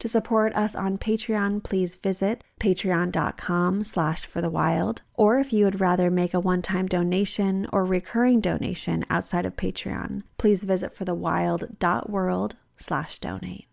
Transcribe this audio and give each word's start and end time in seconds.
To 0.00 0.08
support 0.08 0.54
us 0.54 0.74
on 0.74 0.98
Patreon, 0.98 1.62
please 1.62 1.94
visit 1.94 2.44
patreon.com 2.60 3.84
slash 3.84 4.26
for 4.26 4.40
the 4.40 4.50
wild. 4.50 5.02
Or 5.14 5.38
if 5.38 5.52
you 5.52 5.64
would 5.64 5.80
rather 5.80 6.10
make 6.10 6.34
a 6.34 6.40
one-time 6.40 6.86
donation 6.86 7.66
or 7.72 7.84
recurring 7.84 8.40
donation 8.40 9.04
outside 9.08 9.46
of 9.46 9.56
Patreon, 9.56 10.22
please 10.36 10.64
visit 10.64 10.94
forthewild.world 10.94 12.56
slash 12.76 13.18
donate. 13.18 13.66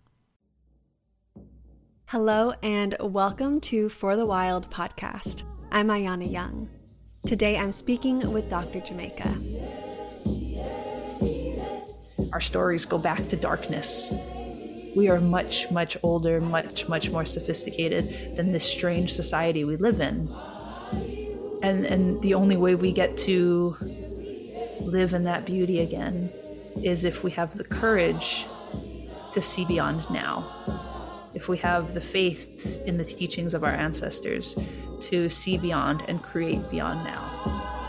Hello 2.06 2.54
and 2.62 2.96
welcome 3.00 3.60
to 3.62 3.90
For 3.90 4.16
the 4.16 4.26
Wild 4.26 4.70
podcast. 4.70 5.44
I'm 5.72 5.88
Ayana 5.88 6.30
Young. 6.30 6.70
Today 7.26 7.58
I'm 7.58 7.72
speaking 7.72 8.32
with 8.32 8.50
Dr. 8.50 8.82
Jamaica. 8.82 9.34
Our 12.34 12.42
stories 12.42 12.86
go 12.86 12.98
back 12.98 13.28
to 13.30 13.36
darkness 13.36 14.14
we 14.96 15.10
are 15.10 15.20
much, 15.20 15.72
much 15.72 15.98
older, 16.04 16.42
much, 16.42 16.88
much 16.88 17.10
more 17.10 17.26
sophisticated 17.26 18.36
than 18.36 18.52
this 18.52 18.64
strange 18.64 19.14
society 19.14 19.64
we 19.64 19.76
live 19.78 20.00
in. 20.02 20.30
And, 21.64 21.86
and 21.86 22.22
the 22.22 22.34
only 22.34 22.58
way 22.58 22.76
we 22.76 22.92
get 22.92 23.18
to 23.20 23.76
live 24.82 25.14
in 25.14 25.24
that 25.26 25.46
beauty 25.46 25.80
again 25.80 26.30
is 26.84 27.04
if 27.04 27.24
we 27.24 27.32
have 27.32 27.58
the 27.58 27.64
courage 27.64 28.46
to 29.32 29.42
see 29.42 29.66
beyond 29.66 30.10
now. 30.10 30.46
If 31.34 31.48
we 31.48 31.58
have 31.60 31.94
the 31.94 32.02
faith 32.02 32.84
in 32.86 32.98
the 32.98 33.06
teachings 33.06 33.54
of 33.54 33.64
our 33.64 33.72
ancestors 33.72 34.58
to 35.02 35.30
see 35.30 35.58
beyond 35.58 36.04
and 36.08 36.22
create 36.22 36.70
beyond 36.70 37.04
now. 37.04 37.81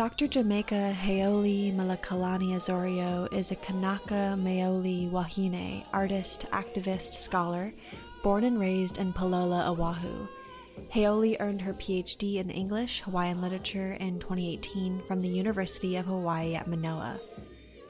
Dr. 0.00 0.28
Jamaica 0.28 0.96
Heoli 0.98 1.74
Malakalani 1.74 2.56
Osorio 2.56 3.28
is 3.32 3.50
a 3.50 3.56
Kanaka 3.56 4.34
Maoli 4.34 5.10
Wahine 5.10 5.84
artist, 5.92 6.46
activist, 6.52 7.12
scholar, 7.12 7.70
born 8.22 8.44
and 8.44 8.58
raised 8.58 8.96
in 8.96 9.12
Palolo, 9.12 9.62
Oahu. 9.68 10.26
Heoli 10.88 11.36
earned 11.38 11.60
her 11.60 11.74
PhD 11.74 12.36
in 12.36 12.48
English, 12.48 13.02
Hawaiian 13.02 13.42
literature 13.42 13.92
in 14.00 14.18
2018 14.18 15.02
from 15.02 15.20
the 15.20 15.28
University 15.28 15.96
of 15.96 16.06
Hawaii 16.06 16.54
at 16.54 16.66
Manoa. 16.66 17.20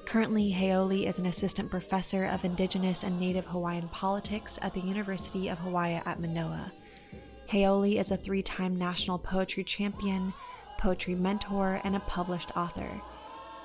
Currently, 0.04 0.50
Heoli 0.50 1.06
is 1.06 1.20
an 1.20 1.26
assistant 1.26 1.70
professor 1.70 2.24
of 2.24 2.44
Indigenous 2.44 3.04
and 3.04 3.20
Native 3.20 3.46
Hawaiian 3.46 3.88
politics 3.90 4.58
at 4.62 4.74
the 4.74 4.80
University 4.80 5.46
of 5.46 5.58
Hawaii 5.58 6.00
at 6.04 6.18
Manoa. 6.18 6.72
Heoli 7.48 8.00
is 8.00 8.10
a 8.10 8.16
three 8.16 8.42
time 8.42 8.74
national 8.74 9.20
poetry 9.20 9.62
champion 9.62 10.32
poetry 10.80 11.14
mentor, 11.14 11.80
and 11.84 11.94
a 11.94 12.00
published 12.00 12.50
author. 12.56 12.90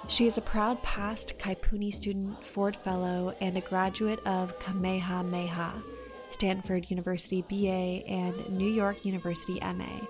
She 0.08 0.28
is 0.28 0.38
a 0.38 0.42
proud 0.42 0.82
past 0.84 1.40
Kaiapuni 1.40 1.92
student, 1.92 2.46
Ford 2.46 2.76
Fellow, 2.76 3.34
and 3.42 3.58
a 3.58 3.62
graduate 3.62 4.20
of 4.28 4.60
Kamehameha, 4.60 5.82
Stanford 6.30 6.92
University 6.92 7.42
BA, 7.50 8.06
and 8.08 8.50
New 8.50 8.70
York 8.70 9.06
University 9.06 9.60
MA. 9.62 10.06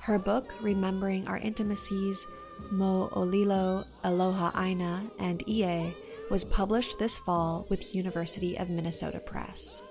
Her 0.00 0.18
book, 0.18 0.54
Remembering 0.62 1.26
Our 1.26 1.38
Intimacies, 1.38 2.26
Mo'olelo, 2.72 3.84
Aloha 4.04 4.52
Aina, 4.58 5.10
and 5.18 5.46
Ea, 5.48 5.92
was 6.30 6.44
published 6.44 6.98
this 6.98 7.18
fall 7.18 7.66
with 7.68 7.94
University 7.94 8.56
of 8.56 8.70
Minnesota 8.70 9.20
Press. 9.20 9.82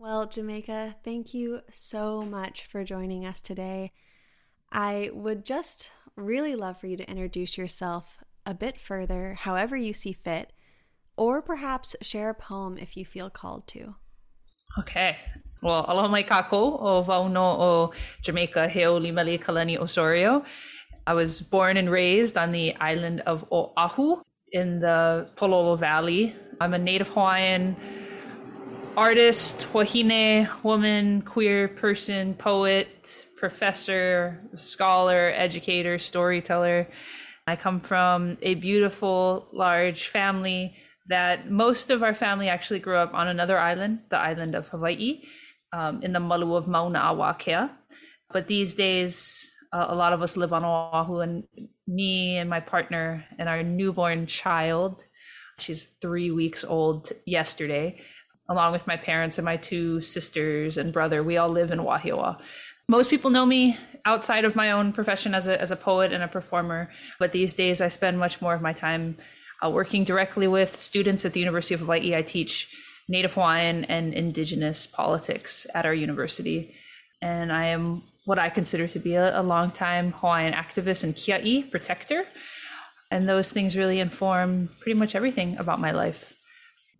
Well, 0.00 0.28
Jamaica, 0.28 0.94
thank 1.02 1.34
you 1.34 1.62
so 1.72 2.22
much 2.22 2.66
for 2.66 2.84
joining 2.84 3.26
us 3.26 3.42
today. 3.42 3.90
I 4.70 5.10
would 5.12 5.44
just 5.44 5.90
really 6.14 6.54
love 6.54 6.78
for 6.78 6.86
you 6.86 6.96
to 6.96 7.10
introduce 7.10 7.58
yourself 7.58 8.16
a 8.46 8.54
bit 8.54 8.80
further, 8.80 9.34
however 9.34 9.76
you 9.76 9.92
see 9.92 10.12
fit, 10.12 10.52
or 11.16 11.42
perhaps 11.42 11.96
share 12.00 12.30
a 12.30 12.34
poem 12.34 12.78
if 12.78 12.96
you 12.96 13.04
feel 13.04 13.28
called 13.28 13.66
to. 13.68 13.96
Okay. 14.78 15.16
Well, 15.62 15.84
aloha 15.88 16.06
mai 16.06 16.22
kakou 16.22 16.78
o 16.80 17.02
vauno 17.02 17.58
o 17.58 17.92
Jamaica 18.22 18.68
Heoli 18.68 19.12
Mele 19.12 19.36
Kalani 19.36 19.76
Osorio. 19.80 20.44
I 21.08 21.14
was 21.14 21.42
born 21.42 21.76
and 21.76 21.90
raised 21.90 22.38
on 22.38 22.52
the 22.52 22.76
island 22.76 23.22
of 23.26 23.44
Oahu 23.50 24.22
in 24.52 24.78
the 24.78 25.28
Palolo 25.34 25.76
Valley. 25.76 26.36
I'm 26.60 26.72
a 26.72 26.78
native 26.78 27.08
Hawaiian 27.08 27.74
artist, 28.98 29.68
wahine, 29.72 30.48
woman, 30.64 31.22
queer 31.22 31.68
person, 31.68 32.34
poet, 32.34 33.26
professor, 33.36 34.42
scholar, 34.56 35.32
educator, 35.36 36.00
storyteller. 36.00 36.88
I 37.46 37.54
come 37.54 37.80
from 37.80 38.38
a 38.42 38.56
beautiful, 38.56 39.46
large 39.52 40.08
family 40.08 40.74
that 41.06 41.48
most 41.48 41.90
of 41.90 42.02
our 42.02 42.12
family 42.12 42.48
actually 42.48 42.80
grew 42.80 42.96
up 42.96 43.14
on 43.14 43.28
another 43.28 43.56
island, 43.56 44.00
the 44.10 44.18
island 44.18 44.56
of 44.56 44.66
Hawaii, 44.66 45.22
um, 45.72 46.02
in 46.02 46.12
the 46.12 46.18
Malu 46.18 46.56
of 46.56 46.66
Mauna 46.66 46.98
a 46.98 47.14
Wakea. 47.14 47.70
But 48.32 48.48
these 48.48 48.74
days, 48.74 49.48
uh, 49.72 49.86
a 49.88 49.94
lot 49.94 50.12
of 50.12 50.22
us 50.22 50.36
live 50.36 50.52
on 50.52 50.64
Oahu, 50.64 51.20
and 51.20 51.44
me 51.86 52.36
and 52.36 52.50
my 52.50 52.58
partner 52.58 53.24
and 53.38 53.48
our 53.48 53.62
newborn 53.62 54.26
child, 54.26 54.96
she's 55.58 55.86
three 56.02 56.32
weeks 56.32 56.64
old 56.64 57.12
yesterday, 57.26 58.00
along 58.48 58.72
with 58.72 58.86
my 58.86 58.96
parents 58.96 59.38
and 59.38 59.44
my 59.44 59.56
two 59.56 60.00
sisters 60.00 60.78
and 60.78 60.92
brother. 60.92 61.22
We 61.22 61.36
all 61.36 61.48
live 61.48 61.70
in 61.70 61.80
Wahiawa. 61.80 62.40
Most 62.88 63.10
people 63.10 63.30
know 63.30 63.44
me 63.44 63.76
outside 64.04 64.44
of 64.44 64.56
my 64.56 64.70
own 64.70 64.92
profession 64.92 65.34
as 65.34 65.46
a, 65.46 65.60
as 65.60 65.70
a 65.70 65.76
poet 65.76 66.12
and 66.12 66.22
a 66.22 66.28
performer, 66.28 66.90
but 67.18 67.32
these 67.32 67.52
days 67.54 67.80
I 67.80 67.88
spend 67.88 68.18
much 68.18 68.40
more 68.40 68.54
of 68.54 68.62
my 68.62 68.72
time 68.72 69.18
uh, 69.62 69.70
working 69.70 70.04
directly 70.04 70.46
with 70.46 70.76
students 70.76 71.24
at 71.24 71.32
the 71.34 71.40
University 71.40 71.74
of 71.74 71.80
Hawaii. 71.80 72.14
I 72.14 72.22
teach 72.22 72.74
Native 73.08 73.34
Hawaiian 73.34 73.84
and 73.84 74.14
Indigenous 74.14 74.86
politics 74.86 75.66
at 75.74 75.84
our 75.86 75.94
university. 75.94 76.74
And 77.20 77.52
I 77.52 77.66
am 77.66 78.02
what 78.24 78.38
I 78.38 78.50
consider 78.50 78.86
to 78.88 78.98
be 78.98 79.14
a, 79.14 79.40
a 79.40 79.42
longtime 79.42 80.12
Hawaiian 80.12 80.52
activist 80.52 81.02
and 81.04 81.14
kia'i 81.14 81.70
protector. 81.70 82.26
And 83.10 83.28
those 83.28 83.50
things 83.52 83.76
really 83.76 84.00
inform 84.00 84.68
pretty 84.80 84.98
much 84.98 85.14
everything 85.14 85.56
about 85.56 85.80
my 85.80 85.90
life. 85.90 86.34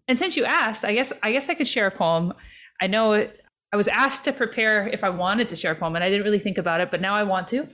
And 0.08 0.18
since 0.18 0.36
you 0.36 0.44
asked, 0.44 0.84
I 0.84 0.94
guess 0.94 1.12
I 1.22 1.32
guess 1.32 1.48
I 1.48 1.54
could 1.54 1.68
share 1.68 1.86
a 1.86 1.90
poem. 1.90 2.32
I 2.80 2.86
know 2.86 3.28
I 3.72 3.76
was 3.76 3.88
asked 3.88 4.24
to 4.24 4.32
prepare 4.32 4.88
if 4.88 5.04
I 5.04 5.10
wanted 5.10 5.50
to 5.50 5.56
share 5.56 5.72
a 5.72 5.76
poem, 5.76 5.94
and 5.94 6.02
I 6.02 6.08
didn't 6.08 6.24
really 6.24 6.38
think 6.38 6.58
about 6.58 6.80
it, 6.80 6.90
but 6.90 7.00
now 7.00 7.14
I 7.14 7.22
want 7.22 7.48
to. 7.48 7.68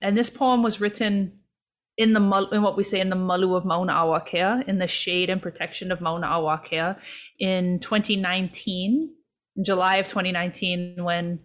And 0.00 0.16
this 0.16 0.30
poem 0.30 0.62
was 0.62 0.80
written 0.80 1.40
in 1.96 2.12
the 2.12 2.48
in 2.52 2.62
what 2.62 2.76
we 2.76 2.84
say 2.84 3.00
in 3.00 3.10
the 3.10 3.16
malu 3.16 3.54
of 3.54 3.64
Mauna 3.64 3.92
a 3.92 4.20
Wakea, 4.20 4.66
in 4.66 4.78
the 4.78 4.88
shade 4.88 5.30
and 5.30 5.42
protection 5.42 5.92
of 5.92 6.00
Mauna 6.00 6.26
a 6.26 6.40
Wakea, 6.40 6.98
in 7.38 7.78
2019, 7.80 9.10
in 9.56 9.64
July 9.64 9.96
of 9.96 10.08
2019, 10.08 11.04
when 11.04 11.40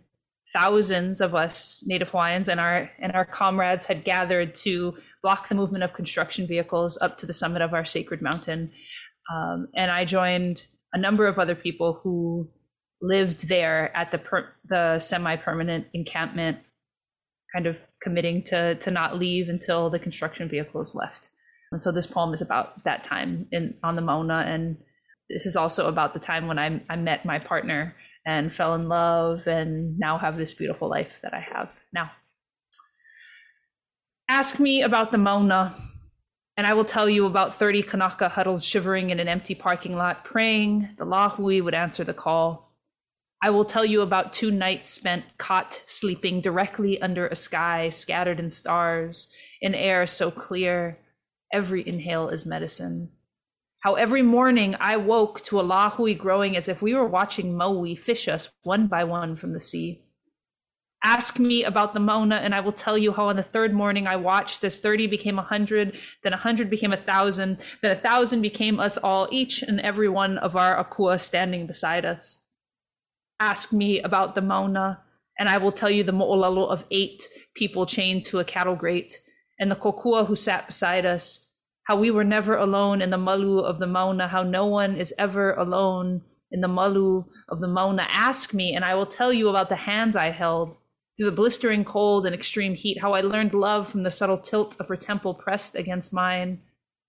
thousands 0.51 1.21
of 1.21 1.35
us 1.35 1.83
Native 1.85 2.09
Hawaiians 2.09 2.47
and 2.47 2.59
our 2.59 2.89
and 2.99 3.11
our 3.11 3.25
comrades 3.25 3.85
had 3.85 4.03
gathered 4.03 4.55
to 4.55 4.97
block 5.21 5.47
the 5.47 5.55
movement 5.55 5.83
of 5.83 5.93
construction 5.93 6.47
vehicles 6.47 6.97
up 7.01 7.17
to 7.19 7.25
the 7.25 7.33
summit 7.33 7.61
of 7.61 7.73
our 7.73 7.85
sacred 7.85 8.21
mountain 8.21 8.71
um, 9.33 9.67
and 9.75 9.91
I 9.91 10.05
joined 10.05 10.63
a 10.93 10.97
number 10.97 11.27
of 11.27 11.37
other 11.37 11.55
people 11.55 11.99
who 12.03 12.49
lived 13.01 13.47
there 13.47 13.95
at 13.95 14.11
the 14.11 14.17
per- 14.17 14.53
the 14.67 14.99
semi-permanent 14.99 15.87
encampment, 15.93 16.59
kind 17.53 17.67
of 17.67 17.77
committing 18.01 18.43
to 18.43 18.75
to 18.75 18.91
not 18.91 19.17
leave 19.17 19.49
until 19.49 19.89
the 19.89 19.99
construction 19.99 20.49
vehicles 20.49 20.95
left. 20.95 21.29
And 21.71 21.83
so 21.83 21.91
this 21.91 22.07
poem 22.07 22.33
is 22.33 22.41
about 22.41 22.83
that 22.85 23.03
time 23.03 23.47
in 23.51 23.75
on 23.83 23.95
the 23.95 24.01
Mauna, 24.01 24.43
and 24.47 24.77
this 25.29 25.45
is 25.45 25.55
also 25.55 25.87
about 25.87 26.13
the 26.13 26.19
time 26.19 26.47
when 26.47 26.57
I, 26.57 26.81
I 26.89 26.95
met 26.95 27.25
my 27.25 27.39
partner 27.39 27.95
and 28.25 28.53
fell 28.53 28.75
in 28.75 28.89
love, 28.89 29.47
and 29.47 29.97
now 29.99 30.17
have 30.17 30.37
this 30.37 30.53
beautiful 30.53 30.89
life 30.89 31.19
that 31.21 31.33
I 31.33 31.39
have 31.39 31.69
now. 31.93 32.11
Ask 34.27 34.59
me 34.59 34.81
about 34.81 35.11
the 35.11 35.17
Mauna 35.17 35.75
and 36.59 36.67
I 36.67 36.73
will 36.73 36.83
tell 36.83 37.09
you 37.09 37.25
about 37.25 37.57
30 37.57 37.83
Kanaka 37.83 38.27
huddled 38.27 38.61
shivering 38.61 39.11
in 39.11 39.21
an 39.21 39.29
empty 39.29 39.55
parking 39.55 39.95
lot, 39.95 40.25
praying 40.25 40.89
the 40.97 41.05
Lahui 41.05 41.63
would 41.63 41.73
answer 41.73 42.03
the 42.03 42.13
call. 42.13 42.75
I 43.41 43.49
will 43.49 43.63
tell 43.63 43.85
you 43.85 44.01
about 44.01 44.33
two 44.33 44.51
nights 44.51 44.89
spent 44.89 45.23
caught 45.37 45.81
sleeping 45.87 46.41
directly 46.41 47.01
under 47.01 47.27
a 47.27 47.35
sky 47.37 47.89
scattered 47.91 48.41
in 48.41 48.49
stars, 48.49 49.31
in 49.61 49.73
air 49.73 50.05
so 50.05 50.31
clear, 50.31 50.99
every 51.53 51.87
inhale 51.87 52.27
is 52.27 52.45
medicine. 52.45 53.11
How 53.79 53.93
every 53.93 54.21
morning 54.21 54.75
I 54.81 54.97
woke 54.97 55.41
to 55.43 55.61
a 55.61 55.63
lahui 55.63 56.17
growing 56.17 56.57
as 56.57 56.67
if 56.67 56.81
we 56.81 56.93
were 56.93 57.07
watching 57.07 57.55
Maui 57.55 57.95
fish 57.95 58.27
us 58.27 58.51
one 58.63 58.87
by 58.87 59.05
one 59.05 59.37
from 59.37 59.53
the 59.53 59.61
sea. 59.61 60.03
Ask 61.03 61.39
me 61.39 61.63
about 61.63 61.93
the 61.93 61.99
Mauna, 61.99 62.35
and 62.35 62.53
I 62.53 62.59
will 62.59 62.73
tell 62.73 62.97
you 62.97 63.13
how 63.13 63.29
on 63.29 63.37
the 63.37 63.43
third 63.43 63.73
morning 63.73 64.05
I 64.05 64.17
watched 64.17 64.63
as 64.65 64.79
30 64.79 65.07
became 65.07 65.35
a 65.35 65.43
100, 65.43 65.97
then 66.23 66.33
a 66.33 66.35
100 66.35 66.69
became 66.69 66.91
a 66.91 66.97
1,000, 66.97 67.57
then 67.81 67.91
a 67.91 67.95
1,000 67.95 68.41
became 68.41 68.81
us 68.81 68.97
all, 68.97 69.27
each 69.31 69.61
and 69.61 69.79
every 69.79 70.09
one 70.09 70.37
of 70.37 70.57
our 70.57 70.83
Akua 70.83 71.21
standing 71.21 71.67
beside 71.67 72.03
us. 72.03 72.39
Ask 73.39 73.71
me 73.71 74.01
about 74.01 74.35
the 74.35 74.41
Mauna, 74.41 75.01
and 75.39 75.47
I 75.47 75.57
will 75.57 75.71
tell 75.71 75.89
you 75.89 76.03
the 76.03 76.11
mo'olelo 76.11 76.69
of 76.69 76.83
eight 76.91 77.29
people 77.55 77.85
chained 77.85 78.25
to 78.25 78.39
a 78.39 78.43
cattle 78.43 78.75
grate, 78.75 79.19
and 79.57 79.71
the 79.71 79.75
kokua 79.75 80.27
who 80.27 80.35
sat 80.35 80.67
beside 80.67 81.05
us, 81.05 81.47
how 81.83 81.97
we 81.97 82.11
were 82.11 82.25
never 82.25 82.57
alone 82.57 83.01
in 83.01 83.09
the 83.09 83.17
malu 83.17 83.59
of 83.59 83.79
the 83.79 83.87
Mauna, 83.87 84.27
how 84.27 84.43
no 84.43 84.65
one 84.65 84.97
is 84.97 85.13
ever 85.17 85.53
alone 85.53 86.23
in 86.51 86.59
the 86.59 86.67
malu 86.67 87.23
of 87.47 87.61
the 87.61 87.67
Mauna. 87.67 88.05
Ask 88.09 88.53
me, 88.53 88.75
and 88.75 88.83
I 88.83 88.95
will 88.95 89.05
tell 89.05 89.31
you 89.31 89.47
about 89.47 89.69
the 89.69 89.77
hands 89.77 90.17
I 90.17 90.31
held 90.31 90.75
through 91.19 91.29
the 91.29 91.35
blistering 91.35 91.83
cold 91.83 92.25
and 92.25 92.33
extreme 92.33 92.75
heat, 92.75 93.01
how 93.01 93.11
I 93.11 93.19
learned 93.19 93.53
love 93.53 93.89
from 93.89 94.03
the 94.03 94.11
subtle 94.11 94.37
tilt 94.37 94.79
of 94.79 94.87
her 94.87 94.95
temple 94.95 95.33
pressed 95.33 95.75
against 95.75 96.13
mine, 96.13 96.61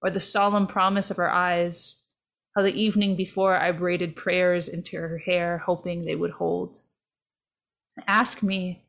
or 0.02 0.10
the 0.10 0.18
solemn 0.18 0.66
promise 0.66 1.12
of 1.12 1.16
her 1.16 1.30
eyes, 1.30 2.02
how 2.56 2.62
the 2.62 2.74
evening 2.74 3.14
before 3.14 3.54
I 3.54 3.70
braided 3.70 4.16
prayers 4.16 4.66
into 4.66 4.96
her 4.96 5.18
hair, 5.18 5.58
hoping 5.58 6.04
they 6.04 6.16
would 6.16 6.32
hold. 6.32 6.82
Ask 8.08 8.42
me, 8.42 8.82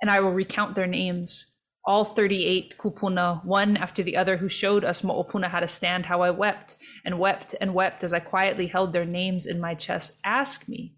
and 0.00 0.12
I 0.12 0.20
will 0.20 0.32
recount 0.32 0.76
their 0.76 0.86
names, 0.86 1.46
all 1.84 2.04
38 2.04 2.78
kupuna, 2.78 3.44
one 3.44 3.76
after 3.76 4.04
the 4.04 4.16
other, 4.16 4.36
who 4.36 4.48
showed 4.48 4.84
us 4.84 5.02
Mo'opuna 5.02 5.48
how 5.48 5.58
to 5.58 5.66
stand, 5.66 6.06
how 6.06 6.20
I 6.20 6.30
wept 6.30 6.76
and 7.04 7.18
wept 7.18 7.56
and 7.60 7.74
wept 7.74 8.04
as 8.04 8.12
I 8.12 8.20
quietly 8.20 8.68
held 8.68 8.92
their 8.92 9.04
names 9.04 9.44
in 9.44 9.60
my 9.60 9.74
chest. 9.74 10.20
Ask 10.24 10.68
me, 10.68 10.94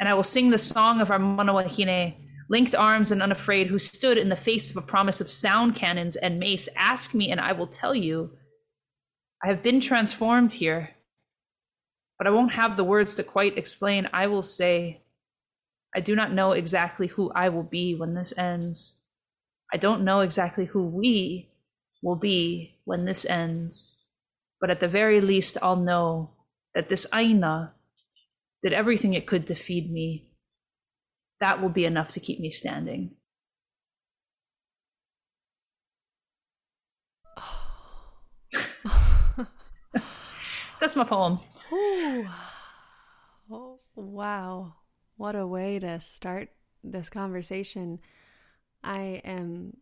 and 0.00 0.08
I 0.08 0.14
will 0.14 0.22
sing 0.22 0.48
the 0.48 0.56
song 0.56 1.02
of 1.02 1.10
our 1.10 1.18
Manawahine, 1.18 2.23
linked 2.48 2.74
arms 2.74 3.10
and 3.10 3.22
unafraid, 3.22 3.68
who 3.68 3.78
stood 3.78 4.18
in 4.18 4.28
the 4.28 4.36
face 4.36 4.70
of 4.70 4.76
a 4.76 4.86
promise 4.86 5.20
of 5.20 5.30
sound 5.30 5.74
cannons 5.74 6.16
and 6.16 6.38
mace. 6.38 6.68
Ask 6.76 7.14
me, 7.14 7.30
and 7.30 7.40
I 7.40 7.52
will 7.52 7.66
tell 7.66 7.94
you. 7.94 8.32
I 9.42 9.48
have 9.48 9.62
been 9.62 9.80
transformed 9.80 10.54
here, 10.54 10.90
but 12.18 12.26
I 12.26 12.30
won't 12.30 12.52
have 12.52 12.76
the 12.76 12.84
words 12.84 13.14
to 13.16 13.22
quite 13.22 13.58
explain. 13.58 14.08
I 14.12 14.26
will 14.26 14.42
say, 14.42 15.02
I 15.94 16.00
do 16.00 16.16
not 16.16 16.32
know 16.32 16.52
exactly 16.52 17.08
who 17.08 17.30
I 17.32 17.50
will 17.50 17.62
be 17.62 17.94
when 17.94 18.14
this 18.14 18.32
ends. 18.36 19.00
I 19.72 19.76
don't 19.76 20.04
know 20.04 20.20
exactly 20.20 20.64
who 20.66 20.82
we 20.82 21.50
will 22.02 22.16
be 22.16 22.78
when 22.84 23.04
this 23.04 23.24
ends, 23.26 23.96
but 24.60 24.70
at 24.70 24.80
the 24.80 24.88
very 24.88 25.20
least, 25.20 25.58
I'll 25.62 25.76
know 25.76 26.30
that 26.74 26.88
this 26.88 27.06
Aina 27.14 27.74
did 28.62 28.72
everything 28.72 29.14
it 29.14 29.26
could 29.26 29.46
to 29.48 29.54
feed 29.54 29.92
me 29.92 30.33
that 31.40 31.60
will 31.60 31.68
be 31.68 31.84
enough 31.84 32.12
to 32.12 32.20
keep 32.20 32.40
me 32.40 32.50
standing. 32.50 33.10
That's 40.80 40.96
my 40.96 41.04
poem. 41.04 41.40
Oh, 41.72 42.26
wow. 43.94 44.74
What 45.16 45.36
a 45.36 45.46
way 45.46 45.78
to 45.78 46.00
start 46.00 46.48
this 46.82 47.08
conversation. 47.08 48.00
I 48.82 49.22
am 49.24 49.76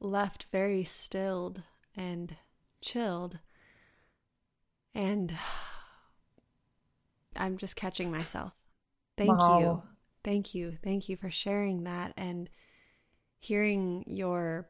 left 0.00 0.46
very 0.52 0.84
stilled 0.84 1.62
and 1.96 2.36
chilled. 2.80 3.38
And 4.94 5.32
I'm 7.36 7.58
just 7.58 7.76
catching 7.76 8.10
myself. 8.10 8.52
Thank 9.16 9.38
wow. 9.38 9.58
you. 9.58 9.82
Thank 10.22 10.54
you. 10.54 10.76
Thank 10.82 11.08
you 11.08 11.16
for 11.16 11.30
sharing 11.30 11.84
that 11.84 12.12
and 12.16 12.48
hearing 13.38 14.04
your 14.06 14.68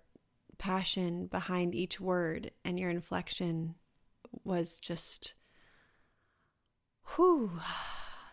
passion 0.58 1.26
behind 1.26 1.74
each 1.74 1.98
word 1.98 2.50
and 2.64 2.78
your 2.78 2.90
inflection 2.90 3.74
was 4.44 4.78
just 4.78 5.34
whew 7.16 7.50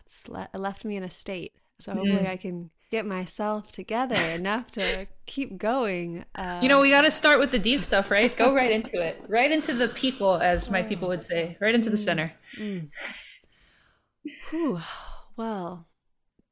it's 0.04 0.28
le- 0.28 0.48
left 0.54 0.84
me 0.84 0.96
in 0.96 1.02
a 1.02 1.10
state 1.10 1.54
so 1.78 1.94
hopefully 1.94 2.20
mm. 2.20 2.30
i 2.30 2.36
can 2.36 2.70
get 2.90 3.06
myself 3.06 3.72
together 3.72 4.14
enough 4.16 4.70
to 4.70 5.06
keep 5.24 5.56
going 5.56 6.24
uh, 6.34 6.60
you 6.62 6.68
know 6.68 6.80
we 6.80 6.90
got 6.90 7.02
to 7.02 7.10
start 7.10 7.38
with 7.38 7.50
the 7.50 7.58
deep 7.58 7.80
stuff 7.80 8.10
right 8.10 8.36
go 8.36 8.54
right 8.54 8.70
into 8.70 9.00
it 9.00 9.20
right 9.26 9.50
into 9.50 9.72
the 9.72 9.88
people 9.88 10.36
as 10.36 10.70
my 10.70 10.82
people 10.82 11.08
would 11.08 11.26
say 11.26 11.56
right 11.60 11.74
into 11.74 11.88
the 11.90 11.96
mm. 11.96 12.04
center 12.04 12.32
mm. 12.58 12.88
Whew. 14.50 14.80
well 15.34 15.86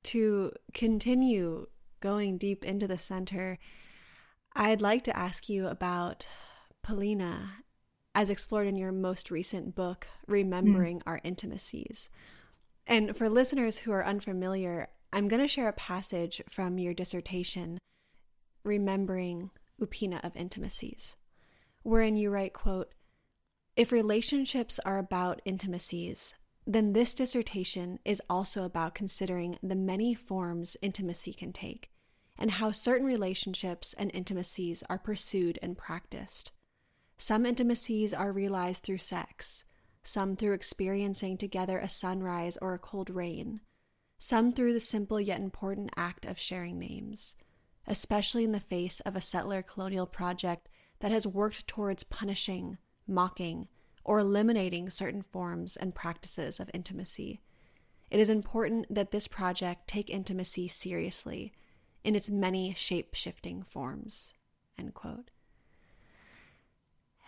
to 0.06 0.53
continue 0.73 1.67
going 2.00 2.38
deep 2.38 2.64
into 2.64 2.87
the 2.87 2.99
center, 2.99 3.58
I'd 4.55 4.82
like 4.82 5.05
to 5.05 5.17
ask 5.17 5.49
you 5.49 5.67
about 5.67 6.26
pilina 6.87 7.50
as 8.14 8.31
explored 8.31 8.67
in 8.67 8.76
your 8.76 8.93
most 8.93 9.31
recent 9.31 9.75
book, 9.75 10.06
Remembering 10.26 11.00
mm. 11.00 11.03
Our 11.06 11.20
Intimacies. 11.23 12.08
And 12.87 13.17
for 13.17 13.29
listeners 13.29 13.79
who 13.79 13.93
are 13.93 14.06
unfamiliar, 14.06 14.88
I'm 15.12 15.29
going 15.29 15.43
to 15.43 15.49
share 15.49 15.69
a 15.69 15.75
passage 15.75 16.41
from 16.49 16.79
your 16.79 16.94
dissertation, 16.94 17.79
Remembering 18.64 19.50
Upena 19.81 20.25
of 20.25 20.35
Intimacies, 20.37 21.17
wherein 21.82 22.17
you 22.17 22.31
write, 22.31 22.55
quote, 22.55 22.93
if 23.76 23.93
relationships 23.93 24.81
are 24.87 24.99
about 24.99 25.43
intimacies, 25.44 26.35
then 26.67 26.93
this 26.93 27.15
dissertation 27.15 27.99
is 28.05 28.21
also 28.29 28.65
about 28.65 28.95
considering 28.95 29.59
the 29.63 29.77
many 29.77 30.15
forms 30.15 30.77
intimacy 30.83 31.33
can 31.33 31.53
take 31.53 31.91
and 32.37 32.51
how 32.51 32.71
certain 32.71 33.07
relationships 33.07 33.95
and 33.97 34.11
intimacies 34.13 34.83
are 34.91 34.99
pursued 34.99 35.59
and 35.63 35.79
practiced. 35.79 36.53
Some 37.19 37.47
intimacies 37.47 38.13
are 38.13 38.33
realized 38.33 38.83
through 38.83 38.99
sex, 38.99 39.65
some 40.03 40.37
through 40.37 40.53
experiencing 40.53 41.39
together 41.39 41.79
a 41.79 41.89
sunrise 41.89 42.59
or 42.61 42.75
a 42.75 42.79
cold 42.79 43.11
rain, 43.11 43.61
some 44.19 44.53
through 44.53 44.73
the 44.73 44.81
simple 44.81 45.21
yet 45.21 45.41
important 45.41 45.91
act 45.97 46.27
of 46.27 46.39
sharing 46.39 46.79
names, 46.79 47.37
especially 47.87 48.45
in 48.45 48.53
the 48.53 48.61
face 48.61 49.01
of 49.01 49.17
a 49.17 49.23
settler 49.23 49.63
colonial 49.63 50.07
project 50.07 50.69
that 50.99 51.13
has 51.13 51.27
worked 51.27 51.67
towards 51.69 52.03
punishing, 52.03 52.77
mocking, 53.06 53.69
or 54.06 54.20
eliminating 54.20 54.89
certain 54.89 55.20
forms 55.20 55.75
and 55.75 55.93
practices 55.93 56.60
of 56.60 56.70
intimacy. 56.72 57.41
It 58.08 58.20
is 58.20 58.31
important 58.31 58.86
that 58.89 59.10
this 59.10 59.27
project 59.27 59.89
take 59.89 60.08
intimacy 60.08 60.69
seriously 60.69 61.53
in 62.05 62.15
its 62.15 62.31
many 62.31 62.72
shape 62.75 63.15
shifting 63.15 63.65
forms. 63.65 64.32
End 64.79 64.94
quote. 64.94 65.31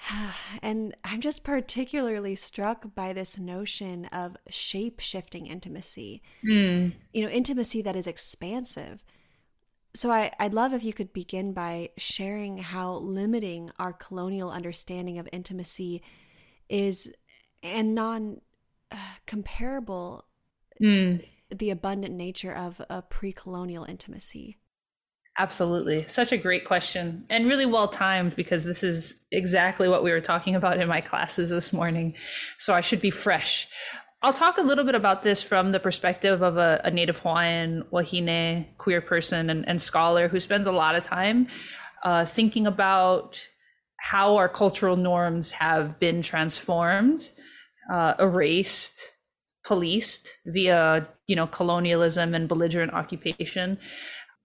And 0.62 0.94
I'm 1.02 1.20
just 1.20 1.42
particularly 1.42 2.37
struck 2.37 2.94
by 2.94 3.12
this 3.12 3.38
notion 3.38 4.04
of 4.06 4.37
shape 4.49 5.00
shifting 5.00 5.47
intimacy. 5.47 6.23
Mm. 6.44 6.92
You 7.12 7.25
know, 7.25 7.28
intimacy 7.28 7.82
that 7.82 7.97
is 7.97 8.06
expansive. 8.06 9.02
So 9.94 10.12
I, 10.12 10.30
I'd 10.38 10.54
love 10.54 10.73
if 10.73 10.85
you 10.85 10.92
could 10.92 11.12
begin 11.12 11.52
by 11.52 11.90
sharing 11.97 12.58
how 12.58 12.99
limiting 12.99 13.73
our 13.80 13.92
colonial 13.92 14.50
understanding 14.52 15.18
of 15.18 15.28
intimacy 15.32 16.02
is 16.68 17.12
and 17.62 17.94
non 17.94 18.40
uh, 18.90 18.96
comparable 19.26 20.25
mm. 20.80 21.25
the 21.50 21.70
abundant 21.70 22.14
nature 22.14 22.54
of 22.54 22.80
a 22.88 23.02
pre-colonial 23.02 23.84
intimacy. 23.84 24.58
Absolutely. 25.38 26.04
Such 26.08 26.32
a 26.32 26.37
great 26.37 26.64
question 26.64 27.25
and 27.30 27.46
really 27.46 27.66
well 27.66 27.87
timed 27.87 28.34
because 28.34 28.64
this 28.64 28.82
is 28.82 29.25
exactly 29.30 29.88
what 29.88 30.02
we 30.02 30.10
were 30.10 30.20
talking 30.20 30.56
about 30.56 30.80
in 30.80 30.88
my 30.88 31.00
classes 31.00 31.50
this 31.50 31.72
morning 31.72 32.14
so 32.58 32.75
i 32.75 32.80
should 32.80 33.00
be 33.00 33.10
fresh. 33.10 33.68
I'll 34.20 34.32
talk 34.32 34.58
a 34.58 34.62
little 34.62 34.84
bit 34.84 34.96
about 34.96 35.22
this 35.22 35.44
from 35.44 35.70
the 35.70 35.78
perspective 35.78 36.42
of 36.42 36.56
a, 36.56 36.80
a 36.82 36.90
Native 36.90 37.20
Hawaiian, 37.20 37.84
Wahine, 37.92 38.66
queer 38.76 39.00
person 39.00 39.48
and, 39.48 39.68
and, 39.68 39.80
scholar 39.80 40.26
who 40.26 40.40
spends 40.40 40.66
a 40.66 40.72
lot 40.72 40.96
of 40.96 41.04
time 41.04 41.46
uh, 42.02 42.26
thinking 42.26 42.66
about 42.66 43.40
how 43.99 44.37
our 44.37 44.49
cultural 44.49 44.97
norms 44.97 45.52
have 45.52 45.99
been 45.99 46.23
transformed, 46.23 47.31
uh, 47.93 48.14
erased, 48.19 49.14
policed 49.64 50.38
via 50.47 51.07
you 51.26 51.37
know 51.37 51.47
colonialism 51.47 52.35
and 52.35 52.49
belligerent 52.49 52.95
occupation 52.95 53.78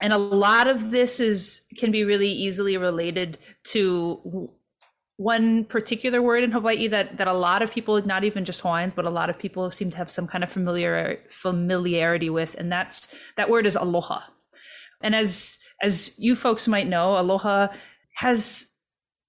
and 0.03 0.11
a 0.11 0.17
lot 0.17 0.67
of 0.67 0.91
this 0.91 1.21
is 1.21 1.61
can 1.77 1.89
be 1.89 2.03
really 2.03 2.29
easily 2.29 2.75
related 2.75 3.37
to 3.63 4.51
one 5.15 5.63
particular 5.63 6.21
word 6.21 6.43
in 6.43 6.51
Hawaii 6.51 6.89
that 6.89 7.17
that 7.17 7.27
a 7.29 7.33
lot 7.33 7.61
of 7.61 7.71
people, 7.71 8.05
not 8.05 8.25
even 8.25 8.43
just 8.43 8.59
Hawaiians, 8.61 8.91
but 8.93 9.05
a 9.05 9.09
lot 9.09 9.29
of 9.29 9.39
people 9.39 9.71
seem 9.71 9.91
to 9.91 9.97
have 9.97 10.11
some 10.11 10.27
kind 10.27 10.43
of 10.43 10.51
familiar 10.51 11.19
familiarity 11.31 12.29
with, 12.29 12.53
and 12.55 12.69
that's 12.69 13.15
that 13.37 13.49
word 13.49 13.65
is 13.65 13.77
aloha. 13.77 14.21
And 15.01 15.15
as 15.15 15.57
as 15.81 16.11
you 16.17 16.35
folks 16.35 16.67
might 16.67 16.87
know, 16.87 17.17
aloha 17.17 17.69
has 18.15 18.67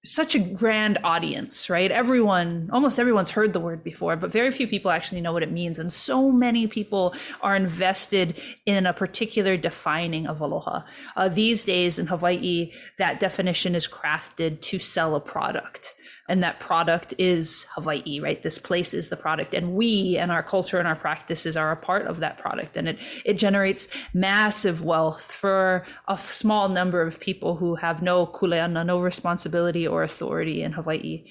such 0.04 0.34
a 0.34 0.38
grand 0.38 0.98
audience, 1.02 1.70
right? 1.70 1.90
Everyone, 1.90 2.68
almost 2.72 2.98
everyone's 2.98 3.30
heard 3.30 3.54
the 3.54 3.60
word 3.60 3.82
before, 3.82 4.16
but 4.16 4.30
very 4.30 4.52
few 4.52 4.68
people 4.68 4.90
actually 4.90 5.22
know 5.22 5.32
what 5.32 5.42
it 5.42 5.50
means. 5.50 5.78
And 5.78 5.90
so 5.90 6.30
many 6.30 6.66
people 6.66 7.14
are 7.40 7.56
invested 7.56 8.38
in 8.66 8.86
a 8.86 8.92
particular 8.92 9.56
defining 9.56 10.26
of 10.26 10.40
aloha. 10.40 10.82
Uh, 11.16 11.28
these 11.28 11.64
days 11.64 11.98
in 11.98 12.06
Hawaii, 12.06 12.72
that 12.98 13.18
definition 13.18 13.74
is 13.74 13.88
crafted 13.88 14.60
to 14.60 14.78
sell 14.78 15.14
a 15.14 15.20
product 15.20 15.94
and 16.28 16.42
that 16.42 16.58
product 16.58 17.12
is 17.18 17.66
Hawaii, 17.74 18.18
right? 18.20 18.42
This 18.42 18.58
place 18.58 18.94
is 18.94 19.08
the 19.08 19.16
product, 19.16 19.52
and 19.54 19.74
we 19.74 20.16
and 20.16 20.32
our 20.32 20.42
culture 20.42 20.78
and 20.78 20.88
our 20.88 20.96
practices 20.96 21.56
are 21.56 21.70
a 21.70 21.76
part 21.76 22.06
of 22.06 22.20
that 22.20 22.38
product, 22.38 22.76
and 22.76 22.88
it 22.88 22.98
it 23.24 23.34
generates 23.34 23.88
massive 24.14 24.82
wealth 24.82 25.30
for 25.30 25.84
a 26.08 26.16
small 26.18 26.68
number 26.68 27.02
of 27.02 27.20
people 27.20 27.56
who 27.56 27.74
have 27.74 28.02
no 28.02 28.26
kuleana, 28.26 28.84
no 28.86 29.00
responsibility 29.00 29.86
or 29.86 30.02
authority 30.02 30.62
in 30.62 30.72
Hawaii. 30.72 31.24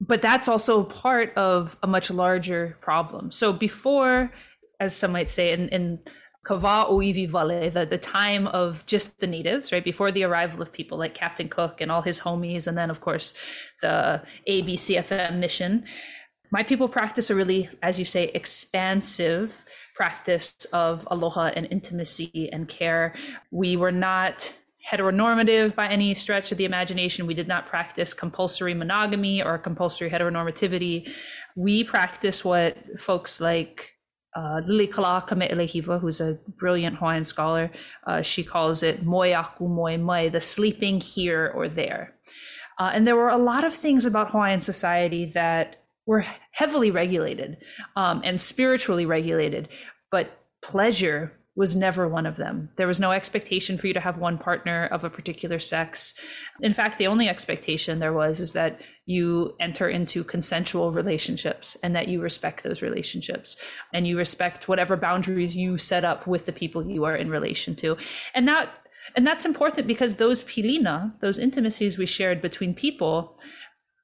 But 0.00 0.22
that's 0.22 0.48
also 0.48 0.84
part 0.84 1.32
of 1.36 1.76
a 1.82 1.86
much 1.86 2.10
larger 2.10 2.76
problem. 2.80 3.30
So 3.30 3.52
before, 3.52 4.32
as 4.80 4.96
some 4.96 5.12
might 5.12 5.30
say, 5.30 5.52
in, 5.52 5.68
in 5.68 6.00
Kava 6.44 6.86
Oiwi 6.90 7.28
Vale, 7.28 7.70
the, 7.70 7.86
the 7.86 7.98
time 7.98 8.46
of 8.48 8.84
just 8.86 9.18
the 9.18 9.26
natives, 9.26 9.72
right? 9.72 9.82
Before 9.82 10.12
the 10.12 10.24
arrival 10.24 10.60
of 10.62 10.72
people 10.72 10.98
like 10.98 11.14
Captain 11.14 11.48
Cook 11.48 11.80
and 11.80 11.90
all 11.90 12.02
his 12.02 12.20
homies, 12.20 12.66
and 12.66 12.76
then, 12.76 12.90
of 12.90 13.00
course, 13.00 13.34
the 13.80 14.22
ABCFM 14.48 15.38
mission. 15.38 15.84
My 16.50 16.62
people 16.62 16.88
practice 16.88 17.30
a 17.30 17.34
really, 17.34 17.68
as 17.82 17.98
you 17.98 18.04
say, 18.04 18.24
expansive 18.28 19.64
practice 19.96 20.54
of 20.72 21.08
aloha 21.10 21.46
and 21.56 21.66
intimacy 21.70 22.50
and 22.52 22.68
care. 22.68 23.14
We 23.50 23.76
were 23.76 23.92
not 23.92 24.52
heteronormative 24.88 25.74
by 25.74 25.86
any 25.88 26.14
stretch 26.14 26.52
of 26.52 26.58
the 26.58 26.66
imagination. 26.66 27.26
We 27.26 27.34
did 27.34 27.48
not 27.48 27.66
practice 27.66 28.12
compulsory 28.12 28.74
monogamy 28.74 29.42
or 29.42 29.56
compulsory 29.56 30.10
heteronormativity. 30.10 31.10
We 31.56 31.84
practice 31.84 32.44
what 32.44 32.76
folks 33.00 33.40
like 33.40 33.93
uh, 34.34 34.60
Lilikala 34.66 35.26
Kame'eleihiwa, 35.28 36.00
who's 36.00 36.20
a 36.20 36.38
brilliant 36.56 36.96
Hawaiian 36.96 37.24
scholar, 37.24 37.70
uh, 38.06 38.22
she 38.22 38.42
calls 38.42 38.82
it 38.82 39.04
moeaku 39.04 39.68
moe 39.68 39.96
mai, 39.96 40.28
the 40.28 40.40
sleeping 40.40 41.00
here 41.00 41.52
or 41.54 41.68
there. 41.68 42.14
Uh, 42.78 42.90
and 42.92 43.06
there 43.06 43.16
were 43.16 43.28
a 43.28 43.38
lot 43.38 43.64
of 43.64 43.72
things 43.72 44.04
about 44.04 44.30
Hawaiian 44.30 44.60
society 44.60 45.26
that 45.34 45.76
were 46.06 46.24
heavily 46.50 46.90
regulated 46.90 47.56
um, 47.96 48.20
and 48.24 48.40
spiritually 48.40 49.06
regulated, 49.06 49.68
but 50.10 50.38
pleasure 50.62 51.32
was 51.56 51.76
never 51.76 52.08
one 52.08 52.26
of 52.26 52.36
them. 52.36 52.68
There 52.76 52.86
was 52.86 52.98
no 52.98 53.12
expectation 53.12 53.78
for 53.78 53.86
you 53.86 53.94
to 53.94 54.00
have 54.00 54.18
one 54.18 54.38
partner 54.38 54.86
of 54.86 55.04
a 55.04 55.10
particular 55.10 55.60
sex. 55.60 56.14
In 56.60 56.74
fact, 56.74 56.98
the 56.98 57.06
only 57.06 57.28
expectation 57.28 58.00
there 58.00 58.12
was 58.12 58.40
is 58.40 58.52
that 58.52 58.80
you 59.06 59.54
enter 59.60 59.88
into 59.88 60.24
consensual 60.24 60.90
relationships 60.90 61.76
and 61.82 61.94
that 61.94 62.08
you 62.08 62.20
respect 62.20 62.64
those 62.64 62.82
relationships 62.82 63.56
and 63.92 64.06
you 64.06 64.18
respect 64.18 64.66
whatever 64.66 64.96
boundaries 64.96 65.56
you 65.56 65.78
set 65.78 66.04
up 66.04 66.26
with 66.26 66.46
the 66.46 66.52
people 66.52 66.90
you 66.90 67.04
are 67.04 67.16
in 67.16 67.30
relation 67.30 67.76
to. 67.76 67.96
And 68.34 68.48
that 68.48 68.70
and 69.16 69.26
that's 69.26 69.44
important 69.44 69.86
because 69.86 70.16
those 70.16 70.42
pilina, 70.42 71.12
those 71.20 71.38
intimacies 71.38 71.98
we 71.98 72.06
shared 72.06 72.40
between 72.40 72.74
people, 72.74 73.38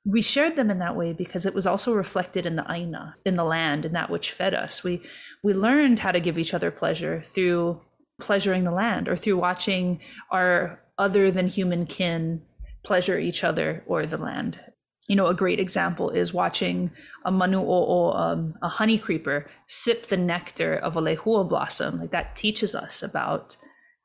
we 0.04 0.22
shared 0.22 0.56
them 0.56 0.70
in 0.70 0.78
that 0.78 0.96
way 0.96 1.12
because 1.12 1.44
it 1.44 1.54
was 1.54 1.66
also 1.66 1.92
reflected 1.92 2.46
in 2.46 2.56
the 2.56 2.64
aina, 2.70 3.16
in 3.26 3.36
the 3.36 3.44
land, 3.44 3.84
in 3.84 3.92
that 3.92 4.10
which 4.10 4.32
fed 4.32 4.54
us. 4.54 4.82
We 4.82 5.02
we 5.42 5.52
learned 5.52 5.98
how 5.98 6.10
to 6.10 6.20
give 6.20 6.38
each 6.38 6.54
other 6.54 6.70
pleasure 6.70 7.22
through 7.24 7.80
pleasuring 8.20 8.64
the 8.64 8.70
land 8.70 9.08
or 9.08 9.16
through 9.16 9.36
watching 9.36 10.00
our 10.30 10.80
other 10.98 11.30
than 11.30 11.48
human 11.48 11.86
kin 11.86 12.42
pleasure 12.84 13.18
each 13.18 13.44
other 13.44 13.82
or 13.86 14.06
the 14.06 14.18
land. 14.18 14.58
You 15.06 15.16
know, 15.16 15.26
a 15.26 15.34
great 15.34 15.58
example 15.58 16.10
is 16.10 16.32
watching 16.32 16.90
a 17.24 17.32
manu 17.32 17.60
o 17.60 18.12
um, 18.12 18.54
a 18.62 18.68
honey 18.68 18.96
creeper 18.98 19.50
sip 19.66 20.06
the 20.06 20.16
nectar 20.16 20.76
of 20.76 20.96
a 20.96 21.02
lehua 21.02 21.48
blossom. 21.48 22.00
Like 22.00 22.12
that 22.12 22.36
teaches 22.36 22.74
us 22.74 23.02
about 23.02 23.56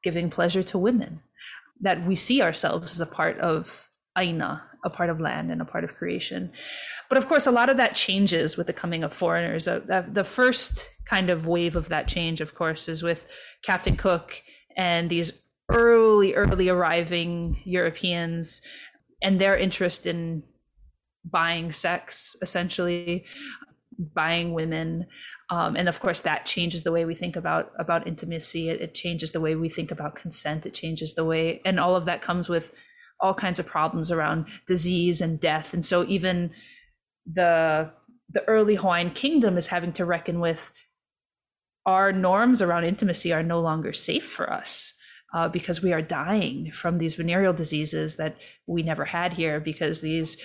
giving 0.03 0.29
pleasure 0.29 0.63
to 0.63 0.77
women, 0.77 1.21
that 1.81 2.05
we 2.05 2.15
see 2.15 2.41
ourselves 2.41 2.93
as 2.93 3.01
a 3.01 3.05
part 3.05 3.39
of 3.39 3.89
aina, 4.17 4.63
a 4.85 4.89
part 4.89 5.09
of 5.09 5.19
land 5.19 5.51
and 5.51 5.61
a 5.61 5.65
part 5.65 5.83
of 5.83 5.95
creation. 5.95 6.51
But 7.09 7.17
of 7.17 7.27
course, 7.27 7.45
a 7.45 7.51
lot 7.51 7.69
of 7.69 7.77
that 7.77 7.95
changes 7.95 8.55
with 8.55 8.67
the 8.67 8.73
coming 8.73 9.03
of 9.03 9.13
foreigners. 9.13 9.67
Uh, 9.67 10.03
the 10.07 10.23
first 10.23 10.89
kind 11.05 11.29
of 11.29 11.47
wave 11.47 11.75
of 11.75 11.89
that 11.89 12.07
change, 12.07 12.39
of 12.39 12.55
course, 12.55 12.87
is 12.87 13.03
with 13.03 13.25
Captain 13.63 13.97
Cook 13.97 14.41
and 14.77 15.09
these 15.09 15.33
early, 15.69 16.33
early 16.35 16.69
arriving 16.69 17.59
Europeans 17.65 18.61
and 19.21 19.41
their 19.41 19.57
interest 19.57 20.05
in 20.05 20.43
buying 21.25 21.71
sex, 21.71 22.35
essentially 22.41 23.25
buying 23.97 24.53
women 24.53 25.07
um, 25.49 25.75
and 25.75 25.87
of 25.87 25.99
course 25.99 26.21
that 26.21 26.45
changes 26.45 26.83
the 26.83 26.91
way 26.91 27.05
we 27.05 27.15
think 27.15 27.35
about 27.35 27.71
about 27.79 28.07
intimacy 28.07 28.69
it, 28.69 28.81
it, 28.81 28.93
changes 28.93 29.31
the 29.31 29.39
way 29.39 29.55
we 29.55 29.69
think 29.69 29.91
about 29.91 30.15
consent 30.15 30.65
it 30.65 30.73
changes 30.73 31.13
the 31.13 31.23
way 31.23 31.61
and 31.65 31.79
all 31.79 31.95
of 31.95 32.05
that 32.05 32.21
comes 32.21 32.49
with 32.49 32.73
all 33.19 33.33
kinds 33.33 33.59
of 33.59 33.65
problems 33.65 34.11
around 34.11 34.45
disease 34.67 35.21
and 35.21 35.39
death 35.39 35.73
and 35.73 35.85
so 35.85 36.05
even 36.05 36.51
the 37.25 37.91
the 38.29 38.47
early 38.47 38.75
hawaiian 38.75 39.11
kingdom 39.11 39.57
is 39.57 39.67
having 39.67 39.93
to 39.93 40.05
reckon 40.05 40.39
with 40.39 40.71
our 41.85 42.11
norms 42.11 42.61
around 42.61 42.83
intimacy 42.83 43.31
are 43.31 43.43
no 43.43 43.61
longer 43.61 43.93
safe 43.93 44.25
for 44.25 44.51
us 44.51 44.93
uh, 45.35 45.49
because 45.49 45.81
we 45.81 45.93
are 45.93 46.01
dying 46.01 46.71
from 46.73 46.97
these 46.97 47.15
venereal 47.15 47.53
diseases 47.53 48.15
that 48.15 48.37
we 48.67 48.81
never 48.81 49.05
had 49.05 49.33
here 49.33 49.59
because 49.59 50.01
these 50.01 50.37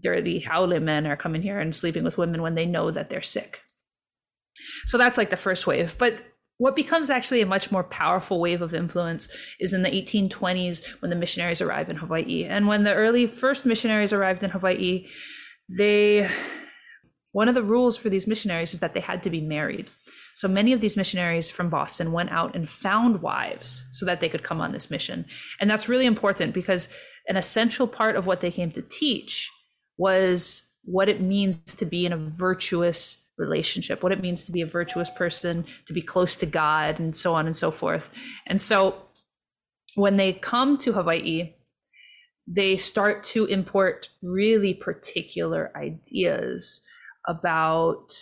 dirty 0.00 0.40
haole 0.40 0.80
men 0.80 1.06
are 1.06 1.16
coming 1.16 1.40
here 1.40 1.60
and 1.60 1.74
sleeping 1.74 2.04
with 2.04 2.18
women 2.18 2.42
when 2.42 2.54
they 2.54 2.66
know 2.66 2.90
that 2.90 3.10
they're 3.10 3.22
sick. 3.22 3.60
So 4.86 4.98
that's 4.98 5.18
like 5.18 5.30
the 5.30 5.36
first 5.36 5.66
wave. 5.66 5.94
But 5.98 6.18
what 6.58 6.76
becomes 6.76 7.10
actually 7.10 7.40
a 7.40 7.46
much 7.46 7.72
more 7.72 7.84
powerful 7.84 8.40
wave 8.40 8.62
of 8.62 8.74
influence 8.74 9.28
is 9.58 9.72
in 9.72 9.82
the 9.82 9.90
1820s 9.90 10.84
when 11.00 11.10
the 11.10 11.16
missionaries 11.16 11.60
arrive 11.60 11.90
in 11.90 11.96
Hawaii. 11.96 12.44
And 12.44 12.68
when 12.68 12.84
the 12.84 12.94
early 12.94 13.26
first 13.26 13.66
missionaries 13.66 14.12
arrived 14.12 14.42
in 14.42 14.50
Hawaii, 14.50 15.06
they 15.68 16.30
one 17.32 17.48
of 17.48 17.56
the 17.56 17.64
rules 17.64 17.96
for 17.96 18.08
these 18.08 18.28
missionaries 18.28 18.72
is 18.72 18.78
that 18.78 18.94
they 18.94 19.00
had 19.00 19.24
to 19.24 19.30
be 19.30 19.40
married. 19.40 19.90
So 20.36 20.46
many 20.46 20.72
of 20.72 20.80
these 20.80 20.96
missionaries 20.96 21.50
from 21.50 21.68
Boston 21.68 22.12
went 22.12 22.30
out 22.30 22.54
and 22.54 22.70
found 22.70 23.22
wives 23.22 23.84
so 23.90 24.06
that 24.06 24.20
they 24.20 24.28
could 24.28 24.44
come 24.44 24.60
on 24.60 24.70
this 24.70 24.88
mission. 24.88 25.26
And 25.60 25.68
that's 25.68 25.88
really 25.88 26.06
important 26.06 26.54
because 26.54 26.88
an 27.28 27.36
essential 27.36 27.88
part 27.88 28.14
of 28.14 28.26
what 28.26 28.40
they 28.40 28.52
came 28.52 28.70
to 28.70 28.82
teach 28.82 29.50
was 29.96 30.62
what 30.84 31.08
it 31.08 31.20
means 31.20 31.56
to 31.74 31.84
be 31.84 32.06
in 32.06 32.12
a 32.12 32.16
virtuous 32.16 33.23
relationship, 33.36 34.02
what 34.02 34.12
it 34.12 34.20
means 34.20 34.44
to 34.44 34.52
be 34.52 34.60
a 34.60 34.66
virtuous 34.66 35.10
person, 35.10 35.64
to 35.86 35.92
be 35.92 36.02
close 36.02 36.36
to 36.36 36.46
God, 36.46 36.98
and 36.98 37.16
so 37.16 37.34
on 37.34 37.46
and 37.46 37.56
so 37.56 37.70
forth. 37.70 38.12
And 38.46 38.60
so 38.60 39.02
when 39.94 40.16
they 40.16 40.32
come 40.32 40.78
to 40.78 40.92
Hawaii, 40.92 41.54
they 42.46 42.76
start 42.76 43.24
to 43.24 43.46
import 43.46 44.10
really 44.22 44.74
particular 44.74 45.72
ideas 45.76 46.82
about 47.26 48.14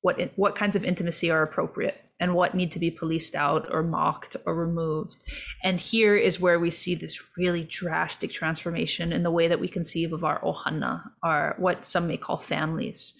what 0.00 0.18
what 0.36 0.54
kinds 0.54 0.76
of 0.76 0.84
intimacy 0.84 1.30
are 1.30 1.42
appropriate 1.42 2.02
and 2.20 2.34
what 2.34 2.54
need 2.54 2.72
to 2.72 2.78
be 2.78 2.90
policed 2.90 3.34
out 3.34 3.68
or 3.70 3.82
mocked 3.82 4.36
or 4.44 4.54
removed. 4.54 5.16
And 5.62 5.78
here 5.78 6.16
is 6.16 6.40
where 6.40 6.58
we 6.58 6.70
see 6.70 6.94
this 6.94 7.36
really 7.36 7.64
drastic 7.64 8.32
transformation 8.32 9.12
in 9.12 9.22
the 9.22 9.30
way 9.30 9.48
that 9.48 9.60
we 9.60 9.68
conceive 9.68 10.12
of 10.12 10.24
our 10.24 10.40
ohana, 10.40 11.02
our 11.22 11.54
what 11.58 11.86
some 11.86 12.06
may 12.08 12.16
call 12.16 12.38
families. 12.38 13.14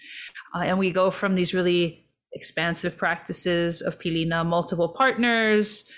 Uh, 0.55 0.61
and 0.61 0.79
we 0.79 0.91
go 0.91 1.11
from 1.11 1.35
these 1.35 1.55
really 1.55 2.07
expansive 2.33 2.97
practices 2.97 3.83
of 3.83 3.99
pilina, 3.99 4.45
multiple 4.45 4.89
partners, 4.89 5.89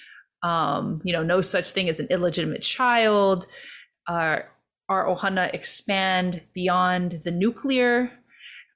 um, 0.43 1.01
you 1.05 1.13
know, 1.13 1.23
no 1.23 1.41
such 1.41 1.71
thing 1.73 1.89
as 1.89 2.01
an 2.01 2.07
illegitimate 2.11 2.63
child. 2.63 3.47
Uh, 4.07 4.39
our 4.89 5.07
ohana 5.07 5.53
expand 5.55 6.43
beyond 6.53 7.21
the 7.25 7.31
nuclear 7.31 8.11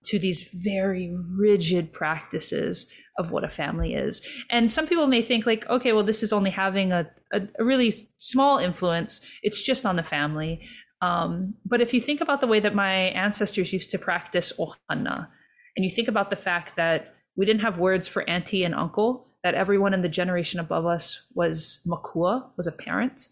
to 0.04 0.18
these 0.18 0.42
very 0.52 1.16
rigid 1.38 1.92
practices 1.92 2.86
of 3.18 3.32
what 3.32 3.42
a 3.44 3.48
family 3.48 3.94
is. 3.94 4.20
And 4.50 4.70
some 4.70 4.86
people 4.86 5.06
may 5.06 5.22
think 5.22 5.46
like, 5.46 5.68
okay, 5.68 5.92
well, 5.92 6.04
this 6.04 6.22
is 6.22 6.32
only 6.32 6.50
having 6.50 6.92
a, 6.92 7.10
a, 7.32 7.42
a 7.58 7.64
really 7.64 7.94
small 8.18 8.58
influence. 8.58 9.20
It's 9.42 9.62
just 9.62 9.86
on 9.86 9.96
the 9.96 10.02
family. 10.02 10.68
Um, 11.00 11.54
but 11.64 11.80
if 11.80 11.94
you 11.94 12.00
think 12.00 12.20
about 12.20 12.40
the 12.40 12.46
way 12.46 12.60
that 12.60 12.74
my 12.74 12.92
ancestors 12.92 13.72
used 13.72 13.90
to 13.92 13.98
practice 13.98 14.52
ohana, 14.58 15.28
and 15.76 15.84
you 15.84 15.90
think 15.90 16.08
about 16.08 16.30
the 16.30 16.36
fact 16.36 16.76
that 16.76 17.14
we 17.36 17.46
didn't 17.46 17.62
have 17.62 17.78
words 17.78 18.06
for 18.06 18.28
auntie 18.28 18.64
and 18.64 18.74
uncle, 18.74 19.28
that 19.42 19.54
everyone 19.54 19.92
in 19.92 20.02
the 20.02 20.08
generation 20.08 20.60
above 20.60 20.86
us 20.86 21.26
was 21.34 21.80
makua, 21.84 22.50
was 22.56 22.66
a 22.66 22.72
parent, 22.72 23.28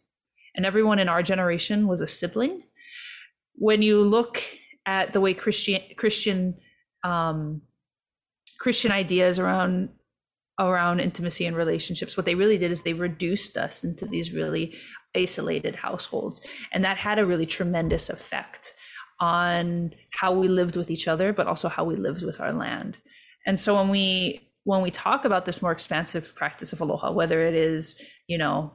and 0.55 0.67
everyone 0.67 0.99
in 0.99 1.09
our 1.09 1.23
generation 1.23 1.87
was 1.87 2.01
a 2.01 2.07
sibling, 2.07 2.63
when 3.55 3.83
you 3.83 4.01
look 4.01 4.43
at 4.87 5.13
the 5.13 5.21
way 5.21 5.35
Christian 5.35 5.81
Christian 5.97 6.57
um, 7.05 7.63
Christian 8.59 8.93
ideas 8.93 9.39
around 9.39 9.91
around 10.59 11.01
intimacy 11.01 11.47
and 11.47 11.57
relationships, 11.57 12.17
what 12.17 12.27
they 12.27 12.35
really 12.35 12.59
did 12.59 12.71
is 12.71 12.83
they 12.83 12.93
reduced 12.93 13.57
us 13.57 13.83
into 13.83 14.07
these 14.07 14.33
really 14.33 14.75
isolated 15.17 15.77
households, 15.77 16.47
and 16.73 16.85
that 16.85 16.97
had 16.97 17.19
a 17.19 17.27
really 17.27 17.47
tremendous 17.47 18.11
effect 18.11 18.75
on 19.23 19.95
how 20.11 20.33
we 20.33 20.49
lived 20.49 20.77
with 20.77 20.91
each 20.91 21.07
other, 21.07 21.33
but 21.33 21.47
also 21.47 21.69
how 21.69 21.85
we 21.85 21.95
lived 21.95 22.25
with 22.25 22.41
our 22.41 22.53
land. 22.53 22.97
And 23.47 23.59
so 23.59 23.77
when 23.77 23.89
we 23.89 24.41
when 24.65 24.83
we 24.83 24.91
talk 24.91 25.25
about 25.25 25.47
this 25.47 25.63
more 25.63 25.73
expansive 25.73 26.35
practice 26.35 26.73
of 26.73 26.81
aloha, 26.81 27.13
whether 27.13 27.47
it 27.47 27.55
is 27.55 28.01
you 28.27 28.37
know 28.37 28.73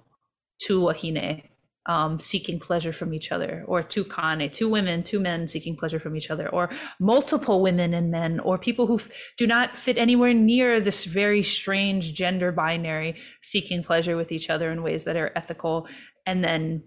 tu 0.62 0.82
wahine, 0.82 1.44
um, 1.86 2.22
seeking 2.22 2.62
pleasure 2.62 2.94
from 2.94 3.14
each 3.14 3.30
other, 3.30 3.66
or 3.68 3.84
two 3.84 4.06
kane, 4.06 4.50
two 4.50 4.70
women, 4.70 5.04
two 5.04 5.20
men 5.20 5.50
seeking 5.50 5.76
pleasure 5.76 6.00
from 6.00 6.16
each 6.16 6.32
other, 6.32 6.48
or 6.48 6.70
multiple 6.98 7.62
women 7.62 7.94
and 7.94 8.10
men, 8.10 8.40
or 8.40 8.58
people 8.58 8.88
who 8.88 8.96
f- 8.96 9.10
do 9.38 9.48
not 9.48 9.76
fit 9.76 9.98
anywhere 9.98 10.34
near 10.34 10.80
this 10.80 11.04
very 11.04 11.44
strange 11.44 12.14
gender 12.14 12.54
binary, 12.54 13.18
seeking 13.42 13.84
pleasure 13.84 14.16
with 14.16 14.32
each 14.32 14.50
other 14.50 14.72
in 14.72 14.82
ways 14.82 15.04
that 15.04 15.18
are 15.18 15.34
ethical, 15.36 15.90
and 16.26 16.42
then 16.42 16.84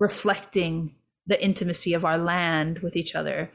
reflecting 0.00 0.94
the 1.28 1.42
intimacy 1.42 1.94
of 1.94 2.04
our 2.04 2.18
land 2.18 2.80
with 2.80 2.96
each 2.96 3.14
other. 3.14 3.50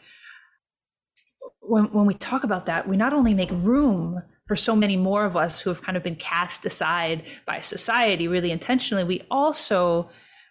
When, 1.60 1.86
when 1.86 2.06
we 2.06 2.14
talk 2.14 2.44
about 2.44 2.68
that, 2.68 2.88
we 2.88 2.96
not 2.96 3.14
only 3.14 3.34
make 3.34 3.50
room 3.52 4.22
for 4.48 4.56
so 4.56 4.76
many 4.76 4.96
more 4.98 5.26
of 5.26 5.36
us 5.36 5.62
who 5.62 5.70
have 5.70 5.82
kind 5.82 5.98
of 5.98 6.04
been 6.04 6.16
cast 6.16 6.66
aside 6.66 7.24
by 7.46 7.62
society 7.62 8.28
really 8.28 8.52
intentionally, 8.52 9.04
we 9.04 9.26
also 9.32 10.10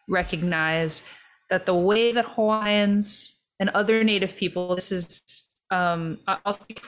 recognize 0.08 1.04
that 1.50 1.66
the 1.66 1.74
way 1.74 2.12
that 2.12 2.24
Hawaiians 2.24 3.38
and 3.60 3.68
other 3.70 4.02
Native 4.02 4.34
people, 4.36 4.74
this 4.74 4.90
is, 4.90 5.22
um, 5.70 6.18
I'll 6.26 6.54
speak 6.54 6.82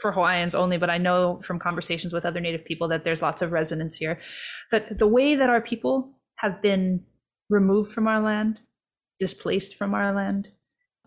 for 0.00 0.10
Hawaiians 0.10 0.54
only, 0.54 0.78
but 0.78 0.90
I 0.90 0.98
know 0.98 1.40
from 1.44 1.58
conversations 1.58 2.12
with 2.12 2.24
other 2.24 2.40
Native 2.40 2.64
people 2.64 2.88
that 2.88 3.04
there's 3.04 3.22
lots 3.22 3.42
of 3.42 3.52
resonance 3.52 3.96
here, 3.96 4.18
that 4.70 4.98
the 4.98 5.06
way 5.06 5.36
that 5.36 5.50
our 5.50 5.60
people 5.60 6.18
have 6.36 6.60
been 6.62 7.04
removed 7.50 7.92
from 7.92 8.08
our 8.08 8.20
land, 8.20 8.58
displaced 9.18 9.76
from 9.76 9.94
our 9.94 10.12
land, 10.14 10.48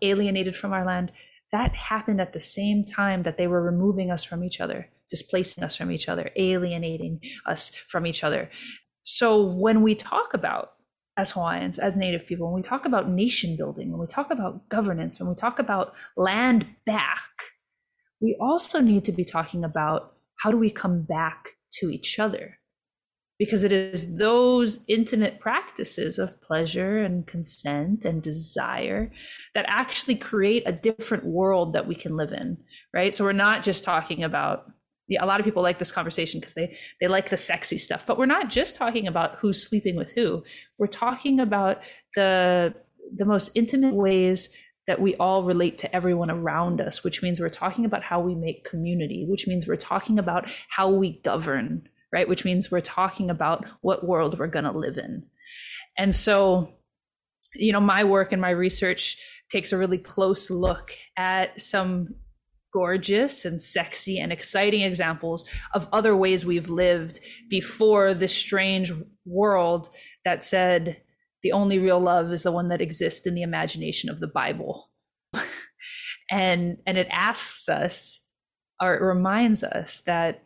alienated 0.02 0.56
from 0.56 0.72
our 0.72 0.84
land, 0.84 1.12
that 1.52 1.74
happened 1.74 2.20
at 2.20 2.32
the 2.32 2.40
same 2.40 2.84
time 2.84 3.22
that 3.22 3.38
they 3.38 3.46
were 3.46 3.62
removing 3.62 4.10
us 4.10 4.24
from 4.24 4.44
each 4.44 4.60
other, 4.60 4.88
displacing 5.10 5.64
us 5.64 5.76
from 5.76 5.90
each 5.90 6.08
other, 6.08 6.30
alienating 6.36 7.20
us 7.46 7.70
from 7.88 8.06
each 8.06 8.22
other. 8.22 8.50
So 9.02 9.42
when 9.42 9.82
we 9.82 9.94
talk 9.94 10.34
about 10.34 10.72
as 11.16 11.32
Hawaiians, 11.32 11.78
as 11.78 11.96
Native 11.96 12.26
people, 12.26 12.46
when 12.46 12.62
we 12.62 12.68
talk 12.68 12.84
about 12.84 13.10
nation 13.10 13.56
building, 13.56 13.90
when 13.90 14.00
we 14.00 14.06
talk 14.06 14.30
about 14.30 14.68
governance, 14.68 15.18
when 15.18 15.28
we 15.28 15.34
talk 15.34 15.58
about 15.58 15.94
land 16.16 16.66
back, 16.86 17.30
we 18.20 18.36
also 18.40 18.80
need 18.80 19.04
to 19.06 19.12
be 19.12 19.24
talking 19.24 19.64
about 19.64 20.14
how 20.40 20.50
do 20.50 20.56
we 20.56 20.70
come 20.70 21.02
back 21.02 21.56
to 21.72 21.90
each 21.90 22.18
other? 22.18 22.58
Because 23.38 23.62
it 23.62 23.72
is 23.72 24.16
those 24.16 24.84
intimate 24.88 25.38
practices 25.38 26.18
of 26.18 26.42
pleasure 26.42 26.98
and 26.98 27.26
consent 27.26 28.04
and 28.04 28.20
desire 28.22 29.12
that 29.54 29.64
actually 29.68 30.16
create 30.16 30.64
a 30.66 30.72
different 30.72 31.24
world 31.24 31.72
that 31.74 31.86
we 31.86 31.94
can 31.94 32.16
live 32.16 32.32
in, 32.32 32.58
right? 32.92 33.14
So 33.14 33.24
we're 33.24 33.32
not 33.32 33.62
just 33.62 33.84
talking 33.84 34.24
about 34.24 34.66
yeah, 35.08 35.24
a 35.24 35.26
lot 35.26 35.40
of 35.40 35.44
people 35.44 35.62
like 35.62 35.78
this 35.78 35.90
conversation 35.90 36.38
because 36.38 36.54
they 36.54 36.76
they 37.00 37.08
like 37.08 37.30
the 37.30 37.36
sexy 37.36 37.78
stuff 37.78 38.04
but 38.06 38.18
we're 38.18 38.26
not 38.26 38.50
just 38.50 38.76
talking 38.76 39.06
about 39.06 39.36
who's 39.38 39.66
sleeping 39.66 39.96
with 39.96 40.12
who 40.12 40.44
we're 40.76 40.86
talking 40.86 41.40
about 41.40 41.80
the 42.14 42.74
the 43.16 43.24
most 43.24 43.50
intimate 43.54 43.94
ways 43.94 44.50
that 44.86 45.00
we 45.00 45.14
all 45.16 45.44
relate 45.44 45.78
to 45.78 45.96
everyone 45.96 46.30
around 46.30 46.80
us 46.80 47.02
which 47.02 47.22
means 47.22 47.40
we're 47.40 47.48
talking 47.48 47.86
about 47.86 48.02
how 48.02 48.20
we 48.20 48.34
make 48.34 48.68
community 48.68 49.24
which 49.26 49.46
means 49.46 49.66
we're 49.66 49.76
talking 49.76 50.18
about 50.18 50.46
how 50.68 50.90
we 50.90 51.20
govern 51.24 51.88
right? 52.12 52.28
Which 52.28 52.44
means 52.44 52.70
we're 52.70 52.80
talking 52.80 53.30
about 53.30 53.68
what 53.80 54.06
world 54.06 54.38
we're 54.38 54.46
going 54.46 54.64
to 54.64 54.72
live 54.72 54.96
in. 54.96 55.26
And 55.96 56.14
so 56.14 56.72
you 57.54 57.72
know 57.72 57.80
my 57.80 58.04
work 58.04 58.32
and 58.32 58.40
my 58.40 58.50
research 58.50 59.16
takes 59.50 59.72
a 59.72 59.78
really 59.78 59.98
close 59.98 60.50
look 60.50 60.92
at 61.16 61.60
some 61.60 62.14
gorgeous 62.72 63.44
and 63.44 63.62
sexy 63.62 64.18
and 64.18 64.30
exciting 64.30 64.82
examples 64.82 65.46
of 65.72 65.88
other 65.90 66.14
ways 66.14 66.44
we've 66.44 66.68
lived 66.68 67.18
before 67.48 68.12
this 68.12 68.36
strange 68.36 68.92
world 69.24 69.88
that 70.24 70.44
said 70.44 70.98
the 71.42 71.52
only 71.52 71.78
real 71.78 71.98
love 71.98 72.30
is 72.30 72.42
the 72.42 72.52
one 72.52 72.68
that 72.68 72.82
exists 72.82 73.26
in 73.26 73.34
the 73.34 73.42
imagination 73.42 74.10
of 74.10 74.20
the 74.20 74.26
bible. 74.26 74.90
And 76.30 76.76
and 76.86 76.98
it 76.98 77.08
asks 77.10 77.70
us 77.70 78.22
or 78.82 78.94
it 78.94 79.00
reminds 79.00 79.64
us 79.64 80.02
that 80.02 80.42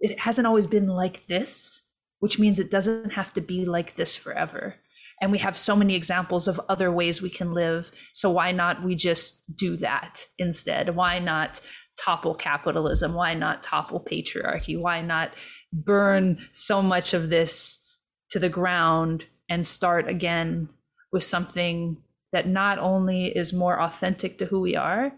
it 0.00 0.18
hasn't 0.20 0.46
always 0.46 0.66
been 0.66 0.86
like 0.86 1.26
this 1.28 1.82
which 2.20 2.38
means 2.38 2.58
it 2.58 2.70
doesn't 2.70 3.14
have 3.14 3.32
to 3.32 3.40
be 3.40 3.64
like 3.64 3.96
this 3.96 4.14
forever. 4.14 4.76
And 5.20 5.32
we 5.32 5.38
have 5.38 5.56
so 5.58 5.74
many 5.74 5.94
examples 5.94 6.48
of 6.48 6.60
other 6.68 6.92
ways 6.92 7.20
we 7.20 7.28
can 7.28 7.52
live. 7.52 7.90
So 8.14 8.30
why 8.30 8.52
not 8.52 8.84
we 8.84 8.94
just 8.94 9.42
do 9.54 9.76
that 9.78 10.26
instead? 10.38 10.94
Why 10.94 11.18
not 11.18 11.60
topple 11.98 12.34
capitalism? 12.34 13.14
Why 13.14 13.34
not 13.34 13.62
topple 13.62 14.00
patriarchy? 14.00 14.78
Why 14.78 15.02
not 15.02 15.32
burn 15.72 16.38
so 16.52 16.80
much 16.80 17.12
of 17.12 17.28
this 17.28 17.84
to 18.30 18.38
the 18.38 18.48
ground 18.48 19.24
and 19.48 19.66
start 19.66 20.08
again 20.08 20.68
with 21.12 21.24
something 21.24 21.98
that 22.32 22.46
not 22.46 22.78
only 22.78 23.26
is 23.26 23.52
more 23.52 23.80
authentic 23.80 24.38
to 24.38 24.46
who 24.46 24.60
we 24.60 24.76
are 24.76 25.12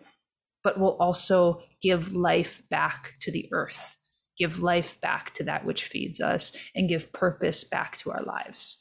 but 0.65 0.79
will 0.79 0.97
also 0.99 1.61
give 1.83 2.15
life 2.15 2.63
back 2.71 3.15
to 3.21 3.33
the 3.33 3.49
earth 3.53 3.97
give 4.43 4.61
life 4.61 5.01
back 5.01 5.33
to 5.35 5.45
that 5.45 5.65
which 5.65 5.85
feeds 5.85 6.21
us 6.21 6.57
and 6.75 6.89
give 6.89 7.13
purpose 7.13 7.63
back 7.63 7.97
to 7.99 8.11
our 8.11 8.23
lives. 8.25 8.77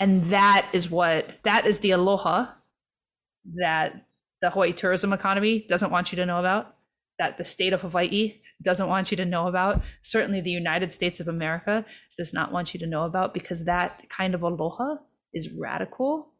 And 0.00 0.26
that 0.26 0.68
is 0.72 0.90
what 0.90 1.38
that 1.44 1.66
is 1.66 1.78
the 1.78 1.92
aloha 1.92 2.46
that 3.54 4.06
the 4.42 4.50
Hawaii 4.50 4.72
tourism 4.72 5.12
economy 5.12 5.64
doesn't 5.68 5.92
want 5.92 6.10
you 6.10 6.16
to 6.16 6.26
know 6.26 6.40
about, 6.40 6.74
that 7.18 7.38
the 7.38 7.44
state 7.44 7.72
of 7.72 7.82
Hawaii 7.82 8.40
doesn't 8.62 8.88
want 8.88 9.10
you 9.10 9.16
to 9.16 9.24
know 9.24 9.46
about, 9.46 9.82
certainly 10.02 10.40
the 10.40 10.50
United 10.50 10.92
States 10.92 11.20
of 11.20 11.28
America 11.28 11.84
does 12.16 12.32
not 12.32 12.52
want 12.52 12.74
you 12.74 12.80
to 12.80 12.86
know 12.86 13.04
about, 13.04 13.34
because 13.34 13.64
that 13.64 14.08
kind 14.08 14.34
of 14.34 14.42
aloha 14.42 14.96
is 15.32 15.56
radical 15.58 16.32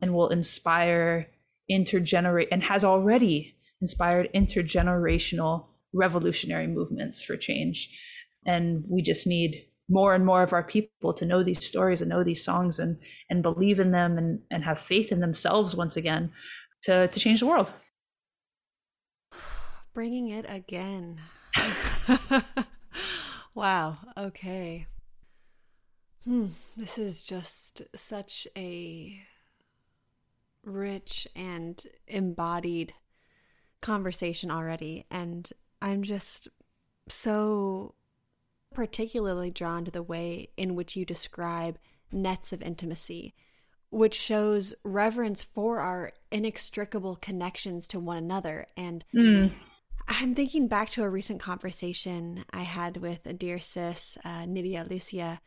and 0.00 0.14
will 0.14 0.28
inspire 0.28 1.28
intergenerate 1.70 2.48
and 2.52 2.62
has 2.62 2.84
already 2.84 3.56
inspired 3.80 4.28
intergenerational 4.34 5.66
revolutionary 5.94 6.66
movements 6.66 7.22
for 7.22 7.36
change. 7.36 7.88
And 8.46 8.84
we 8.88 9.02
just 9.02 9.26
need 9.26 9.66
more 9.88 10.14
and 10.14 10.24
more 10.24 10.42
of 10.42 10.52
our 10.52 10.62
people 10.62 11.12
to 11.14 11.26
know 11.26 11.42
these 11.42 11.64
stories 11.64 12.00
and 12.00 12.08
know 12.08 12.24
these 12.24 12.44
songs 12.44 12.78
and 12.78 12.98
and 13.28 13.42
believe 13.42 13.78
in 13.78 13.90
them 13.90 14.18
and 14.18 14.40
and 14.50 14.64
have 14.64 14.80
faith 14.80 15.12
in 15.12 15.20
themselves 15.20 15.76
once 15.76 15.96
again 15.96 16.32
to 16.82 17.08
to 17.08 17.20
change 17.20 17.40
the 17.40 17.46
world. 17.46 17.72
Bringing 19.94 20.28
it 20.28 20.46
again. 20.48 21.20
Wow. 23.54 23.98
Okay. 24.16 24.86
Hmm. 26.24 26.46
This 26.76 26.98
is 26.98 27.22
just 27.22 27.82
such 27.94 28.48
a 28.56 29.20
rich 30.64 31.28
and 31.36 31.80
embodied 32.08 32.94
conversation 33.80 34.50
already. 34.50 35.06
And 35.08 35.48
i'm 35.84 36.02
just 36.02 36.48
so 37.08 37.94
particularly 38.74 39.50
drawn 39.50 39.84
to 39.84 39.90
the 39.90 40.02
way 40.02 40.48
in 40.56 40.74
which 40.74 40.96
you 40.96 41.04
describe 41.04 41.78
nets 42.12 42.52
of 42.52 42.62
intimacy, 42.62 43.34
which 43.90 44.14
shows 44.14 44.74
reverence 44.82 45.42
for 45.42 45.78
our 45.78 46.12
inextricable 46.30 47.16
connections 47.16 47.88
to 47.88 48.00
one 48.00 48.18
another. 48.18 48.66
And 48.76 49.04
mm. 49.14 49.52
I'm 50.08 50.34
thinking 50.34 50.68
back 50.68 50.90
to 50.90 51.02
a 51.02 51.08
recent 51.08 51.40
conversation 51.40 52.44
I 52.50 52.62
had 52.62 52.98
with 52.98 53.26
a 53.26 53.32
dear 53.32 53.58
sis, 53.58 54.18
uh, 54.24 54.44
Nydia 54.44 54.84
Alicia, 54.84 55.40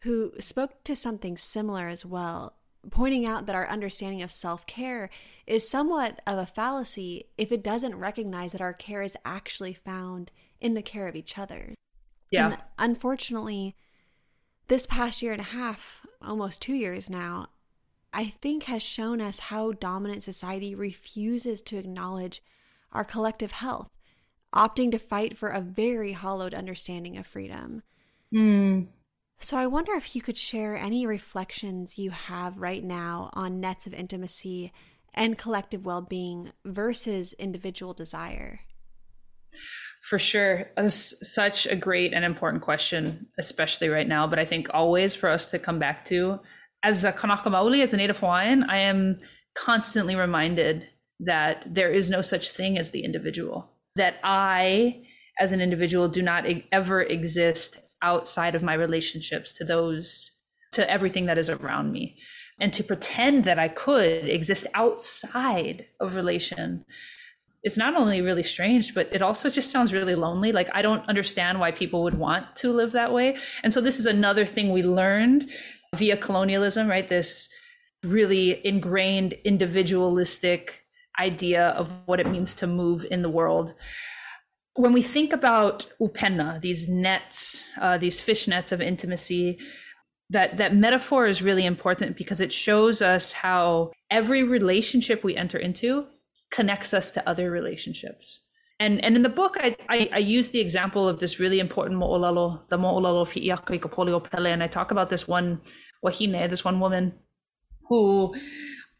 who 0.00 0.32
spoke 0.40 0.82
to 0.84 0.96
something 0.96 1.36
similar 1.36 1.88
as 1.88 2.04
well, 2.04 2.56
pointing 2.90 3.24
out 3.24 3.46
that 3.46 3.54
our 3.54 3.68
understanding 3.68 4.22
of 4.22 4.30
self 4.30 4.66
care 4.66 5.10
is 5.46 5.68
somewhat 5.68 6.20
of 6.26 6.38
a 6.38 6.46
fallacy 6.46 7.26
if 7.38 7.52
it 7.52 7.62
doesn't 7.62 7.94
recognize 7.94 8.52
that 8.52 8.60
our 8.60 8.72
care 8.72 9.02
is 9.02 9.16
actually 9.24 9.74
found 9.74 10.30
in 10.60 10.74
the 10.74 10.82
care 10.82 11.08
of 11.08 11.16
each 11.16 11.38
other. 11.38 11.74
Yeah. 12.30 12.46
And 12.46 12.58
unfortunately, 12.78 13.76
this 14.68 14.86
past 14.86 15.22
year 15.22 15.32
and 15.32 15.40
a 15.40 15.44
half, 15.44 16.06
almost 16.20 16.62
two 16.62 16.74
years 16.74 17.10
now, 17.10 17.48
I 18.12 18.26
think 18.26 18.64
has 18.64 18.82
shown 18.82 19.20
us 19.20 19.38
how 19.38 19.72
dominant 19.72 20.22
society 20.22 20.74
refuses 20.74 21.62
to 21.62 21.78
acknowledge 21.78 22.42
our 22.92 23.04
collective 23.04 23.52
health, 23.52 23.90
opting 24.54 24.90
to 24.92 24.98
fight 24.98 25.36
for 25.36 25.48
a 25.48 25.60
very 25.60 26.12
hollowed 26.12 26.52
understanding 26.52 27.16
of 27.16 27.26
freedom. 27.26 27.82
Mm. 28.32 28.88
So 29.42 29.56
I 29.56 29.66
wonder 29.66 29.92
if 29.94 30.14
you 30.14 30.22
could 30.22 30.38
share 30.38 30.76
any 30.76 31.04
reflections 31.04 31.98
you 31.98 32.12
have 32.12 32.58
right 32.58 32.82
now 32.82 33.28
on 33.32 33.58
nets 33.58 33.88
of 33.88 33.92
intimacy 33.92 34.72
and 35.14 35.36
collective 35.36 35.84
well 35.84 36.00
being 36.00 36.52
versus 36.64 37.32
individual 37.34 37.92
desire? 37.92 38.60
For 40.04 40.20
sure. 40.20 40.70
That's 40.76 41.14
such 41.34 41.66
a 41.66 41.74
great 41.74 42.12
and 42.12 42.24
important 42.24 42.62
question, 42.62 43.26
especially 43.36 43.88
right 43.88 44.06
now, 44.06 44.28
but 44.28 44.38
I 44.38 44.44
think 44.44 44.68
always 44.72 45.16
for 45.16 45.28
us 45.28 45.48
to 45.48 45.58
come 45.58 45.80
back 45.80 46.06
to. 46.06 46.38
As 46.84 47.02
a 47.02 47.12
Kanaka 47.12 47.50
Maoli, 47.50 47.82
as 47.82 47.92
a 47.92 47.96
Native 47.96 48.20
Hawaiian, 48.20 48.62
I 48.64 48.78
am 48.78 49.18
constantly 49.54 50.14
reminded 50.14 50.86
that 51.18 51.64
there 51.66 51.90
is 51.90 52.10
no 52.10 52.22
such 52.22 52.50
thing 52.50 52.78
as 52.78 52.92
the 52.92 53.04
individual, 53.04 53.70
that 53.96 54.20
I, 54.22 55.02
as 55.40 55.50
an 55.50 55.60
individual, 55.60 56.08
do 56.08 56.22
not 56.22 56.44
ever 56.70 57.02
exist 57.02 57.76
outside 58.02 58.54
of 58.54 58.62
my 58.62 58.74
relationships 58.74 59.52
to 59.54 59.64
those, 59.64 60.30
to 60.72 60.88
everything 60.90 61.26
that 61.26 61.38
is 61.38 61.48
around 61.48 61.92
me. 61.92 62.18
And 62.60 62.72
to 62.74 62.84
pretend 62.84 63.44
that 63.44 63.58
I 63.58 63.68
could 63.68 64.28
exist 64.28 64.66
outside 64.74 65.86
of 66.00 66.14
relation 66.14 66.84
is 67.64 67.76
not 67.76 67.96
only 67.96 68.20
really 68.20 68.42
strange, 68.42 68.94
but 68.94 69.08
it 69.12 69.22
also 69.22 69.48
just 69.48 69.70
sounds 69.70 69.92
really 69.92 70.14
lonely. 70.14 70.52
Like, 70.52 70.68
I 70.72 70.82
don't 70.82 71.08
understand 71.08 71.60
why 71.60 71.70
people 71.70 72.02
would 72.02 72.18
want 72.18 72.56
to 72.56 72.72
live 72.72 72.92
that 72.92 73.12
way. 73.12 73.36
And 73.62 73.72
so, 73.72 73.80
this 73.80 73.98
is 73.98 74.06
another 74.06 74.46
thing 74.46 74.70
we 74.70 74.82
learned 74.82 75.50
via 75.94 76.16
colonialism, 76.16 76.88
right? 76.88 77.08
This 77.08 77.48
really 78.02 78.64
ingrained 78.66 79.34
individualistic 79.44 80.80
idea 81.20 81.68
of 81.68 81.90
what 82.06 82.20
it 82.20 82.28
means 82.28 82.54
to 82.56 82.66
move 82.66 83.06
in 83.10 83.22
the 83.22 83.30
world. 83.30 83.74
When 84.74 84.92
we 84.92 85.02
think 85.02 85.32
about 85.32 85.86
upena, 86.00 86.60
these 86.60 86.88
nets, 86.88 87.64
uh, 87.80 87.98
these 87.98 88.20
fish 88.20 88.48
nets 88.48 88.72
of 88.72 88.80
intimacy, 88.80 89.58
that 90.30 90.56
that 90.56 90.74
metaphor 90.74 91.26
is 91.26 91.42
really 91.42 91.66
important 91.66 92.16
because 92.16 92.40
it 92.40 92.52
shows 92.52 93.02
us 93.02 93.32
how 93.32 93.92
every 94.10 94.42
relationship 94.42 95.22
we 95.22 95.36
enter 95.36 95.58
into 95.58 96.06
connects 96.50 96.94
us 96.94 97.10
to 97.10 97.28
other 97.28 97.50
relationships. 97.50 98.40
And, 98.80 99.04
and 99.04 99.14
in 99.14 99.22
the 99.22 99.28
book, 99.28 99.56
I, 99.60 99.76
I, 99.88 100.10
I 100.12 100.18
use 100.18 100.48
the 100.48 100.60
example 100.60 101.08
of 101.08 101.20
this 101.20 101.38
really 101.38 101.60
important 101.60 102.00
mo'olelo, 102.00 102.68
the 102.68 102.78
mo'olelo 102.78 103.28
Hi'iaka 103.28 103.74
i 103.74 104.28
pele, 104.28 104.50
and 104.50 104.62
I 104.62 104.66
talk 104.66 104.90
about 104.90 105.08
this 105.08 105.28
one 105.28 105.60
wahine, 106.02 106.48
this 106.50 106.64
one 106.64 106.80
woman 106.80 107.12
who 107.88 108.34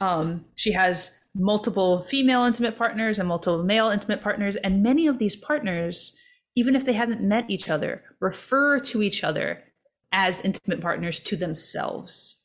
um, 0.01 0.45
she 0.55 0.73
has 0.73 1.19
multiple 1.35 2.03
female 2.03 2.45
intimate 2.45 2.77
partners 2.77 3.19
and 3.19 3.29
multiple 3.29 3.63
male 3.63 3.89
intimate 3.89 4.23
partners. 4.23 4.57
And 4.57 4.83
many 4.83 5.07
of 5.07 5.19
these 5.19 5.37
partners, 5.37 6.17
even 6.55 6.77
if 6.77 6.85
they 6.85 6.93
haven't 6.93 7.23
met 7.23 7.51
each 7.51 7.69
other, 7.69 8.03
refer 8.21 8.79
to 8.81 9.03
each 9.03 9.25
other 9.25 9.65
as 10.13 10.43
intimate 10.43 10.81
partners 10.81 11.21
to 11.21 11.37
themselves. 11.37 12.37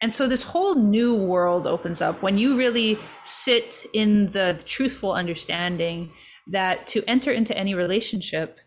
And 0.00 0.12
so 0.12 0.28
this 0.28 0.44
whole 0.44 0.76
new 0.76 1.14
world 1.14 1.66
opens 1.66 2.00
up 2.00 2.22
when 2.22 2.38
you 2.38 2.56
really 2.56 2.98
sit 3.24 3.84
in 3.92 4.30
the 4.30 4.60
truthful 4.64 5.12
understanding 5.12 6.12
that 6.48 6.86
to 6.88 7.02
enter 7.08 7.32
into 7.32 7.56
any 7.56 7.74
relationship 7.74 8.58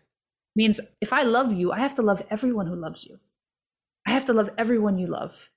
means 0.54 0.80
if 1.00 1.12
I 1.12 1.22
love 1.22 1.52
you, 1.52 1.72
I 1.72 1.80
have 1.80 1.94
to 1.96 2.02
love 2.02 2.22
everyone 2.30 2.66
who 2.66 2.76
loves 2.76 3.06
you. 3.06 3.18
I 4.06 4.10
have 4.12 4.26
to 4.26 4.32
love 4.32 4.50
everyone 4.58 4.98
you 4.98 5.06
love. 5.06 5.50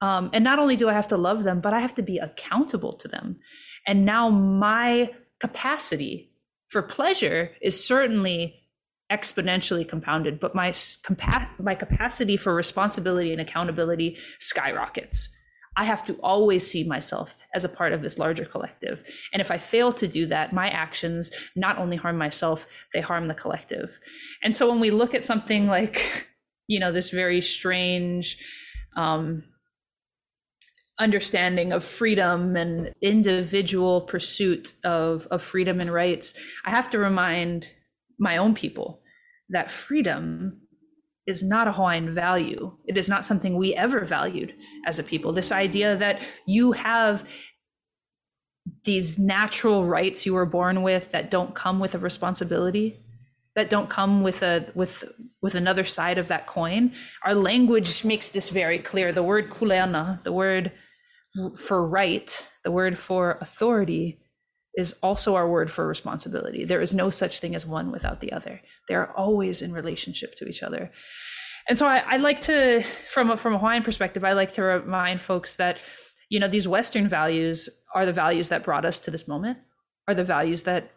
Um, 0.00 0.30
and 0.32 0.42
not 0.42 0.58
only 0.58 0.76
do 0.76 0.88
I 0.88 0.94
have 0.94 1.08
to 1.08 1.16
love 1.16 1.44
them, 1.44 1.60
but 1.60 1.74
I 1.74 1.80
have 1.80 1.94
to 1.94 2.02
be 2.02 2.18
accountable 2.18 2.94
to 2.94 3.08
them. 3.08 3.36
And 3.86 4.04
now 4.04 4.30
my 4.30 5.10
capacity 5.40 6.30
for 6.68 6.82
pleasure 6.82 7.50
is 7.60 7.84
certainly 7.84 8.60
exponentially 9.10 9.86
compounded, 9.86 10.38
but 10.38 10.54
my 10.54 10.70
compa- 10.70 11.48
my 11.58 11.74
capacity 11.74 12.36
for 12.36 12.54
responsibility 12.54 13.32
and 13.32 13.40
accountability 13.40 14.16
skyrockets. 14.38 15.36
I 15.76 15.84
have 15.84 16.04
to 16.06 16.14
always 16.14 16.66
see 16.66 16.84
myself 16.84 17.34
as 17.54 17.64
a 17.64 17.68
part 17.68 17.92
of 17.92 18.02
this 18.02 18.18
larger 18.18 18.44
collective. 18.44 19.02
And 19.32 19.40
if 19.40 19.50
I 19.50 19.58
fail 19.58 19.92
to 19.94 20.08
do 20.08 20.26
that, 20.26 20.52
my 20.52 20.68
actions 20.68 21.30
not 21.56 21.78
only 21.78 21.96
harm 21.96 22.18
myself, 22.18 22.66
they 22.92 23.00
harm 23.00 23.28
the 23.28 23.34
collective. 23.34 23.98
And 24.42 24.54
so 24.54 24.68
when 24.68 24.80
we 24.80 24.90
look 24.90 25.14
at 25.14 25.24
something 25.24 25.66
like, 25.66 26.28
you 26.66 26.80
know, 26.80 26.92
this 26.92 27.10
very 27.10 27.40
strange 27.40 28.36
um, 28.96 29.44
understanding 31.00 31.72
of 31.72 31.82
freedom 31.82 32.56
and 32.56 32.92
individual 33.02 34.02
pursuit 34.02 34.74
of, 34.84 35.26
of 35.30 35.42
freedom 35.42 35.80
and 35.80 35.92
rights, 35.92 36.34
I 36.64 36.70
have 36.70 36.90
to 36.90 36.98
remind 36.98 37.66
my 38.18 38.36
own 38.36 38.54
people 38.54 39.00
that 39.48 39.72
freedom 39.72 40.60
is 41.26 41.42
not 41.42 41.66
a 41.66 41.72
Hawaiian 41.72 42.14
value. 42.14 42.76
It 42.86 42.96
is 42.96 43.08
not 43.08 43.24
something 43.24 43.56
we 43.56 43.74
ever 43.74 44.04
valued 44.04 44.54
as 44.86 44.98
a 44.98 45.02
people. 45.02 45.32
This 45.32 45.52
idea 45.52 45.96
that 45.96 46.22
you 46.46 46.72
have 46.72 47.26
these 48.84 49.18
natural 49.18 49.86
rights 49.86 50.26
you 50.26 50.34
were 50.34 50.46
born 50.46 50.82
with 50.82 51.10
that 51.12 51.30
don't 51.30 51.54
come 51.54 51.80
with 51.80 51.94
a 51.94 51.98
responsibility 51.98 52.96
that 53.56 53.70
don't 53.70 53.90
come 53.90 54.22
with 54.22 54.42
a 54.42 54.66
with 54.74 55.04
with 55.42 55.54
another 55.54 55.84
side 55.84 56.18
of 56.18 56.28
that 56.28 56.46
coin 56.46 56.92
our 57.24 57.34
language 57.34 58.04
makes 58.04 58.28
this 58.28 58.48
very 58.48 58.78
clear 58.78 59.12
the 59.12 59.22
word 59.22 59.50
kuleana 59.50 60.22
the 60.24 60.32
word 60.32 60.72
for 61.56 61.86
right 61.86 62.48
the 62.64 62.70
word 62.70 62.98
for 62.98 63.38
authority 63.40 64.20
is 64.74 64.94
also 65.02 65.34
our 65.34 65.48
word 65.48 65.70
for 65.70 65.86
responsibility. 65.86 66.64
There 66.64 66.80
is 66.80 66.94
no 66.94 67.10
such 67.10 67.40
thing 67.40 67.54
as 67.54 67.66
one 67.66 67.90
without 67.90 68.20
the 68.20 68.32
other. 68.32 68.60
They 68.88 68.94
are 68.94 69.12
always 69.16 69.62
in 69.62 69.72
relationship 69.72 70.34
to 70.36 70.48
each 70.48 70.62
other. 70.62 70.92
And 71.68 71.76
so 71.76 71.86
I, 71.86 72.02
I 72.06 72.16
like 72.16 72.40
to, 72.42 72.84
from 73.12 73.30
a, 73.30 73.36
from 73.36 73.54
a 73.54 73.58
Hawaiian 73.58 73.82
perspective, 73.82 74.24
I 74.24 74.32
like 74.32 74.52
to 74.54 74.62
remind 74.62 75.22
folks 75.22 75.56
that, 75.56 75.78
you 76.28 76.40
know, 76.40 76.48
these 76.48 76.68
Western 76.68 77.08
values 77.08 77.68
are 77.94 78.06
the 78.06 78.12
values 78.12 78.48
that 78.48 78.64
brought 78.64 78.84
us 78.84 78.98
to 79.00 79.10
this 79.10 79.28
moment, 79.28 79.58
are 80.08 80.14
the 80.14 80.24
values 80.24 80.62
that 80.64 80.90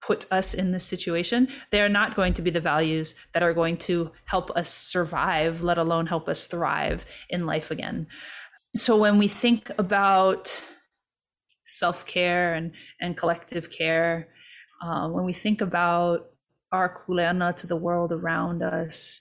put 0.00 0.26
us 0.32 0.54
in 0.54 0.72
this 0.72 0.84
situation. 0.84 1.48
They 1.70 1.80
are 1.80 1.88
not 1.88 2.16
going 2.16 2.34
to 2.34 2.42
be 2.42 2.50
the 2.50 2.60
values 2.60 3.14
that 3.34 3.42
are 3.42 3.54
going 3.54 3.76
to 3.78 4.10
help 4.24 4.50
us 4.52 4.72
survive, 4.72 5.62
let 5.62 5.78
alone 5.78 6.06
help 6.06 6.28
us 6.28 6.46
thrive 6.46 7.04
in 7.30 7.46
life 7.46 7.70
again. 7.70 8.08
So 8.74 8.96
when 8.96 9.18
we 9.18 9.28
think 9.28 9.70
about 9.78 10.62
self 11.66 12.06
care 12.06 12.54
and, 12.54 12.72
and 13.00 13.16
collective 13.16 13.70
care, 13.70 14.28
uh, 14.82 15.08
when 15.08 15.24
we 15.24 15.34
think 15.34 15.60
about 15.60 16.30
our 16.72 16.94
kuleana 16.94 17.54
to 17.56 17.66
the 17.66 17.76
world 17.76 18.12
around 18.12 18.62
us, 18.62 19.20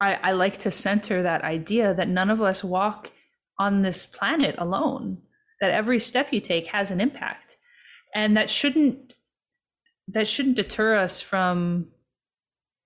I, 0.00 0.14
I 0.22 0.32
like 0.32 0.58
to 0.60 0.70
center 0.70 1.22
that 1.22 1.42
idea 1.42 1.92
that 1.92 2.08
none 2.08 2.30
of 2.30 2.40
us 2.40 2.64
walk 2.64 3.10
on 3.58 3.82
this 3.82 4.06
planet 4.06 4.54
alone, 4.58 5.18
that 5.60 5.70
every 5.70 6.00
step 6.00 6.32
you 6.32 6.40
take 6.40 6.68
has 6.68 6.90
an 6.90 7.00
impact. 7.00 7.56
And 8.14 8.36
that 8.36 8.48
shouldn't 8.48 9.14
that 10.10 10.26
shouldn't 10.26 10.56
deter 10.56 10.96
us 10.96 11.20
from 11.20 11.88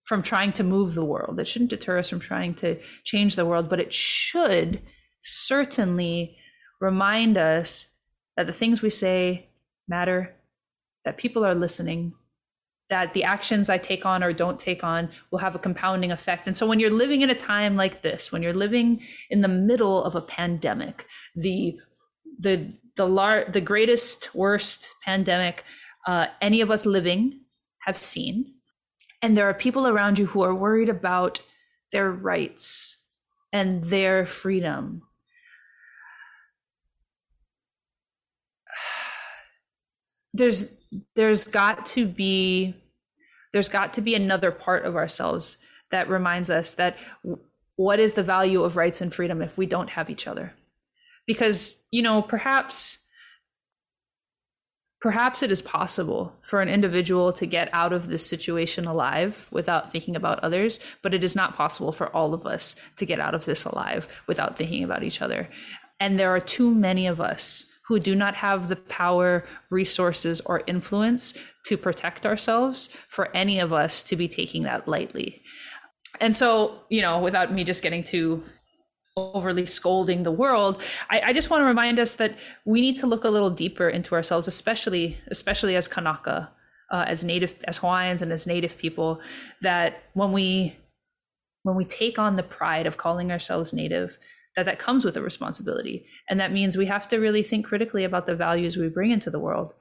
from 0.05 0.23
trying 0.23 0.53
to 0.55 0.65
move 0.65 0.95
the 0.95 1.05
world. 1.05 1.39
It 1.39 1.47
shouldn't 1.47 1.71
deter 1.71 1.99
us 1.99 2.09
from 2.09 2.19
trying 2.19 2.55
to 2.57 2.81
change 3.05 3.37
the 3.37 3.47
world, 3.47 3.69
but 3.69 3.79
it 3.79 3.93
should 3.93 4.83
certainly 5.25 6.37
remind 6.81 7.37
us 7.37 7.89
that 8.37 8.47
the 8.47 8.53
things 8.53 8.83
we 8.83 8.91
say 8.91 9.49
matter, 9.89 10.35
that 11.05 11.17
people 11.17 11.45
are 11.45 11.55
listening, 11.55 12.15
that 12.91 13.15
the 13.15 13.25
actions 13.25 13.71
I 13.71 13.79
take 13.79 14.05
on 14.05 14.23
or 14.23 14.33
don't 14.33 14.59
take 14.59 14.85
on 14.85 15.09
will 15.31 15.39
have 15.39 15.55
a 15.55 15.59
compounding 15.59 16.13
effect. 16.13 16.47
And 16.47 16.57
so 16.57 16.67
when 16.67 16.79
you're 16.81 16.91
living 16.91 17.23
in 17.23 17.31
a 17.31 17.35
time 17.35 17.77
like 17.77 18.03
this, 18.03 18.31
when 18.31 18.43
you're 18.43 18.53
living 18.53 19.01
in 19.31 19.41
the 19.41 19.49
middle 19.49 20.05
of 20.05 20.15
a 20.15 20.21
pandemic, 20.21 21.07
the 21.35 21.79
the 22.39 22.73
the 22.97 23.07
lar- 23.07 23.47
the 23.51 23.61
greatest 23.61 24.35
worst 24.35 24.95
pandemic 25.05 25.65
uh, 26.07 26.27
any 26.41 26.61
of 26.61 26.71
us 26.71 26.85
living 26.85 27.41
have 27.87 27.97
seen, 27.97 28.55
and 29.23 29.37
there 29.37 29.49
are 29.49 29.55
people 29.55 29.87
around 29.87 30.19
you 30.19 30.27
who 30.27 30.43
are 30.43 30.55
worried 30.55 30.89
about 30.89 31.41
their 31.93 32.11
rights 32.11 32.99
and 33.53 33.85
their 33.85 34.27
freedom 34.27 35.03
there's 40.35 40.71
there's 41.15 41.45
got 41.45 41.87
to 41.87 42.07
be 42.07 42.75
there's 43.53 43.69
got 43.69 43.95
to 43.95 44.01
be 44.01 44.15
another 44.15 44.51
part 44.51 44.85
of 44.85 44.97
ourselves 44.97 45.59
that 45.91 46.09
reminds 46.09 46.51
us 46.51 46.75
that 46.75 46.97
what 47.77 48.01
is 48.01 48.15
the 48.15 48.23
value 48.23 48.63
of 48.63 48.77
rights 48.77 49.01
and 49.01 49.13
freedom 49.13 49.43
if 49.43 49.59
we 49.59 49.67
don't 49.67 49.91
have 49.91 50.11
each 50.11 50.27
other? 50.27 50.55
Because 51.27 51.83
you 51.91 52.03
know 52.03 52.23
perhaps 52.23 52.99
perhaps 55.01 55.43
it 55.43 55.51
is 55.51 55.61
possible 55.61 56.33
for 56.43 56.61
an 56.61 56.69
individual 56.69 57.33
to 57.33 57.45
get 57.45 57.69
out 57.73 57.93
of 57.93 58.07
this 58.07 58.25
situation 58.25 58.87
alive 58.87 59.49
without 59.51 59.91
thinking 59.91 60.15
about 60.15 60.39
others 60.45 60.79
but 61.03 61.13
it 61.13 61.25
is 61.25 61.35
not 61.35 61.57
possible 61.57 61.91
for 61.91 62.09
all 62.15 62.33
of 62.33 62.47
us 62.47 62.77
to 62.97 63.05
get 63.05 63.19
out 63.19 63.35
of 63.35 63.45
this 63.45 63.65
alive 63.65 64.07
without 64.29 64.57
thinking 64.57 64.85
about 64.85 65.03
each 65.03 65.21
other. 65.21 65.49
And 65.99 66.19
there 66.19 66.35
are 66.35 66.41
too 66.41 66.73
many 66.75 67.07
of 67.07 67.21
us 67.21 67.67
who 67.87 67.99
do 67.99 68.15
not 68.15 68.35
have 68.35 68.69
the 68.69 68.77
power, 68.77 69.45
resources, 69.71 70.41
or 70.43 70.63
influence 70.67 71.35
to 71.67 71.77
protect 71.77 72.27
ourselves 72.27 72.89
for 73.09 73.35
any 73.37 73.59
of 73.59 73.73
us 73.73 74.03
to 74.05 74.17
be 74.17 74.29
taking 74.29 74.63
that 74.63 74.87
lightly. 74.89 75.43
And 76.21 76.35
so, 76.37 76.81
you 76.89 77.03
know, 77.03 77.21
without 77.21 77.53
me 77.53 77.65
just 77.65 77.83
getting 77.83 78.03
too 78.03 78.43
overly 79.17 79.67
scolding 79.67 80.23
the 80.23 80.33
world 80.33 80.81
I, 81.11 81.21
I, 81.27 81.33
just 81.35 81.51
want 81.51 81.61
to 81.61 81.67
remind 81.67 81.99
us 81.99 82.15
that 82.15 82.39
we 82.65 82.81
need 82.81 82.99
to 83.01 83.07
look 83.07 83.25
a 83.25 83.29
little 83.29 83.51
deeper 83.51 83.87
into 83.87 84.15
ourselves 84.15 84.49
especially 84.49 85.19
especially 85.31 85.77
as 85.77 85.87
kanaka 85.87 86.51
uh, 86.91 87.05
as 87.07 87.23
native 87.23 87.55
as 87.69 87.77
hawaiians 87.77 88.23
and 88.23 88.33
as 88.33 88.47
native 88.47 88.79
people 88.79 89.21
that 89.61 90.05
when 90.15 90.33
we 90.33 90.75
when 91.63 91.77
we 91.77 91.85
take 91.85 92.19
on 92.19 92.37
the 92.37 92.43
pride 92.43 92.87
of 92.87 92.97
calling 92.97 93.31
ourselves 93.31 93.75
native 93.75 94.17
that 94.57 94.67
that 94.67 94.79
comes 94.79 95.05
with 95.05 95.17
a 95.17 95.23
responsibility 95.23 96.05
and 96.29 96.39
that 96.41 96.53
means 96.53 96.77
we 96.77 96.87
have 96.87 97.09
to 97.09 97.19
really 97.19 97.43
think 97.43 97.67
critically 97.67 98.05
about 98.05 98.27
the 98.27 98.35
values 98.35 98.77
we 98.77 98.89
bring 98.89 99.11
into 99.11 99.31
the 99.31 99.39
world 99.39 99.73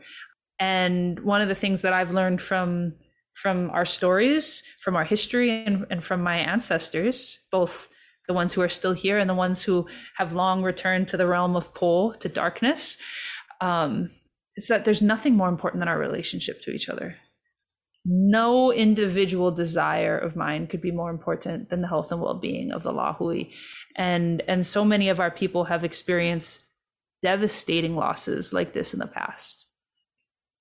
and 0.59 1.19
one 1.21 1.41
of 1.41 1.47
the 1.47 1.55
things 1.55 1.81
that 1.81 1.93
i've 1.93 2.11
learned 2.11 2.41
from 2.41 2.93
from 3.33 3.69
our 3.71 3.85
stories 3.85 4.63
from 4.81 4.95
our 4.95 5.05
history 5.05 5.63
and, 5.65 5.85
and 5.89 6.03
from 6.03 6.21
my 6.21 6.37
ancestors 6.37 7.39
both 7.51 7.89
the 8.31 8.33
ones 8.33 8.53
who 8.53 8.61
are 8.61 8.69
still 8.69 8.93
here 8.93 9.17
and 9.17 9.29
the 9.29 9.35
ones 9.35 9.61
who 9.61 9.87
have 10.15 10.33
long 10.33 10.63
returned 10.63 11.07
to 11.09 11.17
the 11.17 11.27
realm 11.27 11.55
of 11.55 11.73
pole 11.73 12.13
to 12.13 12.29
darkness, 12.29 12.97
um, 13.59 14.09
it's 14.55 14.67
that 14.67 14.85
there's 14.85 15.01
nothing 15.01 15.35
more 15.35 15.49
important 15.49 15.81
than 15.81 15.89
our 15.89 15.99
relationship 15.99 16.61
to 16.61 16.71
each 16.71 16.87
other. 16.87 17.17
No 18.03 18.73
individual 18.73 19.51
desire 19.51 20.17
of 20.17 20.35
mine 20.35 20.67
could 20.67 20.81
be 20.81 20.91
more 20.91 21.11
important 21.11 21.69
than 21.69 21.81
the 21.81 21.87
health 21.87 22.11
and 22.11 22.19
well-being 22.19 22.71
of 22.71 22.83
the 22.83 22.91
Lahui. 22.91 23.51
And 23.95 24.41
and 24.47 24.65
so 24.65 24.83
many 24.83 25.09
of 25.09 25.19
our 25.19 25.31
people 25.31 25.65
have 25.65 25.83
experienced 25.83 26.61
devastating 27.21 27.95
losses 27.95 28.53
like 28.53 28.73
this 28.73 28.93
in 28.93 28.99
the 28.99 29.07
past. 29.07 29.67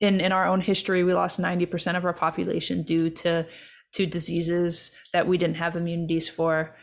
In 0.00 0.20
in 0.20 0.32
our 0.32 0.46
own 0.46 0.60
history, 0.60 1.02
we 1.02 1.14
lost 1.14 1.40
90% 1.40 1.96
of 1.96 2.04
our 2.04 2.12
population 2.12 2.82
due 2.82 3.08
to 3.10 3.46
to 3.92 4.06
diseases 4.06 4.92
that 5.12 5.26
we 5.26 5.38
didn't 5.38 5.56
have 5.56 5.76
immunities 5.76 6.28
for 6.28 6.76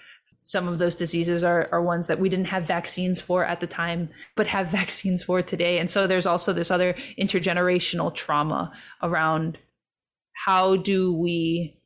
some 0.47 0.69
of 0.69 0.77
those 0.77 0.95
diseases 0.95 1.43
are, 1.43 1.67
are 1.73 1.81
ones 1.81 2.07
that 2.07 2.19
we 2.19 2.29
didn't 2.29 2.45
have 2.45 2.63
vaccines 2.63 3.19
for 3.19 3.43
at 3.43 3.59
the 3.59 3.67
time, 3.67 4.07
but 4.37 4.47
have 4.47 4.67
vaccines 4.81 5.21
for 5.21 5.41
today. 5.41 5.77
And 5.77 5.91
so 5.91 6.07
there's 6.07 6.25
also 6.25 6.53
this 6.53 6.71
other 6.71 6.95
intergenerational 7.19 8.15
trauma 8.15 8.71
around 9.03 9.57
how 10.47 10.77
do 10.77 11.13
we 11.13 11.77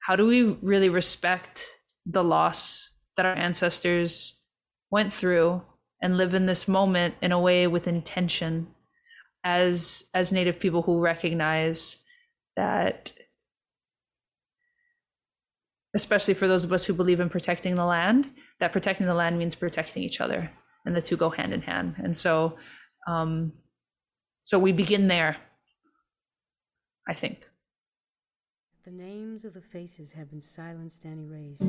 how 0.00 0.14
do 0.14 0.26
we 0.26 0.58
really 0.60 0.90
respect 0.90 1.64
the 2.04 2.22
loss 2.22 2.90
that 3.16 3.24
our 3.24 3.34
ancestors 3.34 4.42
went 4.90 5.14
through 5.14 5.62
and 6.02 6.18
live 6.18 6.34
in 6.34 6.44
this 6.44 6.68
moment 6.68 7.14
in 7.22 7.32
a 7.32 7.40
way 7.40 7.66
with 7.66 7.86
intention 7.86 8.66
as 9.42 10.04
as 10.12 10.32
native 10.32 10.60
people 10.60 10.82
who 10.82 11.00
recognize 11.00 11.96
that 12.56 13.12
especially 15.94 16.34
for 16.34 16.46
those 16.46 16.64
of 16.64 16.74
us 16.74 16.84
who 16.84 16.92
believe 16.92 17.20
in 17.20 17.28
protecting 17.30 17.74
the 17.74 17.84
land, 17.84 18.28
that 18.60 18.72
protecting 18.72 19.06
the 19.06 19.14
land 19.14 19.38
means 19.38 19.54
protecting 19.54 20.02
each 20.02 20.20
other, 20.20 20.50
and 20.84 20.94
the 20.94 21.02
two 21.02 21.16
go 21.16 21.30
hand 21.30 21.52
in 21.52 21.62
hand. 21.62 21.94
And 21.98 22.16
so, 22.16 22.56
um, 23.06 23.52
so 24.42 24.58
we 24.58 24.72
begin 24.72 25.08
there. 25.08 25.36
I 27.06 27.14
think. 27.14 27.48
The 28.84 28.90
names 28.90 29.44
of 29.44 29.54
the 29.54 29.60
faces 29.60 30.12
have 30.12 30.30
been 30.30 30.40
silenced 30.40 31.04
and 31.04 31.30
erased 31.30 31.62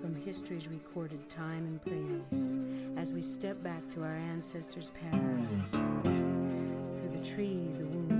from 0.00 0.14
history's 0.14 0.68
recorded 0.68 1.28
time 1.28 1.66
and 1.66 1.82
place 1.82 2.60
as 2.98 3.12
we 3.12 3.22
step 3.22 3.62
back 3.62 3.82
through 3.90 4.04
our 4.04 4.16
ancestors' 4.16 4.90
paths, 5.00 5.70
through 5.72 7.10
the 7.12 7.24
trees, 7.24 7.78
the 7.78 7.86
womb, 7.86 8.10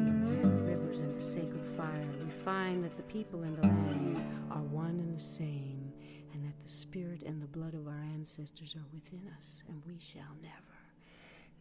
and 0.42 0.59
the 0.59 0.70
rivers, 0.70 1.00
and 1.00 1.14
the 1.14 1.22
sacred 1.22 1.64
fire 1.76 2.06
We 2.24 2.30
find 2.44 2.82
that 2.85 2.96
the 2.96 3.02
people 3.04 3.42
in 3.42 3.54
the 3.54 3.62
land 3.62 4.22
are 4.50 4.62
one 4.62 4.98
and 4.98 5.14
the 5.14 5.22
same, 5.22 5.92
and 6.32 6.44
that 6.44 6.59
the 6.62 6.70
spirit 6.70 7.22
and 7.22 7.42
the 7.42 7.46
blood 7.46 7.74
of 7.74 7.87
our 7.87 8.04
ancestors 8.14 8.74
are 8.74 8.87
within 8.92 9.28
us, 9.37 9.62
and 9.68 9.82
we 9.87 9.98
shall 9.98 10.37
never, 10.42 10.78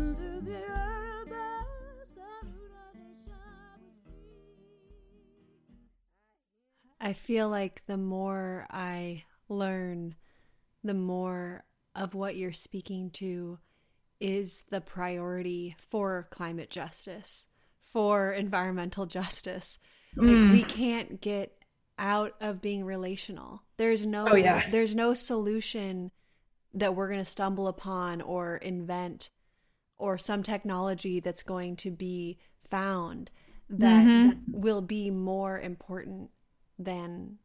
under 0.00 0.40
the 0.40 0.56
earth. 0.56 1.28
the 1.28 2.06
Scarlet 2.12 2.94
nation 2.94 3.34
was 3.76 4.06
free. 4.06 4.16
I 7.00 7.12
feel 7.12 7.48
like 7.48 7.84
the 7.86 7.96
more 7.96 8.66
I 8.70 9.24
learn, 9.48 10.14
the 10.82 10.94
more 10.94 11.64
of 11.94 12.14
what 12.14 12.36
you're 12.36 12.52
speaking 12.52 13.10
to 13.10 13.58
is 14.20 14.64
the 14.70 14.80
priority 14.80 15.76
for 15.90 16.28
climate 16.30 16.70
justice, 16.70 17.46
for 17.92 18.32
environmental 18.32 19.06
justice. 19.06 19.78
Like 20.16 20.28
mm. 20.28 20.52
we 20.52 20.62
can't 20.62 21.20
get 21.20 21.56
out 21.98 22.34
of 22.40 22.60
being 22.60 22.84
relational. 22.84 23.62
There's 23.76 24.04
no 24.04 24.28
Oh, 24.30 24.34
yeah. 24.36 24.68
there's 24.70 24.94
no 24.94 25.14
solution 25.14 26.10
that 26.74 26.94
we're 26.94 27.08
going 27.08 27.20
to 27.20 27.30
stumble 27.30 27.68
upon 27.68 28.20
or 28.20 28.56
invent 28.56 29.30
or 30.00 30.18
some 30.18 30.42
technology 30.42 31.20
that's 31.20 31.42
going 31.42 31.76
to 31.76 31.90
be 31.90 32.38
found 32.70 33.30
that 33.68 34.06
mm-hmm. 34.06 34.30
will 34.46 34.80
be 34.80 35.10
more 35.10 35.60
important 35.60 36.30
than 36.78 37.38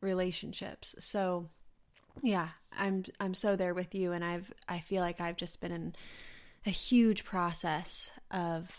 relationships. 0.00 0.94
So 1.00 1.50
yeah, 2.22 2.48
I'm 2.72 3.04
I'm 3.18 3.34
so 3.34 3.56
there 3.56 3.74
with 3.74 3.94
you 3.94 4.12
and 4.12 4.24
I've 4.24 4.52
I 4.68 4.78
feel 4.80 5.02
like 5.02 5.20
I've 5.20 5.36
just 5.36 5.60
been 5.60 5.72
in 5.72 5.94
a 6.64 6.70
huge 6.70 7.24
process 7.24 8.10
of 8.30 8.70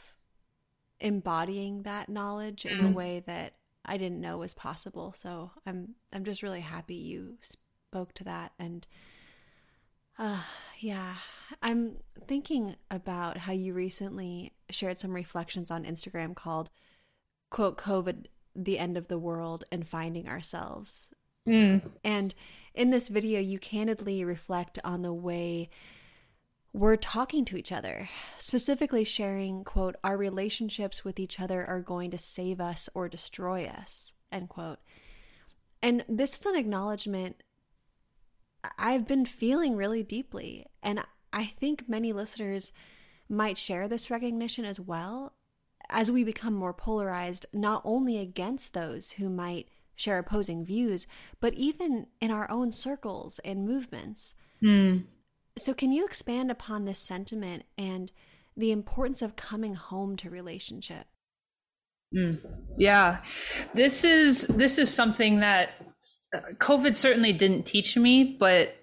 embodying 1.00 1.84
that 1.84 2.10
knowledge 2.10 2.66
in 2.66 2.80
a 2.80 2.84
mm-hmm. 2.84 2.94
way 2.94 3.24
that 3.26 3.56
I 3.84 3.98
didn't 3.98 4.22
know 4.22 4.38
was 4.38 4.54
possible. 4.54 5.12
So 5.12 5.52
I'm 5.66 5.96
I'm 6.14 6.24
just 6.24 6.44
really 6.44 6.62
happy 6.62 6.96
you 6.96 7.38
spoke 7.42 8.14
to 8.16 8.24
that 8.24 8.54
and 8.58 8.88
uh 10.22 10.44
yeah, 10.80 11.16
I'm 11.62 11.98
thinking 12.28 12.76
about 12.90 13.38
how 13.38 13.54
you 13.54 13.74
recently 13.74 14.54
shared 14.70 14.98
some 14.98 15.14
reflections 15.14 15.70
on 15.70 15.84
Instagram 15.84 16.36
called 16.36 16.70
quote 17.50 17.78
COVID 17.78 18.26
the 18.56 18.80
end 18.80 18.98
of 18.98 19.08
the 19.08 19.20
world 19.20 19.64
and 19.72 19.88
finding 19.88 20.28
ourselves. 20.28 21.10
And 22.04 22.34
in 22.74 22.90
this 22.90 23.08
video, 23.10 23.40
you 23.40 23.60
candidly 23.60 24.24
reflect 24.24 24.80
on 24.84 25.02
the 25.02 25.14
way 25.14 25.70
we're 26.74 26.96
talking 26.96 27.44
to 27.46 27.58
each 27.58 27.72
other, 27.72 28.10
specifically 28.38 29.04
sharing, 29.04 29.64
quote, 29.64 29.96
our 30.04 30.18
relationships 30.18 31.04
with 31.04 31.20
each 31.20 31.40
other 31.40 31.66
are 31.66 31.82
going 31.82 32.12
to 32.12 32.18
save 32.18 32.62
us 32.62 32.90
or 32.94 33.10
destroy 33.10 33.66
us, 33.66 34.14
end 34.32 34.50
quote. 34.50 34.80
And 35.82 36.06
this 36.08 36.40
is 36.40 36.46
an 36.46 36.56
acknowledgement 36.56 37.44
I've 38.78 39.08
been 39.08 39.26
feeling 39.26 39.76
really 39.76 40.04
deeply. 40.04 40.68
And 40.84 41.04
I 41.34 41.46
think 41.46 41.88
many 41.88 42.14
listeners 42.14 42.74
might 43.30 43.58
share 43.58 43.88
this 43.88 44.10
recognition 44.10 44.66
as 44.66 44.80
well 44.80 45.34
as 45.90 46.12
we 46.12 46.24
become 46.24 46.54
more 46.54 46.74
polarized, 46.74 47.46
not 47.54 47.82
only 47.84 48.18
against 48.18 48.74
those 48.74 49.12
who 49.12 49.30
might 49.30 49.68
share 49.96 50.20
opposing 50.20 50.66
views, 50.66 51.08
but 51.40 51.54
even 51.54 52.08
in 52.20 52.32
our 52.32 52.50
own 52.50 52.72
circles 52.72 53.40
and 53.40 53.66
movements. 53.66 54.36
Mm. 54.62 55.06
So, 55.58 55.74
can 55.74 55.92
you 55.92 56.06
expand 56.06 56.50
upon 56.50 56.86
this 56.86 57.00
sentiment 57.00 57.64
and 57.78 58.12
the 58.56 58.72
importance 58.72 59.22
of 59.22 59.36
coming 59.36 59.76
home 59.76 60.16
to 60.18 60.30
relationship? 60.30 61.08
Mm. 62.16 62.40
Yeah, 62.78 63.22
this 63.74 64.04
is 64.04 64.48
this 64.48 64.78
is 64.78 64.94
something 64.94 65.40
that 65.40 65.72
COVID 66.34 66.96
certainly 66.96 67.34
didn't 67.34 67.66
teach 67.66 67.98
me, 67.98 68.38
but 68.40 68.76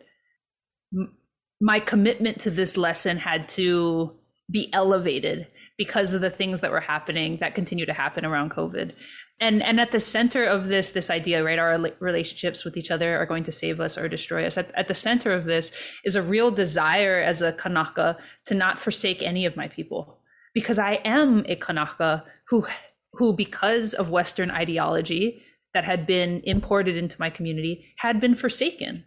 my 1.60 1.80
commitment 1.80 2.40
to 2.40 2.50
this 2.50 2.76
lesson 2.76 3.16
had 3.18 3.48
to 3.50 4.12
be 4.50 4.72
elevated 4.72 5.46
because 5.76 6.14
of 6.14 6.20
the 6.20 6.30
things 6.30 6.60
that 6.60 6.70
were 6.70 6.80
happening 6.80 7.38
that 7.40 7.54
continue 7.54 7.86
to 7.86 7.92
happen 7.92 8.24
around 8.24 8.50
COVID. 8.50 8.92
And 9.40 9.62
and 9.62 9.78
at 9.80 9.92
the 9.92 10.00
center 10.00 10.44
of 10.44 10.66
this 10.66 10.90
this 10.90 11.10
idea, 11.10 11.44
right, 11.44 11.58
our 11.58 11.78
relationships 12.00 12.64
with 12.64 12.76
each 12.76 12.90
other 12.90 13.16
are 13.16 13.26
going 13.26 13.44
to 13.44 13.52
save 13.52 13.80
us 13.80 13.96
or 13.96 14.08
destroy 14.08 14.46
us. 14.46 14.58
At, 14.58 14.74
at 14.74 14.88
the 14.88 14.94
center 14.94 15.32
of 15.32 15.44
this 15.44 15.72
is 16.04 16.16
a 16.16 16.22
real 16.22 16.50
desire 16.50 17.20
as 17.20 17.40
a 17.40 17.52
Kanaka 17.52 18.18
to 18.46 18.54
not 18.54 18.80
forsake 18.80 19.22
any 19.22 19.46
of 19.46 19.56
my 19.56 19.68
people, 19.68 20.18
because 20.54 20.78
I 20.78 20.94
am 21.04 21.44
a 21.46 21.54
Kanaka 21.54 22.24
who 22.48 22.66
who 23.12 23.32
because 23.32 23.94
of 23.94 24.10
Western 24.10 24.50
ideology 24.50 25.42
that 25.78 25.84
had 25.84 26.08
been 26.08 26.42
imported 26.42 26.96
into 26.96 27.20
my 27.20 27.30
community 27.30 27.94
had 27.98 28.18
been 28.18 28.34
forsaken. 28.34 29.04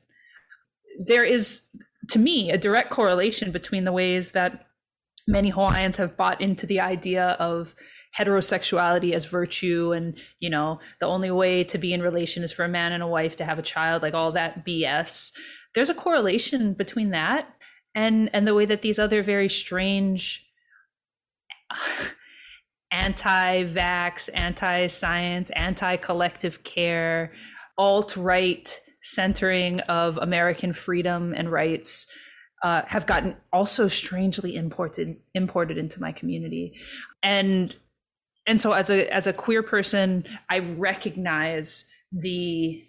There 1.06 1.26
is, 1.26 1.66
to 2.12 2.18
me, 2.18 2.50
a 2.50 2.58
direct 2.58 2.92
correlation 2.92 3.52
between 3.52 3.84
the 3.84 3.92
ways 3.92 4.32
that 4.32 4.68
many 5.28 5.50
Hawaiians 5.50 5.98
have 5.98 6.16
bought 6.16 6.40
into 6.40 6.66
the 6.66 6.80
idea 6.80 7.32
of 7.42 7.76
heterosexuality 8.18 9.12
as 9.12 9.26
virtue 9.26 9.92
and 9.92 10.18
you 10.40 10.50
know 10.50 10.80
the 11.02 11.06
only 11.06 11.32
way 11.32 11.66
to 11.66 11.78
be 11.78 11.94
in 11.94 12.02
relation 12.02 12.42
is 12.42 12.54
for 12.54 12.64
a 12.64 12.70
man 12.70 12.94
and 12.94 13.04
a 13.04 13.08
wife 13.08 13.36
to 13.38 13.46
have 13.46 13.60
a 13.60 13.62
child 13.74 14.02
like 14.02 14.14
all 14.14 14.34
that 14.34 14.66
bs 14.66 15.32
there's 15.74 15.90
a 15.90 15.94
correlation 15.94 16.74
between 16.74 17.12
that 17.12 17.48
and 17.96 18.30
and 18.34 18.46
the 18.46 18.54
way 18.54 18.66
that 18.66 18.82
these 18.82 19.00
other 19.00 19.24
very 19.24 19.48
strange 19.48 20.46
anti-vax 22.92 24.30
anti-science 24.34 25.50
anti-collective 25.52 26.64
care 26.64 27.32
alt-right 27.78 28.80
centering 29.02 29.80
of 29.82 30.18
american 30.18 30.74
freedom 30.74 31.34
and 31.34 31.52
rights 31.52 32.08
uh, 32.64 32.84
have 32.88 33.08
gotten 33.08 33.36
also 33.52 33.88
strangely 33.88 34.56
imported 34.56 35.18
imported 35.34 35.80
into 35.80 36.00
my 36.00 36.12
community. 36.12 36.74
And 37.24 37.76
and 38.46 38.62
so 38.62 38.74
as 38.74 38.92
a 38.92 39.12
as 39.12 39.26
a 39.26 39.34
queer 39.34 39.64
person 39.64 40.26
i 40.50 40.60
recognize 40.60 41.86
the 42.12 42.84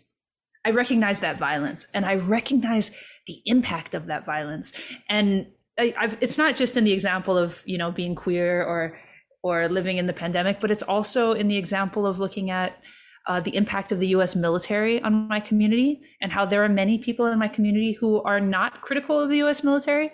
i 0.66 0.70
recognize 0.70 1.20
that 1.20 1.38
violence 1.38 1.86
and 1.94 2.04
i 2.04 2.16
recognize 2.16 2.90
the 3.26 3.40
impact 3.46 3.94
of 3.94 4.06
that 4.06 4.26
violence. 4.26 4.72
And 5.08 5.46
I, 5.78 6.16
it's 6.20 6.36
not 6.36 6.54
just 6.54 6.76
in 6.76 6.84
the 6.84 6.92
example 6.92 7.38
of 7.38 7.62
you 7.64 7.78
know 7.78 7.90
being 7.90 8.14
queer 8.14 8.62
or 8.62 8.98
or 9.42 9.68
living 9.68 9.98
in 9.98 10.06
the 10.06 10.12
pandemic 10.12 10.60
but 10.60 10.70
it's 10.70 10.82
also 10.82 11.32
in 11.32 11.48
the 11.48 11.56
example 11.56 12.06
of 12.06 12.18
looking 12.18 12.50
at 12.50 12.78
uh, 13.26 13.40
the 13.40 13.54
impact 13.54 13.92
of 13.92 14.00
the 14.00 14.08
US 14.08 14.34
military 14.34 15.00
on 15.02 15.28
my 15.28 15.40
community 15.40 16.02
and 16.20 16.32
how 16.32 16.44
there 16.44 16.64
are 16.64 16.68
many 16.68 16.98
people 16.98 17.26
in 17.26 17.38
my 17.38 17.48
community 17.48 17.92
who 17.92 18.22
are 18.22 18.40
not 18.40 18.80
critical 18.82 19.20
of 19.20 19.28
the 19.28 19.42
US 19.42 19.62
military, 19.62 20.10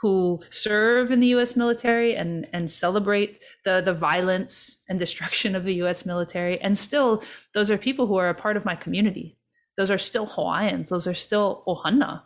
who 0.00 0.40
serve 0.50 1.10
in 1.10 1.20
the 1.20 1.28
US 1.28 1.56
military 1.56 2.14
and, 2.14 2.46
and 2.52 2.70
celebrate 2.70 3.42
the, 3.64 3.80
the 3.80 3.94
violence 3.94 4.82
and 4.88 4.98
destruction 4.98 5.54
of 5.56 5.64
the 5.64 5.74
US 5.82 6.06
military. 6.06 6.60
And 6.60 6.78
still, 6.78 7.22
those 7.54 7.70
are 7.70 7.78
people 7.78 8.06
who 8.06 8.16
are 8.16 8.28
a 8.28 8.34
part 8.34 8.56
of 8.56 8.64
my 8.64 8.76
community. 8.76 9.36
Those 9.76 9.90
are 9.90 9.98
still 9.98 10.26
Hawaiians, 10.26 10.90
those 10.90 11.06
are 11.06 11.14
still 11.14 11.64
Ohana. 11.66 12.22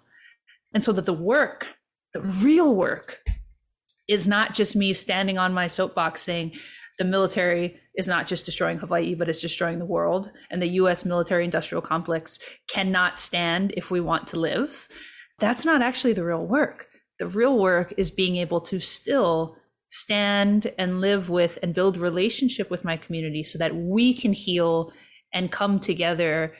And 0.75 0.83
so 0.85 0.93
that 0.93 1.07
the 1.07 1.15
work, 1.15 1.69
the 2.13 2.21
real 2.21 2.75
work, 2.75 3.23
is 4.09 4.27
not 4.27 4.55
just 4.55 4.77
me 4.77 4.93
standing 4.93 5.39
on 5.39 5.53
my 5.53 5.67
soapbox 5.67 6.23
saying, 6.23 6.53
the 6.99 7.05
military 7.05 7.79
is 7.95 8.09
not 8.09 8.27
just 8.27 8.47
destroying 8.47 8.79
Hawaii, 8.79 9.15
but 9.15 9.29
it's 9.29 9.41
destroying 9.41 9.79
the 9.79 9.85
world. 9.85 10.31
And 10.51 10.63
the 10.63 10.69
US 10.81 11.05
military 11.05 11.45
industrial 11.45 11.83
complex 11.83 12.39
cannot 12.69 13.19
stand 13.19 13.73
if 13.77 13.91
we 13.91 14.01
want 14.01 14.29
to 14.29 14.39
live. 14.39 14.89
That's 15.39 15.65
not 15.65 15.83
actually 15.83 16.15
the 16.15 16.25
real 16.25 16.47
work. 16.47 16.87
The 17.19 17.27
real 17.27 17.59
work 17.59 17.95
is 17.97 18.11
being 18.11 18.37
able 18.37 18.61
to 18.63 18.79
still 18.79 19.57
stand 19.89 20.73
and 20.79 21.01
live 21.01 21.31
with 21.31 21.59
and 21.63 21.75
build 21.75 21.97
relationship 21.97 22.71
with 22.71 22.85
my 22.85 22.97
community 22.97 23.45
so 23.45 23.59
that 23.59 23.75
we 23.75 24.15
can 24.15 24.33
heal 24.33 24.93
and 25.33 25.53
come 25.53 25.79
together 25.81 26.55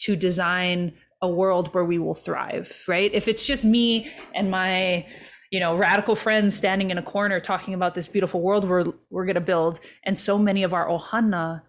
to 0.00 0.16
design 0.16 0.92
a 1.20 1.28
world 1.28 1.72
where 1.72 1.84
we 1.84 1.98
will 1.98 2.14
thrive, 2.14 2.82
right? 2.88 3.12
If 3.14 3.28
it's 3.28 3.46
just 3.46 3.64
me 3.64 4.10
and 4.34 4.50
my 4.50 5.06
you 5.52 5.60
know 5.60 5.76
radical 5.76 6.16
friends 6.16 6.56
standing 6.56 6.90
in 6.90 6.98
a 6.98 7.02
corner 7.02 7.38
talking 7.38 7.74
about 7.74 7.94
this 7.94 8.08
beautiful 8.08 8.40
world 8.40 8.68
we're 8.68 8.86
we're 9.10 9.32
to 9.32 9.40
build 9.40 9.78
and 10.02 10.18
so 10.18 10.36
many 10.36 10.64
of 10.64 10.74
our 10.74 10.88
ohana 10.88 11.62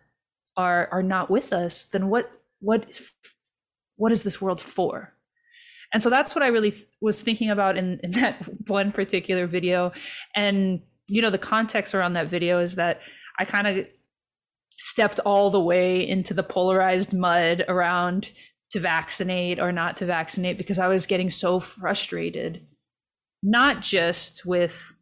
are 0.57 0.89
are 0.91 1.03
not 1.03 1.29
with 1.29 1.53
us 1.53 1.83
then 1.83 2.09
what 2.09 2.31
what 2.59 2.99
what 3.95 4.11
is 4.11 4.23
this 4.23 4.41
world 4.41 4.61
for? 4.61 5.13
And 5.93 6.01
so 6.01 6.09
that's 6.09 6.33
what 6.33 6.43
i 6.43 6.47
really 6.47 6.71
th- 6.71 6.85
was 7.01 7.21
thinking 7.21 7.49
about 7.49 7.77
in, 7.77 7.99
in 8.03 8.11
that 8.19 8.43
one 8.67 8.91
particular 8.91 9.47
video. 9.47 9.91
And 10.35 10.81
you 11.07 11.21
know 11.21 11.29
the 11.29 11.37
context 11.37 11.93
around 11.93 12.13
that 12.13 12.29
video 12.29 12.59
is 12.59 12.75
that 12.75 13.01
i 13.37 13.43
kind 13.43 13.67
of 13.67 13.85
stepped 14.79 15.19
all 15.25 15.49
the 15.49 15.59
way 15.59 16.07
into 16.07 16.33
the 16.33 16.43
polarized 16.43 17.13
mud 17.13 17.65
around 17.67 18.31
to 18.71 18.79
vaccinate 18.79 19.59
or 19.59 19.73
not 19.73 19.97
to 19.97 20.05
vaccinate 20.05 20.57
because 20.57 20.79
i 20.79 20.87
was 20.87 21.05
getting 21.05 21.29
so 21.29 21.59
frustrated 21.59 22.65
not 23.43 23.81
just 23.81 24.45
with 24.45 24.95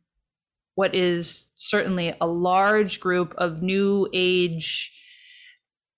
what 0.75 0.95
is 0.95 1.51
certainly 1.57 2.15
a 2.19 2.27
large 2.27 2.99
group 2.99 3.33
of 3.37 3.61
new 3.61 4.09
age 4.13 4.91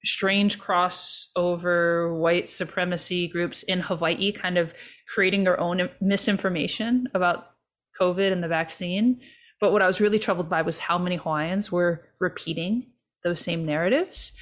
strange 0.06 0.60
crossover 0.60 2.20
white 2.20 2.50
supremacy 2.50 3.28
groups 3.28 3.64
in 3.64 3.80
Hawaii 3.80 4.34
kind 4.34 4.58
of 4.58 4.74
creating 5.08 5.46
their 5.46 5.60
own 5.60 5.90
misinformation 6.02 7.08
about 7.14 7.52
COVID 8.00 8.32
and 8.32 8.44
the 8.44 8.50
vaccine. 8.50 9.22
But 9.62 9.72
what 9.72 9.82
I 9.82 9.88
was 9.88 10.02
really 10.02 10.20
troubled 10.20 10.50
by 10.50 10.62
was 10.62 10.80
how 10.80 10.98
many 10.98 11.16
Hawaiians 11.16 11.72
were 11.72 12.06
repeating 12.20 12.88
those 13.24 13.40
same 13.40 13.64
narratives. 13.64 14.34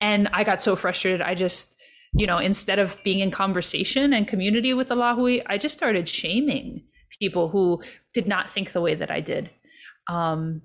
And 0.00 0.28
I 0.32 0.44
got 0.44 0.62
so 0.62 0.76
frustrated. 0.76 1.20
I 1.20 1.34
just 1.34 1.74
you 2.14 2.26
know, 2.26 2.38
instead 2.38 2.78
of 2.78 3.02
being 3.04 3.20
in 3.20 3.30
conversation 3.30 4.12
and 4.12 4.28
community 4.28 4.74
with 4.74 4.88
the 4.88 4.94
Lahui, 4.94 5.42
I 5.46 5.56
just 5.58 5.74
started 5.74 6.08
shaming 6.08 6.82
people 7.18 7.48
who 7.48 7.82
did 8.12 8.26
not 8.26 8.50
think 8.50 8.72
the 8.72 8.80
way 8.80 8.94
that 8.94 9.10
I 9.10 9.20
did. 9.20 9.50
Um, 10.08 10.62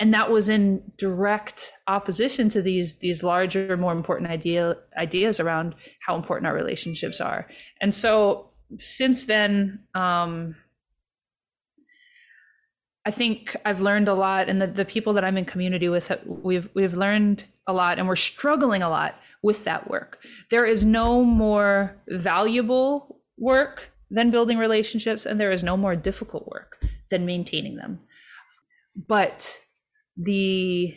and 0.00 0.12
that 0.14 0.30
was 0.30 0.48
in 0.48 0.82
direct 0.98 1.72
opposition 1.86 2.48
to 2.50 2.60
these 2.60 2.98
these 2.98 3.22
larger, 3.22 3.76
more 3.76 3.92
important 3.92 4.30
idea 4.30 4.76
ideas 4.98 5.38
around 5.38 5.76
how 6.04 6.16
important 6.16 6.46
our 6.46 6.54
relationships 6.54 7.20
are. 7.20 7.48
And 7.80 7.94
so 7.94 8.50
since 8.78 9.26
then, 9.26 9.80
um, 9.94 10.56
I 13.06 13.12
think 13.12 13.56
I've 13.64 13.80
learned 13.80 14.08
a 14.08 14.14
lot, 14.14 14.48
and 14.48 14.60
the, 14.60 14.66
the 14.66 14.84
people 14.84 15.12
that 15.14 15.24
I'm 15.24 15.36
in 15.36 15.44
community 15.44 15.88
with, 15.88 16.10
we've 16.26 16.68
we've 16.74 16.94
learned 16.94 17.44
a 17.68 17.72
lot, 17.72 17.98
and 17.98 18.08
we're 18.08 18.16
struggling 18.16 18.82
a 18.82 18.88
lot 18.88 19.14
with 19.42 19.64
that 19.64 19.90
work. 19.90 20.18
There 20.50 20.64
is 20.64 20.84
no 20.84 21.24
more 21.24 21.96
valuable 22.08 23.20
work 23.36 23.90
than 24.10 24.30
building 24.30 24.58
relationships, 24.58 25.26
and 25.26 25.40
there 25.40 25.50
is 25.50 25.64
no 25.64 25.76
more 25.76 25.96
difficult 25.96 26.46
work 26.48 26.80
than 27.10 27.26
maintaining 27.26 27.76
them. 27.76 28.00
But 28.94 29.58
the 30.16 30.94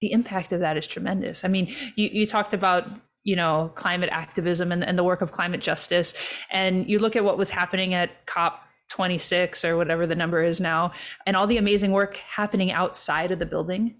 the 0.00 0.12
impact 0.12 0.52
of 0.52 0.60
that 0.60 0.76
is 0.76 0.86
tremendous. 0.86 1.44
I 1.44 1.48
mean, 1.48 1.72
you, 1.96 2.10
you 2.12 2.26
talked 2.26 2.52
about 2.52 2.88
you 3.22 3.36
know 3.36 3.72
climate 3.74 4.10
activism 4.12 4.72
and, 4.72 4.82
and 4.82 4.98
the 4.98 5.04
work 5.04 5.20
of 5.20 5.32
climate 5.32 5.60
justice, 5.60 6.14
and 6.50 6.88
you 6.88 6.98
look 6.98 7.14
at 7.14 7.24
what 7.24 7.38
was 7.38 7.50
happening 7.50 7.94
at 7.94 8.26
COP 8.26 8.60
26 8.88 9.64
or 9.64 9.76
whatever 9.76 10.06
the 10.06 10.14
number 10.14 10.42
is 10.42 10.60
now, 10.60 10.92
and 11.26 11.36
all 11.36 11.46
the 11.46 11.58
amazing 11.58 11.92
work 11.92 12.16
happening 12.16 12.72
outside 12.72 13.30
of 13.30 13.38
the 13.38 13.46
building 13.46 13.96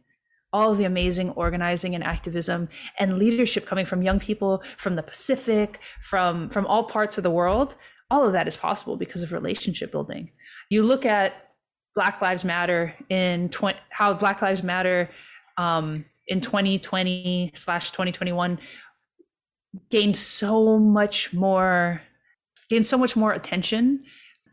all 0.54 0.70
of 0.70 0.78
the 0.78 0.84
amazing 0.84 1.30
organizing 1.30 1.96
and 1.96 2.04
activism 2.04 2.68
and 3.00 3.18
leadership 3.18 3.66
coming 3.66 3.84
from 3.84 4.02
young 4.02 4.20
people 4.20 4.62
from 4.78 4.94
the 4.94 5.02
Pacific, 5.02 5.80
from 6.00 6.48
from 6.48 6.64
all 6.66 6.84
parts 6.84 7.18
of 7.18 7.24
the 7.24 7.30
world. 7.30 7.74
All 8.08 8.24
of 8.24 8.32
that 8.32 8.46
is 8.46 8.56
possible 8.56 8.96
because 8.96 9.24
of 9.24 9.32
relationship 9.32 9.90
building. 9.90 10.30
You 10.70 10.84
look 10.84 11.04
at 11.04 11.32
Black 11.96 12.22
Lives 12.22 12.44
Matter 12.44 12.94
in 13.08 13.48
20, 13.48 13.78
how 13.90 14.14
Black 14.14 14.40
Lives 14.42 14.62
Matter 14.62 15.10
um, 15.58 16.04
in 16.28 16.40
2020 16.40 17.52
slash 17.54 17.90
2021 17.90 18.58
gained 19.90 20.16
so 20.16 20.78
much 20.78 21.32
more 21.32 22.00
gained 22.70 22.86
so 22.86 22.96
much 22.96 23.16
more 23.16 23.32
attention 23.32 24.04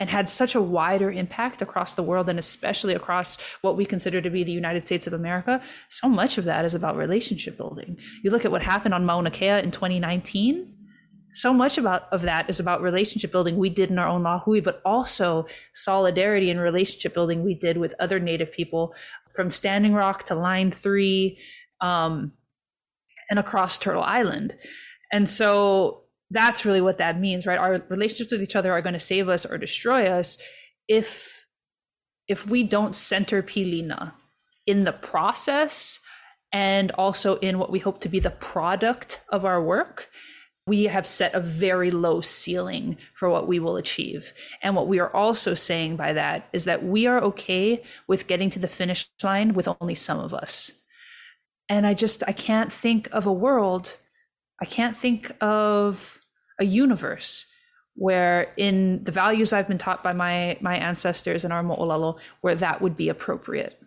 and 0.02 0.10
had 0.10 0.28
such 0.28 0.56
a 0.56 0.62
wider 0.62 1.12
impact 1.12 1.62
across 1.62 1.94
the 1.94 2.02
world 2.02 2.28
and 2.28 2.40
especially 2.40 2.96
across 2.96 3.38
what 3.62 3.78
we 3.78 3.86
consider 3.86 4.20
to 4.20 4.32
be 4.32 4.44
the 4.44 4.52
United 4.52 4.84
States 4.84 5.06
of 5.06 5.14
America, 5.14 5.62
so 5.90 6.10
much 6.10 6.40
of 6.40 6.46
that 6.46 6.66
is 6.66 6.74
about 6.74 6.98
relationship 6.98 7.56
building. 7.56 8.00
You 8.24 8.32
look 8.32 8.44
at 8.44 8.52
what 8.52 8.64
happened 8.64 8.96
on 8.96 9.06
Mauna 9.06 9.30
Kea 9.30 9.60
in 9.60 9.70
2019, 9.70 10.74
so 11.34 11.54
much 11.54 11.78
about 11.78 12.12
of 12.12 12.24
that 12.24 12.50
is 12.50 12.60
about 12.60 12.82
relationship 12.82 13.32
building 13.32 13.58
we 13.58 13.70
did 13.70 13.92
in 13.92 14.00
our 14.00 14.08
own 14.08 14.24
Lahui, 14.24 14.64
but 14.64 14.82
also 14.84 15.46
solidarity 15.76 16.50
and 16.50 16.60
relationship 16.60 17.14
building 17.14 17.44
we 17.44 17.54
did 17.54 17.78
with 17.78 17.94
other 18.00 18.20
Native 18.20 18.52
people 18.52 18.96
from 19.36 19.52
Standing 19.52 19.94
Rock 19.94 20.24
to 20.24 20.36
Line 20.36 20.72
Three, 20.72 21.38
um, 21.80 22.34
and 23.30 23.38
across 23.38 23.78
Turtle 23.78 24.04
Island. 24.04 24.56
And 25.12 25.30
so 25.30 26.01
that's 26.32 26.66
really 26.66 26.82
what 26.82 26.98
that 26.98 27.20
means, 27.20 27.46
right? 27.46 27.60
Our 27.60 27.84
relationships 27.90 28.32
with 28.32 28.42
each 28.42 28.56
other 28.56 28.72
are 28.72 28.82
going 28.82 28.94
to 28.94 29.00
save 29.00 29.30
us 29.30 29.46
or 29.46 29.58
destroy 29.58 30.08
us 30.08 30.38
if 30.88 31.46
if 32.28 32.48
we 32.48 32.64
don't 32.64 32.96
center 32.96 33.44
Pilina 33.44 34.14
in 34.66 34.86
the 34.86 34.94
process 34.94 36.00
and 36.54 36.92
also 36.92 37.36
in 37.38 37.60
what 37.60 37.72
we 37.72 37.80
hope 37.80 38.00
to 38.02 38.10
be 38.10 38.20
the 38.20 38.30
product 38.30 39.22
of 39.30 39.46
our 39.46 39.62
work 39.62 40.10
we 40.68 40.86
have 40.86 41.08
set 41.08 41.34
a 41.34 41.40
very 41.40 41.92
low 41.92 42.22
ceiling 42.22 42.98
for 43.16 43.30
what 43.30 43.48
we 43.48 43.60
will 43.60 43.78
achieve. 43.78 44.34
And 44.62 44.76
what 44.76 44.88
we 44.88 45.00
are 45.00 45.14
also 45.14 45.54
saying 45.54 45.96
by 45.96 46.14
that 46.14 46.48
is 46.54 46.66
that 46.66 46.84
we 46.84 47.08
are 47.08 47.20
okay 47.24 47.84
with 48.08 48.28
getting 48.28 48.50
to 48.52 48.60
the 48.60 48.68
finish 48.68 49.10
line 49.24 49.54
with 49.54 49.68
only 49.82 49.96
some 49.96 50.20
of 50.20 50.34
us. 50.34 50.72
And 51.68 51.88
I 51.88 51.94
just, 51.94 52.24
I 52.28 52.32
can't 52.32 52.72
think 52.72 53.10
of 53.12 53.26
a 53.26 53.34
world, 53.34 53.98
I 54.62 54.66
can't 54.66 54.96
think 54.96 55.32
of 55.42 56.21
a 56.62 56.66
universe 56.66 57.48
where 57.96 58.54
in 58.56 59.04
the 59.04 59.12
values 59.12 59.52
I've 59.52 59.68
been 59.68 59.78
taught 59.78 60.02
by 60.04 60.14
my 60.14 60.58
my 60.62 60.78
ancestors 60.78 61.44
and 61.44 61.52
our 61.52 61.64
mo'olelo, 61.64 62.20
where 62.40 62.56
that 62.56 62.82
would 62.82 62.96
be 62.96 63.10
appropriate. 63.10 63.78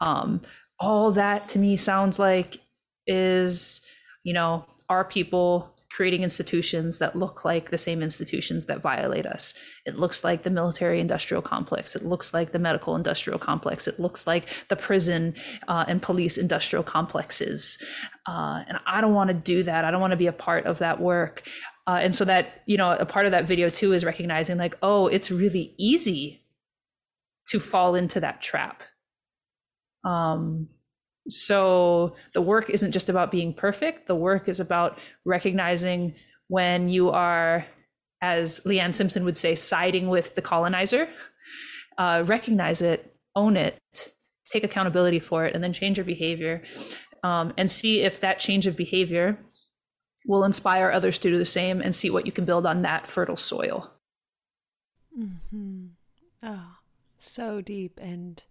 Um, 0.00 0.42
all 0.78 1.10
that 1.12 1.48
to 1.50 1.58
me 1.58 1.76
sounds 1.76 2.18
like 2.18 2.60
is, 3.06 3.80
you 4.22 4.32
know, 4.32 4.66
our 4.88 5.04
people 5.04 5.74
creating 5.90 6.24
institutions 6.24 6.98
that 6.98 7.14
look 7.14 7.44
like 7.44 7.70
the 7.70 7.78
same 7.78 8.02
institutions 8.02 8.66
that 8.66 8.82
violate 8.82 9.26
us. 9.26 9.54
It 9.86 9.96
looks 9.96 10.24
like 10.24 10.42
the 10.42 10.50
military 10.50 11.00
industrial 11.00 11.40
complex. 11.40 11.94
It 11.94 12.04
looks 12.04 12.34
like 12.34 12.50
the 12.50 12.58
medical 12.58 12.96
industrial 12.96 13.38
complex. 13.38 13.86
It 13.86 14.00
looks 14.00 14.26
like 14.26 14.46
the 14.68 14.74
prison 14.74 15.34
uh, 15.68 15.84
and 15.86 16.02
police 16.02 16.36
industrial 16.36 16.82
complexes. 16.82 17.80
Uh, 18.26 18.64
and 18.66 18.78
I 18.86 19.00
don't 19.00 19.14
want 19.14 19.28
to 19.28 19.34
do 19.34 19.62
that. 19.62 19.84
I 19.84 19.92
don't 19.92 20.00
want 20.00 20.10
to 20.10 20.16
be 20.16 20.26
a 20.26 20.32
part 20.32 20.66
of 20.66 20.78
that 20.78 21.00
work. 21.00 21.44
Uh, 21.86 22.00
and 22.02 22.14
so 22.14 22.24
that, 22.24 22.62
you 22.66 22.76
know, 22.76 22.92
a 22.92 23.04
part 23.04 23.26
of 23.26 23.32
that 23.32 23.46
video 23.46 23.68
too 23.68 23.92
is 23.92 24.04
recognizing 24.04 24.56
like, 24.56 24.76
oh, 24.82 25.06
it's 25.06 25.30
really 25.30 25.74
easy 25.76 26.42
to 27.48 27.60
fall 27.60 27.94
into 27.94 28.20
that 28.20 28.40
trap. 28.40 28.82
Um, 30.04 30.68
so 31.28 32.14
the 32.32 32.42
work 32.42 32.70
isn't 32.70 32.92
just 32.92 33.08
about 33.08 33.30
being 33.30 33.54
perfect. 33.54 34.06
The 34.06 34.16
work 34.16 34.48
is 34.48 34.60
about 34.60 34.98
recognizing 35.24 36.14
when 36.48 36.88
you 36.88 37.10
are, 37.10 37.66
as 38.20 38.60
Leanne 38.60 38.94
Simpson 38.94 39.24
would 39.24 39.36
say, 39.36 39.54
siding 39.54 40.08
with 40.08 40.34
the 40.34 40.42
colonizer. 40.42 41.08
Uh, 41.96 42.24
recognize 42.26 42.82
it, 42.82 43.14
own 43.36 43.56
it, 43.56 43.78
take 44.52 44.64
accountability 44.64 45.20
for 45.20 45.46
it, 45.46 45.54
and 45.54 45.62
then 45.62 45.72
change 45.72 45.96
your 45.96 46.04
behavior. 46.04 46.60
Um, 47.22 47.52
and 47.56 47.70
see 47.70 48.00
if 48.00 48.20
that 48.20 48.40
change 48.40 48.66
of 48.66 48.74
behavior 48.74 49.38
will 50.26 50.44
inspire 50.44 50.90
others 50.90 51.18
to 51.18 51.30
do 51.30 51.38
the 51.38 51.44
same 51.44 51.80
and 51.80 51.94
see 51.94 52.10
what 52.10 52.26
you 52.26 52.32
can 52.32 52.44
build 52.44 52.66
on 52.66 52.82
that 52.82 53.06
fertile 53.06 53.36
soil. 53.36 53.92
Mm-hmm. 55.18 55.86
Oh, 56.42 56.76
so 57.18 57.60
deep 57.60 57.98
and 58.02 58.42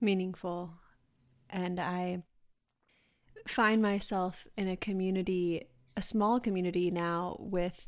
meaningful 0.00 0.74
and 1.52 1.78
I 1.78 2.22
find 3.46 3.82
myself 3.82 4.46
in 4.56 4.68
a 4.68 4.76
community, 4.76 5.68
a 5.96 6.02
small 6.02 6.40
community 6.40 6.90
now 6.90 7.36
with 7.38 7.86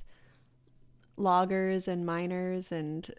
loggers 1.16 1.88
and 1.88 2.05
miners 2.05 2.72
and 2.72 3.03
mm. 3.03 3.12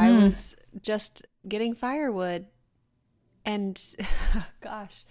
I 0.00 0.10
hmm. 0.10 0.22
was 0.22 0.54
just 0.80 1.26
getting 1.46 1.74
firewood 1.74 2.46
and 3.44 3.82
gosh, 4.60 5.04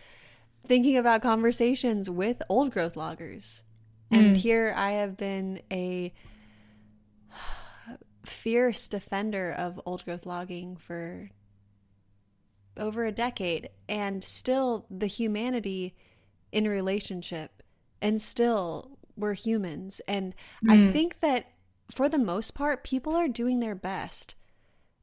thinking 0.66 0.98
about 0.98 1.22
conversations 1.22 2.10
with 2.10 2.42
old 2.50 2.72
growth 2.72 2.96
loggers. 2.96 3.64
Mm. 4.12 4.18
And 4.18 4.28
hmm. 4.30 4.34
here 4.36 4.74
I 4.76 4.92
have 4.92 5.18
been 5.18 5.62
a 5.72 6.14
fierce 8.26 8.88
defender 8.88 9.52
of 9.52 9.80
old 9.86 10.06
growth 10.06 10.26
logging 10.26 10.78
for 10.78 11.30
over 12.78 13.06
a 13.06 13.12
decade 13.12 13.70
and 13.88 14.24
still 14.24 14.86
the 14.90 15.08
humanity 15.08 15.96
in 16.52 16.68
relationship 16.68 17.62
and 18.02 18.22
still 18.22 18.98
we're 19.18 19.34
humans 19.34 20.00
and 20.08 20.34
mm. 20.66 20.72
i 20.72 20.92
think 20.92 21.20
that 21.20 21.52
for 21.92 22.08
the 22.08 22.18
most 22.18 22.56
part 22.56 22.84
people 22.84 23.14
are 23.14 23.28
doing 23.28 23.60
their 23.60 23.76
best 23.76 24.36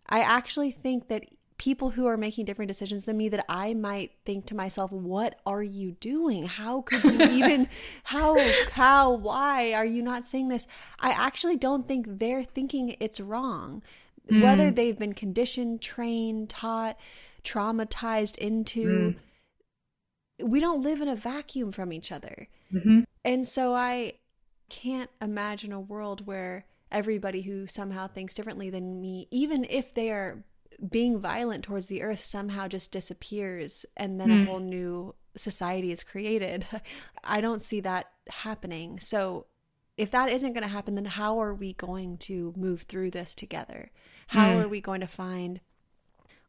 i 0.08 0.20
actually 0.20 0.70
think 0.70 1.08
that 1.08 1.24
people 1.58 1.90
who 1.90 2.06
are 2.06 2.16
making 2.16 2.44
different 2.44 2.68
decisions 2.68 3.04
than 3.04 3.16
me 3.16 3.28
that 3.28 3.44
i 3.48 3.72
might 3.72 4.12
think 4.24 4.46
to 4.46 4.54
myself 4.54 4.92
what 4.92 5.40
are 5.46 5.62
you 5.62 5.92
doing 5.92 6.46
how 6.46 6.82
could 6.82 7.02
you 7.04 7.20
even 7.30 7.68
how 8.04 8.36
how 8.72 9.10
why 9.10 9.72
are 9.72 9.86
you 9.86 10.02
not 10.02 10.24
saying 10.24 10.48
this 10.48 10.66
i 11.00 11.10
actually 11.10 11.56
don't 11.56 11.88
think 11.88 12.06
they're 12.18 12.44
thinking 12.44 12.96
it's 13.00 13.20
wrong 13.20 13.82
mm. 14.30 14.42
whether 14.42 14.70
they've 14.70 14.98
been 14.98 15.14
conditioned 15.14 15.80
trained 15.80 16.48
taught 16.48 16.96
traumatized 17.42 18.36
into 18.38 19.14
mm. 20.40 20.46
we 20.46 20.60
don't 20.60 20.82
live 20.82 21.00
in 21.00 21.08
a 21.08 21.16
vacuum 21.16 21.72
from 21.72 21.92
each 21.92 22.12
other 22.12 22.48
mm-hmm. 22.72 23.00
and 23.24 23.46
so 23.46 23.74
i 23.74 24.12
can't 24.68 25.10
imagine 25.22 25.72
a 25.72 25.80
world 25.80 26.26
where 26.26 26.66
everybody 26.90 27.42
who 27.42 27.66
somehow 27.66 28.06
thinks 28.06 28.34
differently 28.34 28.68
than 28.68 29.00
me 29.00 29.26
even 29.30 29.64
if 29.70 29.94
they 29.94 30.10
are 30.10 30.44
being 30.88 31.18
violent 31.18 31.64
towards 31.64 31.86
the 31.86 32.02
earth 32.02 32.20
somehow 32.20 32.68
just 32.68 32.92
disappears 32.92 33.86
and 33.96 34.20
then 34.20 34.28
mm. 34.28 34.42
a 34.42 34.46
whole 34.46 34.60
new 34.60 35.14
society 35.34 35.92
is 35.92 36.02
created 36.02 36.66
i 37.24 37.40
don't 37.40 37.62
see 37.62 37.80
that 37.80 38.10
happening 38.28 38.98
so 38.98 39.46
if 39.96 40.10
that 40.10 40.30
isn't 40.30 40.52
going 40.52 40.62
to 40.62 40.68
happen 40.68 40.94
then 40.94 41.04
how 41.04 41.40
are 41.40 41.54
we 41.54 41.72
going 41.74 42.16
to 42.18 42.52
move 42.56 42.82
through 42.82 43.10
this 43.10 43.34
together 43.34 43.90
how 44.28 44.48
mm. 44.48 44.64
are 44.64 44.68
we 44.68 44.80
going 44.80 45.00
to 45.00 45.06
find 45.06 45.60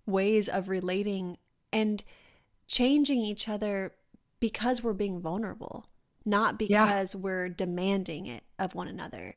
ways 0.07 0.47
of 0.49 0.69
relating 0.69 1.37
and 1.71 2.03
changing 2.67 3.19
each 3.19 3.47
other 3.47 3.93
because 4.39 4.83
we're 4.83 4.93
being 4.93 5.19
vulnerable, 5.19 5.87
not 6.25 6.57
because 6.57 7.13
yeah. 7.13 7.19
we're 7.19 7.49
demanding 7.49 8.25
it 8.25 8.43
of 8.59 8.73
one 8.75 8.87
another. 8.87 9.35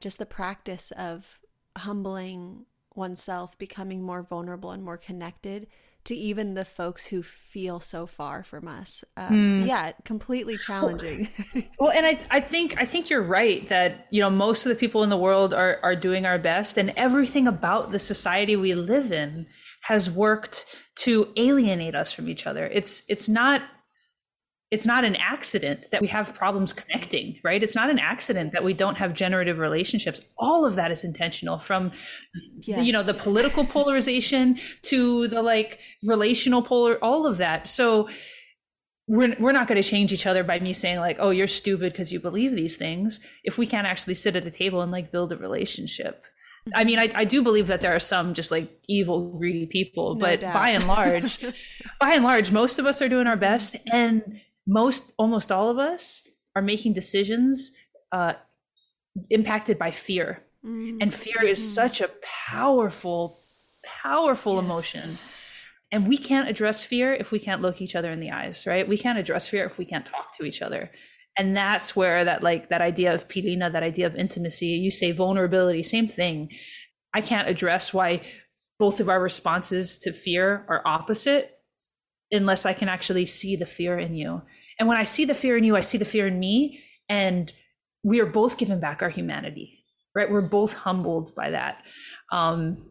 Just 0.00 0.18
the 0.18 0.26
practice 0.26 0.90
of 0.92 1.40
humbling 1.76 2.66
oneself, 2.96 3.56
becoming 3.58 4.02
more 4.02 4.22
vulnerable 4.22 4.70
and 4.70 4.82
more 4.82 4.98
connected 4.98 5.66
to 6.04 6.14
even 6.14 6.52
the 6.52 6.64
folks 6.64 7.06
who 7.06 7.22
feel 7.22 7.80
so 7.80 8.06
far 8.06 8.42
from 8.42 8.68
us. 8.68 9.04
Um, 9.16 9.60
mm. 9.60 9.66
Yeah, 9.66 9.92
completely 10.04 10.58
challenging. 10.58 11.28
well, 11.78 11.90
and 11.90 12.04
I, 12.04 12.18
I 12.30 12.40
think 12.40 12.74
I 12.76 12.84
think 12.84 13.08
you're 13.08 13.22
right 13.22 13.66
that 13.68 14.06
you 14.10 14.20
know 14.20 14.30
most 14.30 14.66
of 14.66 14.70
the 14.70 14.76
people 14.76 15.02
in 15.02 15.10
the 15.10 15.16
world 15.16 15.54
are 15.54 15.80
are 15.82 15.96
doing 15.96 16.26
our 16.26 16.38
best, 16.38 16.76
and 16.76 16.92
everything 16.96 17.48
about 17.48 17.90
the 17.90 17.98
society 17.98 18.54
we 18.54 18.74
live 18.74 19.12
in 19.12 19.46
has 19.82 20.10
worked 20.10 20.66
to 20.96 21.28
alienate 21.36 21.94
us 21.94 22.12
from 22.12 22.28
each 22.28 22.46
other. 22.46 22.66
It's 22.66 23.04
it's 23.08 23.28
not 23.28 23.62
it's 24.74 24.84
not 24.84 25.04
an 25.04 25.14
accident 25.14 25.86
that 25.92 26.02
we 26.02 26.08
have 26.08 26.34
problems 26.34 26.72
connecting, 26.72 27.38
right? 27.44 27.62
It's 27.62 27.76
not 27.76 27.90
an 27.90 28.00
accident 28.00 28.52
that 28.54 28.64
we 28.64 28.74
don't 28.74 28.96
have 28.96 29.14
generative 29.14 29.58
relationships. 29.58 30.20
All 30.36 30.66
of 30.66 30.74
that 30.74 30.90
is 30.90 31.04
intentional 31.04 31.60
from 31.60 31.92
yes. 32.62 32.84
you 32.84 32.92
know 32.92 33.04
the 33.04 33.14
political 33.14 33.64
polarization 33.64 34.58
to 34.82 35.28
the 35.28 35.42
like 35.42 35.78
relational 36.04 36.60
polar 36.60 36.98
all 37.04 37.24
of 37.24 37.36
that. 37.36 37.68
So 37.68 38.08
we're, 39.06 39.36
we're 39.38 39.52
not 39.52 39.68
going 39.68 39.80
to 39.80 39.88
change 39.88 40.12
each 40.12 40.26
other 40.26 40.42
by 40.42 40.58
me 40.58 40.72
saying 40.72 40.98
like 40.98 41.18
oh 41.20 41.30
you're 41.30 41.46
stupid 41.46 41.92
because 41.92 42.12
you 42.12 42.18
believe 42.18 42.56
these 42.56 42.76
things 42.76 43.20
if 43.44 43.58
we 43.58 43.66
can't 43.66 43.86
actually 43.86 44.14
sit 44.14 44.34
at 44.34 44.46
a 44.46 44.50
table 44.50 44.80
and 44.80 44.90
like 44.90 45.12
build 45.12 45.30
a 45.30 45.36
relationship 45.36 46.24
I 46.74 46.84
mean, 46.84 46.98
I, 46.98 47.10
I 47.14 47.24
do 47.24 47.42
believe 47.42 47.66
that 47.66 47.82
there 47.82 47.94
are 47.94 48.00
some 48.00 48.32
just 48.32 48.50
like 48.50 48.70
evil, 48.88 49.36
greedy 49.36 49.66
people, 49.66 50.14
no 50.14 50.20
but 50.20 50.40
doubt. 50.40 50.54
by 50.54 50.70
and 50.70 50.86
large, 50.86 51.38
by 52.00 52.14
and 52.14 52.24
large, 52.24 52.52
most 52.52 52.78
of 52.78 52.86
us 52.86 53.02
are 53.02 53.08
doing 53.08 53.26
our 53.26 53.36
best, 53.36 53.76
and 53.92 54.40
most, 54.66 55.12
almost 55.18 55.52
all 55.52 55.70
of 55.70 55.78
us, 55.78 56.22
are 56.56 56.62
making 56.62 56.92
decisions 56.92 57.72
uh, 58.12 58.34
impacted 59.30 59.78
by 59.78 59.90
fear, 59.90 60.42
mm-hmm. 60.64 60.98
and 61.00 61.14
fear 61.14 61.44
is 61.44 61.58
mm-hmm. 61.58 61.68
such 61.68 62.00
a 62.00 62.10
powerful, 62.22 63.40
powerful 63.84 64.54
yes. 64.54 64.64
emotion. 64.64 65.18
And 65.92 66.08
we 66.08 66.16
can't 66.16 66.48
address 66.48 66.82
fear 66.82 67.14
if 67.14 67.30
we 67.30 67.38
can't 67.38 67.62
look 67.62 67.80
each 67.80 67.94
other 67.94 68.10
in 68.10 68.18
the 68.18 68.30
eyes, 68.30 68.66
right? 68.66 68.88
We 68.88 68.98
can't 68.98 69.18
address 69.18 69.46
fear 69.46 69.64
if 69.64 69.78
we 69.78 69.84
can't 69.84 70.06
talk 70.06 70.36
to 70.38 70.44
each 70.44 70.62
other 70.62 70.90
and 71.36 71.56
that's 71.56 71.96
where 71.96 72.24
that 72.24 72.44
like 72.44 72.68
that 72.68 72.80
idea 72.80 73.12
of 73.12 73.26
pilina 73.26 73.72
that 73.72 73.82
idea 73.82 74.06
of 74.06 74.14
intimacy 74.14 74.66
you 74.66 74.88
say 74.88 75.10
vulnerability 75.10 75.82
same 75.82 76.06
thing 76.06 76.48
I 77.14 77.20
can't 77.20 77.48
address 77.48 77.94
why 77.94 78.22
both 78.78 78.98
of 78.98 79.08
our 79.08 79.22
responses 79.22 79.98
to 79.98 80.12
fear 80.12 80.66
are 80.68 80.82
opposite 80.84 81.52
unless 82.32 82.66
I 82.66 82.72
can 82.72 82.88
actually 82.88 83.26
see 83.26 83.54
the 83.54 83.66
fear 83.66 83.96
in 83.96 84.16
you. 84.16 84.42
And 84.78 84.88
when 84.88 84.96
I 84.96 85.04
see 85.04 85.24
the 85.24 85.34
fear 85.34 85.56
in 85.56 85.64
you, 85.64 85.76
I 85.76 85.80
see 85.80 85.98
the 85.98 86.04
fear 86.04 86.26
in 86.26 86.38
me. 86.38 86.82
And 87.08 87.52
we 88.02 88.20
are 88.20 88.26
both 88.26 88.58
given 88.58 88.80
back 88.80 89.02
our 89.02 89.08
humanity, 89.08 89.84
right? 90.14 90.30
We're 90.30 90.42
both 90.42 90.74
humbled 90.74 91.34
by 91.34 91.50
that. 91.50 91.82
Um, 92.32 92.90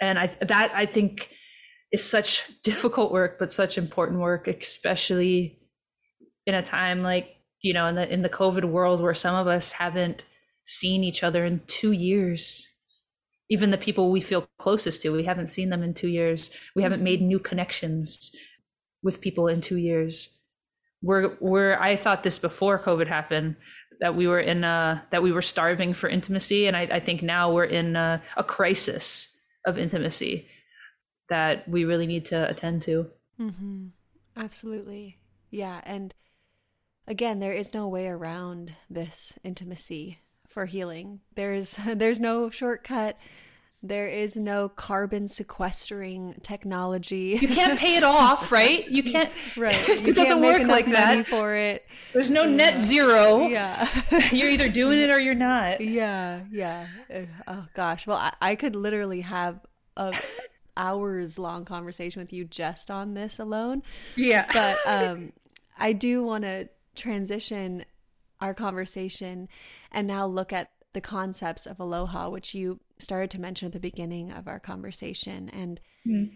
and 0.00 0.18
I, 0.18 0.26
that 0.26 0.72
I 0.74 0.86
think 0.86 1.30
is 1.92 2.04
such 2.04 2.44
difficult 2.62 3.12
work, 3.12 3.38
but 3.38 3.50
such 3.50 3.78
important 3.78 4.20
work, 4.20 4.48
especially 4.48 5.58
in 6.46 6.54
a 6.54 6.62
time 6.62 7.02
like, 7.02 7.36
you 7.62 7.72
know, 7.72 7.86
in 7.86 7.94
the, 7.94 8.12
in 8.12 8.22
the 8.22 8.28
COVID 8.28 8.64
world 8.64 9.00
where 9.00 9.14
some 9.14 9.34
of 9.34 9.46
us 9.46 9.72
haven't 9.72 10.24
seen 10.66 11.02
each 11.02 11.22
other 11.22 11.44
in 11.44 11.60
two 11.66 11.92
years 11.92 12.68
even 13.48 13.70
the 13.70 13.78
people 13.78 14.10
we 14.10 14.20
feel 14.20 14.48
closest 14.58 15.02
to 15.02 15.10
we 15.10 15.24
haven't 15.24 15.46
seen 15.46 15.70
them 15.70 15.82
in 15.82 15.94
two 15.94 16.08
years 16.08 16.50
we 16.74 16.82
haven't 16.82 17.02
made 17.02 17.22
new 17.22 17.38
connections 17.38 18.32
with 19.02 19.20
people 19.20 19.46
in 19.48 19.60
two 19.60 19.78
years 19.78 20.35
we're 21.02 21.36
we're 21.40 21.78
i 21.80 21.96
thought 21.96 22.22
this 22.22 22.38
before 22.38 22.78
covid 22.78 23.06
happened 23.06 23.56
that 24.00 24.14
we 24.14 24.26
were 24.26 24.40
in 24.40 24.64
a 24.64 25.04
that 25.10 25.22
we 25.22 25.32
were 25.32 25.42
starving 25.42 25.94
for 25.94 26.08
intimacy 26.08 26.66
and 26.66 26.76
i, 26.76 26.82
I 26.82 27.00
think 27.00 27.22
now 27.22 27.52
we're 27.52 27.64
in 27.64 27.96
a, 27.96 28.22
a 28.36 28.44
crisis 28.44 29.34
of 29.64 29.78
intimacy 29.78 30.46
that 31.28 31.68
we 31.68 31.84
really 31.84 32.06
need 32.06 32.26
to 32.26 32.48
attend 32.48 32.82
to 32.82 33.08
mm-hmm. 33.40 33.86
absolutely 34.36 35.18
yeah 35.50 35.80
and 35.84 36.14
again 37.06 37.38
there 37.40 37.52
is 37.52 37.74
no 37.74 37.88
way 37.88 38.06
around 38.06 38.72
this 38.88 39.34
intimacy 39.44 40.18
for 40.56 40.64
healing. 40.64 41.20
There's 41.34 41.76
there's 41.86 42.18
no 42.18 42.50
shortcut. 42.50 43.18
There 43.82 44.08
is 44.08 44.36
no 44.36 44.68
carbon 44.68 45.28
sequestering 45.28 46.36
technology. 46.42 47.38
You 47.40 47.48
can't 47.48 47.78
pay 47.78 47.96
it 47.96 48.02
off, 48.04 48.50
right? 48.50 48.88
You 48.88 49.02
can't. 49.02 49.30
Right. 49.56 49.76
You 49.88 50.08
it 50.08 50.14
doesn't 50.14 50.40
work 50.40 50.66
like 50.66 50.86
that. 50.86 51.28
For 51.28 51.54
it. 51.54 51.86
There's 52.12 52.30
no 52.30 52.42
yeah. 52.42 52.56
net 52.56 52.80
zero. 52.80 53.46
Yeah. 53.46 53.88
you're 54.32 54.48
either 54.48 54.68
doing 54.68 54.98
it 54.98 55.10
or 55.10 55.20
you're 55.20 55.34
not. 55.34 55.80
Yeah. 55.80 56.40
Yeah. 56.50 56.86
Oh 57.46 57.66
gosh. 57.74 58.06
Well, 58.06 58.16
I, 58.16 58.32
I 58.40 58.54
could 58.54 58.74
literally 58.74 59.20
have 59.20 59.60
a 59.96 60.14
hours 60.76 61.38
long 61.38 61.64
conversation 61.64 62.20
with 62.20 62.32
you 62.32 62.44
just 62.44 62.90
on 62.90 63.14
this 63.14 63.38
alone. 63.38 63.82
Yeah. 64.16 64.46
But 64.52 64.78
um, 64.86 65.32
I 65.78 65.92
do 65.92 66.22
want 66.22 66.44
to 66.44 66.68
transition 66.94 67.84
our 68.40 68.54
conversation 68.54 69.48
and 69.92 70.06
now 70.06 70.26
look 70.26 70.52
at 70.52 70.70
the 70.96 71.00
concepts 71.02 71.66
of 71.66 71.78
aloha, 71.78 72.30
which 72.30 72.54
you 72.54 72.80
started 72.96 73.30
to 73.30 73.38
mention 73.38 73.66
at 73.66 73.72
the 73.72 73.78
beginning 73.78 74.32
of 74.32 74.48
our 74.48 74.58
conversation. 74.58 75.50
And 75.50 75.78
mm. 76.08 76.30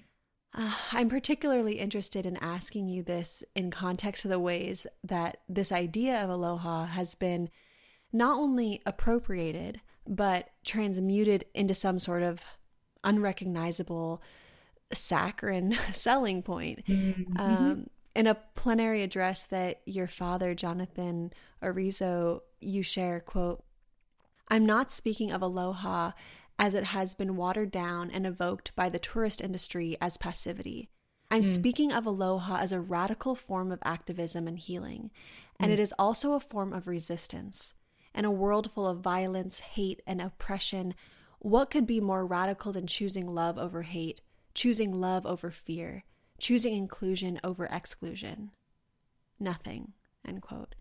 uh, 0.54 0.74
I'm 0.92 1.08
particularly 1.08 1.78
interested 1.78 2.26
in 2.26 2.36
asking 2.36 2.86
you 2.86 3.02
this 3.02 3.42
in 3.56 3.70
context 3.70 4.26
of 4.26 4.30
the 4.30 4.38
ways 4.38 4.86
that 5.02 5.38
this 5.48 5.72
idea 5.72 6.22
of 6.22 6.28
aloha 6.28 6.84
has 6.84 7.14
been 7.14 7.48
not 8.12 8.36
only 8.36 8.82
appropriated, 8.84 9.80
but 10.06 10.50
transmuted 10.62 11.46
into 11.54 11.72
some 11.72 11.98
sort 11.98 12.22
of 12.22 12.42
unrecognizable 13.02 14.22
saccharine 14.92 15.72
selling 15.94 16.42
point. 16.42 16.84
Mm-hmm. 16.84 17.40
Um, 17.40 17.86
in 18.14 18.26
a 18.26 18.34
plenary 18.34 19.02
address 19.02 19.46
that 19.46 19.80
your 19.86 20.06
father, 20.06 20.54
Jonathan 20.54 21.32
Osorio, 21.62 22.42
you 22.61 22.82
share, 22.82 23.20
quote, 23.20 23.64
I'm 24.51 24.66
not 24.66 24.90
speaking 24.90 25.30
of 25.30 25.42
aloha 25.42 26.11
as 26.59 26.74
it 26.74 26.84
has 26.84 27.14
been 27.14 27.36
watered 27.36 27.70
down 27.70 28.11
and 28.11 28.26
evoked 28.26 28.74
by 28.74 28.88
the 28.88 28.98
tourist 28.98 29.40
industry 29.40 29.96
as 30.01 30.16
passivity. 30.16 30.90
I'm 31.30 31.42
mm. 31.42 31.44
speaking 31.44 31.92
of 31.92 32.05
aloha 32.05 32.57
as 32.57 32.72
a 32.72 32.80
radical 32.80 33.36
form 33.36 33.70
of 33.70 33.78
activism 33.84 34.48
and 34.48 34.59
healing, 34.59 35.12
and 35.61 35.70
mm. 35.70 35.74
it 35.74 35.78
is 35.78 35.94
also 35.98 36.32
a 36.32 36.40
form 36.40 36.72
of 36.72 36.88
resistance. 36.88 37.74
In 38.12 38.24
a 38.24 38.30
world 38.30 38.72
full 38.72 38.88
of 38.88 38.98
violence, 38.98 39.61
hate, 39.61 40.03
and 40.05 40.20
oppression, 40.20 40.94
what 41.38 41.70
could 41.70 41.86
be 41.86 42.01
more 42.01 42.26
radical 42.26 42.72
than 42.72 42.88
choosing 42.88 43.32
love 43.32 43.57
over 43.57 43.82
hate, 43.82 44.20
choosing 44.53 45.01
love 45.01 45.24
over 45.24 45.53
fear, 45.53 46.03
choosing 46.38 46.74
inclusion 46.74 47.40
over 47.44 47.66
exclusion? 47.66 48.51
Nothing. 49.38 49.92
End 50.26 50.42
quote. 50.42 50.74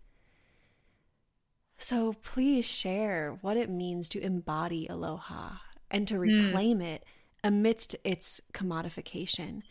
So 1.80 2.14
please 2.22 2.66
share 2.66 3.38
what 3.40 3.56
it 3.56 3.70
means 3.70 4.08
to 4.10 4.20
embody 4.20 4.86
aloha 4.88 5.52
and 5.90 6.06
to 6.08 6.14
hmm. 6.14 6.20
reclaim 6.20 6.78
mm. 6.80 6.84
it 6.84 7.04
amidst 7.42 7.96
its 8.04 8.40
commodification. 8.52 9.62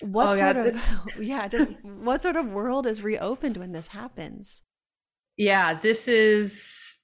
What 0.00 0.28
oh, 0.28 0.36
sort 0.36 0.56
God. 0.56 0.66
of 0.66 1.20
yeah, 1.22 1.48
just 1.48 1.68
what 1.82 2.22
sort 2.22 2.36
of 2.36 2.46
world 2.46 2.86
is 2.86 3.02
reopened 3.02 3.56
when 3.56 3.72
this 3.72 3.88
happens? 3.88 4.62
Yeah, 5.36 5.74
this 5.74 6.06
is 6.08 6.94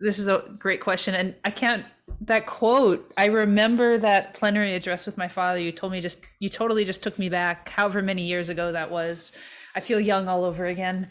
this 0.00 0.18
is 0.18 0.28
a 0.28 0.44
great 0.58 0.80
question 0.80 1.14
and 1.14 1.34
I 1.44 1.50
can't 1.50 1.86
that 2.20 2.46
quote 2.46 3.12
i 3.16 3.26
remember 3.26 3.98
that 3.98 4.34
plenary 4.34 4.74
address 4.74 5.06
with 5.06 5.16
my 5.16 5.26
father 5.26 5.58
you 5.58 5.72
told 5.72 5.90
me 5.90 6.00
just 6.00 6.24
you 6.38 6.48
totally 6.48 6.84
just 6.84 7.02
took 7.02 7.18
me 7.18 7.28
back 7.28 7.68
however 7.68 8.00
many 8.02 8.22
years 8.22 8.48
ago 8.48 8.72
that 8.72 8.90
was 8.90 9.32
i 9.74 9.80
feel 9.80 9.98
young 9.98 10.28
all 10.28 10.44
over 10.44 10.66
again 10.66 11.08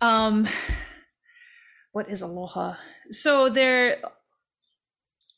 um 0.00 0.46
what 1.98 2.08
is 2.08 2.22
aloha? 2.22 2.74
So 3.10 3.48
there 3.48 3.98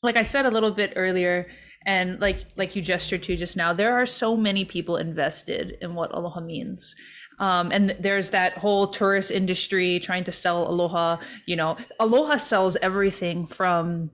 like 0.03 0.19
i 0.19 0.23
said 0.23 0.45
a 0.45 0.51
little 0.51 0.71
bit 0.71 0.93
earlier 0.95 1.47
and 1.87 2.21
like 2.21 2.41
like 2.57 2.77
you 2.77 2.83
gestured 2.83 3.23
to 3.23 3.35
just 3.35 3.57
now 3.57 3.73
there 3.73 3.95
are 3.95 4.05
so 4.05 4.37
many 4.37 4.65
people 4.67 4.97
invested 4.99 5.79
in 5.81 5.95
what 5.95 6.13
aloha 6.15 6.41
means. 6.41 6.95
Um, 7.39 7.73
and 7.73 7.97
there's 7.99 8.29
that 8.31 8.59
whole 8.59 8.89
tourist 8.89 9.31
industry 9.31 10.01
trying 10.01 10.25
to 10.25 10.33
sell 10.33 10.69
aloha 10.71 11.17
you 11.47 11.57
know. 11.57 11.79
Aloha 11.99 12.37
sells 12.37 12.77
everything 12.77 13.47
from 13.47 14.11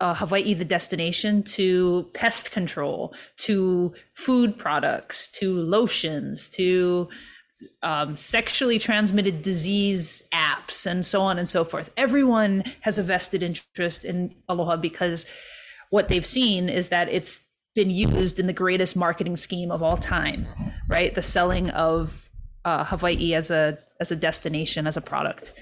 uh, 0.00 0.14
Hawaii 0.14 0.52
the 0.52 0.66
destination 0.66 1.42
to 1.56 2.10
pest 2.12 2.52
control 2.52 3.14
to 3.48 3.94
food 4.14 4.58
products 4.58 5.28
to 5.38 5.46
lotions 5.58 6.46
to 6.50 7.08
um, 7.82 8.16
sexually 8.16 8.78
transmitted 8.78 9.42
disease 9.42 10.26
apps 10.32 10.86
and 10.86 11.04
so 11.04 11.22
on 11.22 11.38
and 11.38 11.48
so 11.48 11.64
forth. 11.64 11.90
Everyone 11.96 12.64
has 12.80 12.98
a 12.98 13.02
vested 13.02 13.42
interest 13.42 14.04
in 14.04 14.34
Aloha 14.48 14.76
because 14.76 15.26
what 15.90 16.08
they've 16.08 16.26
seen 16.26 16.68
is 16.68 16.88
that 16.88 17.08
it's 17.08 17.44
been 17.74 17.90
used 17.90 18.38
in 18.38 18.46
the 18.46 18.52
greatest 18.52 18.96
marketing 18.96 19.36
scheme 19.36 19.70
of 19.70 19.82
all 19.82 19.96
time, 19.96 20.46
right? 20.88 21.14
The 21.14 21.22
selling 21.22 21.70
of 21.70 22.28
uh, 22.64 22.84
Hawaii 22.84 23.34
as 23.34 23.50
a 23.50 23.78
as 24.00 24.10
a 24.10 24.16
destination 24.16 24.86
as 24.86 24.96
a 24.96 25.00
product. 25.00 25.52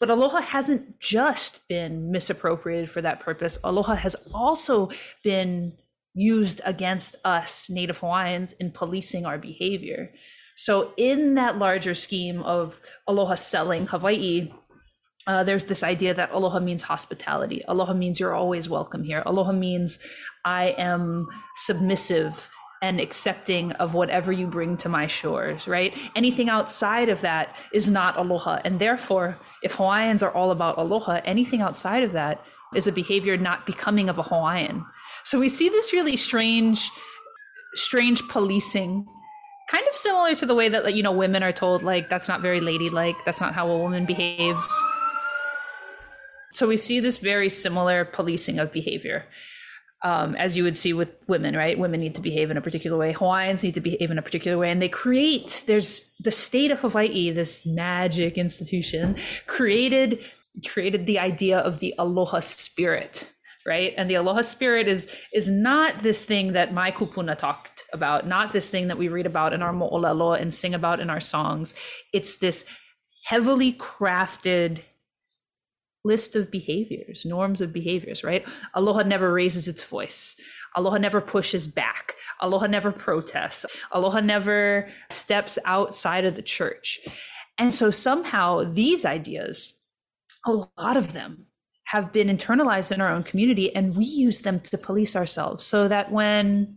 But 0.00 0.10
aloha 0.10 0.40
hasn't 0.40 0.98
just 1.00 1.66
been 1.68 2.10
misappropriated 2.10 2.90
for 2.90 3.00
that 3.02 3.20
purpose. 3.20 3.58
Aloha 3.62 3.94
has 3.94 4.16
also 4.34 4.90
been 5.22 5.74
used 6.14 6.60
against 6.64 7.16
us 7.24 7.70
Native 7.70 7.98
Hawaiians 7.98 8.52
in 8.54 8.70
policing 8.70 9.26
our 9.26 9.38
behavior. 9.38 10.12
So, 10.56 10.92
in 10.96 11.34
that 11.34 11.58
larger 11.58 11.94
scheme 11.94 12.42
of 12.42 12.80
aloha 13.06 13.34
selling 13.34 13.86
Hawaii, 13.86 14.52
uh, 15.26 15.42
there's 15.42 15.64
this 15.64 15.82
idea 15.82 16.14
that 16.14 16.30
aloha 16.32 16.60
means 16.60 16.82
hospitality. 16.82 17.62
Aloha 17.66 17.94
means 17.94 18.20
you're 18.20 18.34
always 18.34 18.68
welcome 18.68 19.02
here. 19.02 19.22
Aloha 19.24 19.52
means 19.52 20.00
I 20.44 20.74
am 20.78 21.28
submissive 21.56 22.50
and 22.82 23.00
accepting 23.00 23.72
of 23.72 23.94
whatever 23.94 24.30
you 24.30 24.46
bring 24.46 24.76
to 24.76 24.90
my 24.90 25.06
shores, 25.06 25.66
right? 25.66 25.96
Anything 26.14 26.50
outside 26.50 27.08
of 27.08 27.22
that 27.22 27.56
is 27.72 27.90
not 27.90 28.18
aloha. 28.18 28.60
And 28.62 28.78
therefore, 28.78 29.38
if 29.62 29.76
Hawaiians 29.76 30.22
are 30.22 30.30
all 30.30 30.50
about 30.50 30.76
aloha, 30.76 31.22
anything 31.24 31.62
outside 31.62 32.02
of 32.02 32.12
that 32.12 32.44
is 32.74 32.86
a 32.86 32.92
behavior 32.92 33.38
not 33.38 33.64
becoming 33.64 34.10
of 34.10 34.18
a 34.18 34.22
Hawaiian. 34.22 34.84
So 35.24 35.40
we 35.40 35.48
see 35.48 35.70
this 35.70 35.94
really 35.94 36.16
strange, 36.16 36.90
strange 37.72 38.20
policing, 38.28 39.06
kind 39.68 39.86
of 39.88 39.94
similar 39.94 40.34
to 40.34 40.46
the 40.46 40.54
way 40.54 40.68
that, 40.68 40.94
you 40.94 41.02
know, 41.02 41.12
women 41.12 41.42
are 41.42 41.52
told, 41.52 41.82
like, 41.82 42.08
that's 42.08 42.28
not 42.28 42.40
very 42.40 42.60
ladylike, 42.60 43.16
that's 43.24 43.40
not 43.40 43.54
how 43.54 43.70
a 43.70 43.78
woman 43.78 44.04
behaves. 44.04 44.68
So 46.52 46.68
we 46.68 46.76
see 46.76 47.00
this 47.00 47.18
very 47.18 47.48
similar 47.48 48.04
policing 48.04 48.58
of 48.58 48.70
behavior 48.72 49.24
um, 50.04 50.34
as 50.36 50.54
you 50.54 50.64
would 50.64 50.76
see 50.76 50.92
with 50.92 51.08
women, 51.28 51.56
right? 51.56 51.78
Women 51.78 51.98
need 51.98 52.14
to 52.16 52.20
behave 52.20 52.50
in 52.50 52.58
a 52.58 52.60
particular 52.60 52.96
way. 52.98 53.12
Hawaiians 53.12 53.62
need 53.62 53.74
to 53.74 53.80
behave 53.80 54.10
in 54.10 54.18
a 54.18 54.22
particular 54.22 54.58
way. 54.58 54.70
And 54.70 54.80
they 54.80 54.88
create, 54.88 55.64
there's 55.66 56.12
the 56.20 56.30
state 56.30 56.70
of 56.70 56.80
Hawaii, 56.80 57.30
this 57.30 57.66
magic 57.66 58.36
institution, 58.36 59.16
created 59.46 60.22
created 60.66 61.04
the 61.06 61.18
idea 61.18 61.58
of 61.58 61.80
the 61.80 61.92
aloha 61.98 62.38
spirit 62.38 63.32
right 63.66 63.92
and 63.96 64.08
the 64.08 64.14
aloha 64.14 64.40
spirit 64.40 64.86
is 64.86 65.10
is 65.32 65.50
not 65.50 66.04
this 66.04 66.24
thing 66.24 66.52
that 66.52 66.72
my 66.72 66.92
kupuna 66.92 67.36
talked 67.36 67.73
about 67.94 68.26
not 68.26 68.52
this 68.52 68.68
thing 68.68 68.88
that 68.88 68.98
we 68.98 69.08
read 69.08 69.26
about 69.26 69.54
in 69.54 69.62
our 69.62 69.72
mo'olelo 69.72 70.38
and 70.38 70.52
sing 70.52 70.74
about 70.74 71.00
in 71.00 71.08
our 71.08 71.20
songs 71.20 71.74
it's 72.12 72.36
this 72.36 72.66
heavily 73.24 73.72
crafted 73.72 74.82
list 76.04 76.36
of 76.36 76.50
behaviors, 76.50 77.24
norms 77.24 77.60
of 77.60 77.72
behaviors, 77.72 78.22
right? 78.22 78.46
Aloha 78.74 79.02
never 79.02 79.32
raises 79.32 79.66
its 79.66 79.82
voice. 79.82 80.38
Aloha 80.76 80.98
never 80.98 81.20
pushes 81.20 81.66
back. 81.66 82.14
Aloha 82.40 82.66
never 82.66 82.92
protests. 82.92 83.64
Aloha 83.92 84.20
never 84.20 84.88
steps 85.10 85.58
outside 85.64 86.24
of 86.24 86.34
the 86.34 86.42
church. 86.42 87.00
And 87.58 87.72
so 87.72 87.90
somehow 87.90 88.70
these 88.72 89.04
ideas, 89.04 89.80
a 90.44 90.52
lot 90.52 90.96
of 90.96 91.12
them, 91.12 91.46
have 91.86 92.12
been 92.12 92.28
internalized 92.28 92.92
in 92.92 93.00
our 93.00 93.10
own 93.10 93.22
community, 93.22 93.74
and 93.74 93.94
we 93.94 94.04
use 94.04 94.40
them 94.40 94.58
to 94.58 94.78
police 94.78 95.14
ourselves 95.14 95.64
so 95.64 95.86
that 95.86 96.10
when 96.10 96.76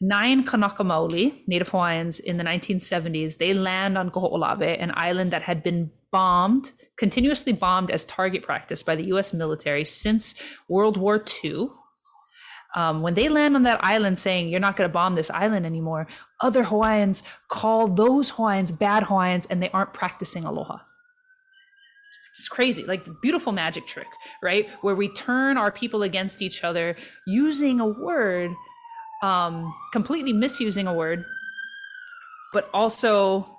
nine 0.00 0.44
Kanaka 0.44 0.84
Maoli, 0.84 1.42
Native 1.46 1.68
Hawaiians 1.68 2.20
in 2.20 2.36
the 2.36 2.44
1970s, 2.44 3.38
they 3.38 3.54
land 3.54 3.98
on 3.98 4.10
Kaho'olawe, 4.10 4.80
an 4.80 4.92
island 4.94 5.32
that 5.32 5.42
had 5.42 5.62
been 5.62 5.90
bombed, 6.10 6.72
continuously 6.96 7.52
bombed 7.52 7.90
as 7.90 8.04
target 8.04 8.42
practice 8.42 8.82
by 8.82 8.96
the 8.96 9.04
US 9.14 9.32
military 9.32 9.84
since 9.84 10.34
World 10.68 10.96
War 10.96 11.22
II. 11.44 11.68
Um, 12.76 13.02
when 13.02 13.14
they 13.14 13.28
land 13.28 13.56
on 13.56 13.62
that 13.64 13.82
island 13.82 14.18
saying, 14.18 14.48
You're 14.48 14.60
not 14.60 14.76
going 14.76 14.88
to 14.88 14.92
bomb 14.92 15.14
this 15.14 15.30
island 15.30 15.66
anymore, 15.66 16.06
other 16.40 16.64
Hawaiians 16.64 17.22
call 17.48 17.88
those 17.88 18.30
Hawaiians 18.30 18.72
bad 18.72 19.04
Hawaiians 19.04 19.46
and 19.46 19.62
they 19.62 19.70
aren't 19.70 19.94
practicing 19.94 20.44
aloha. 20.44 20.78
It's 22.38 22.48
crazy, 22.48 22.84
like 22.84 23.04
the 23.04 23.16
beautiful 23.20 23.52
magic 23.52 23.86
trick, 23.88 24.06
right? 24.42 24.68
Where 24.82 24.94
we 24.94 25.12
turn 25.12 25.56
our 25.56 25.72
people 25.72 26.04
against 26.04 26.40
each 26.40 26.62
other 26.62 26.94
using 27.26 27.80
a 27.80 27.86
word, 27.86 28.52
um, 29.22 29.74
completely 29.92 30.32
misusing 30.32 30.86
a 30.86 30.94
word, 30.94 31.24
but 32.52 32.68
also 32.72 33.58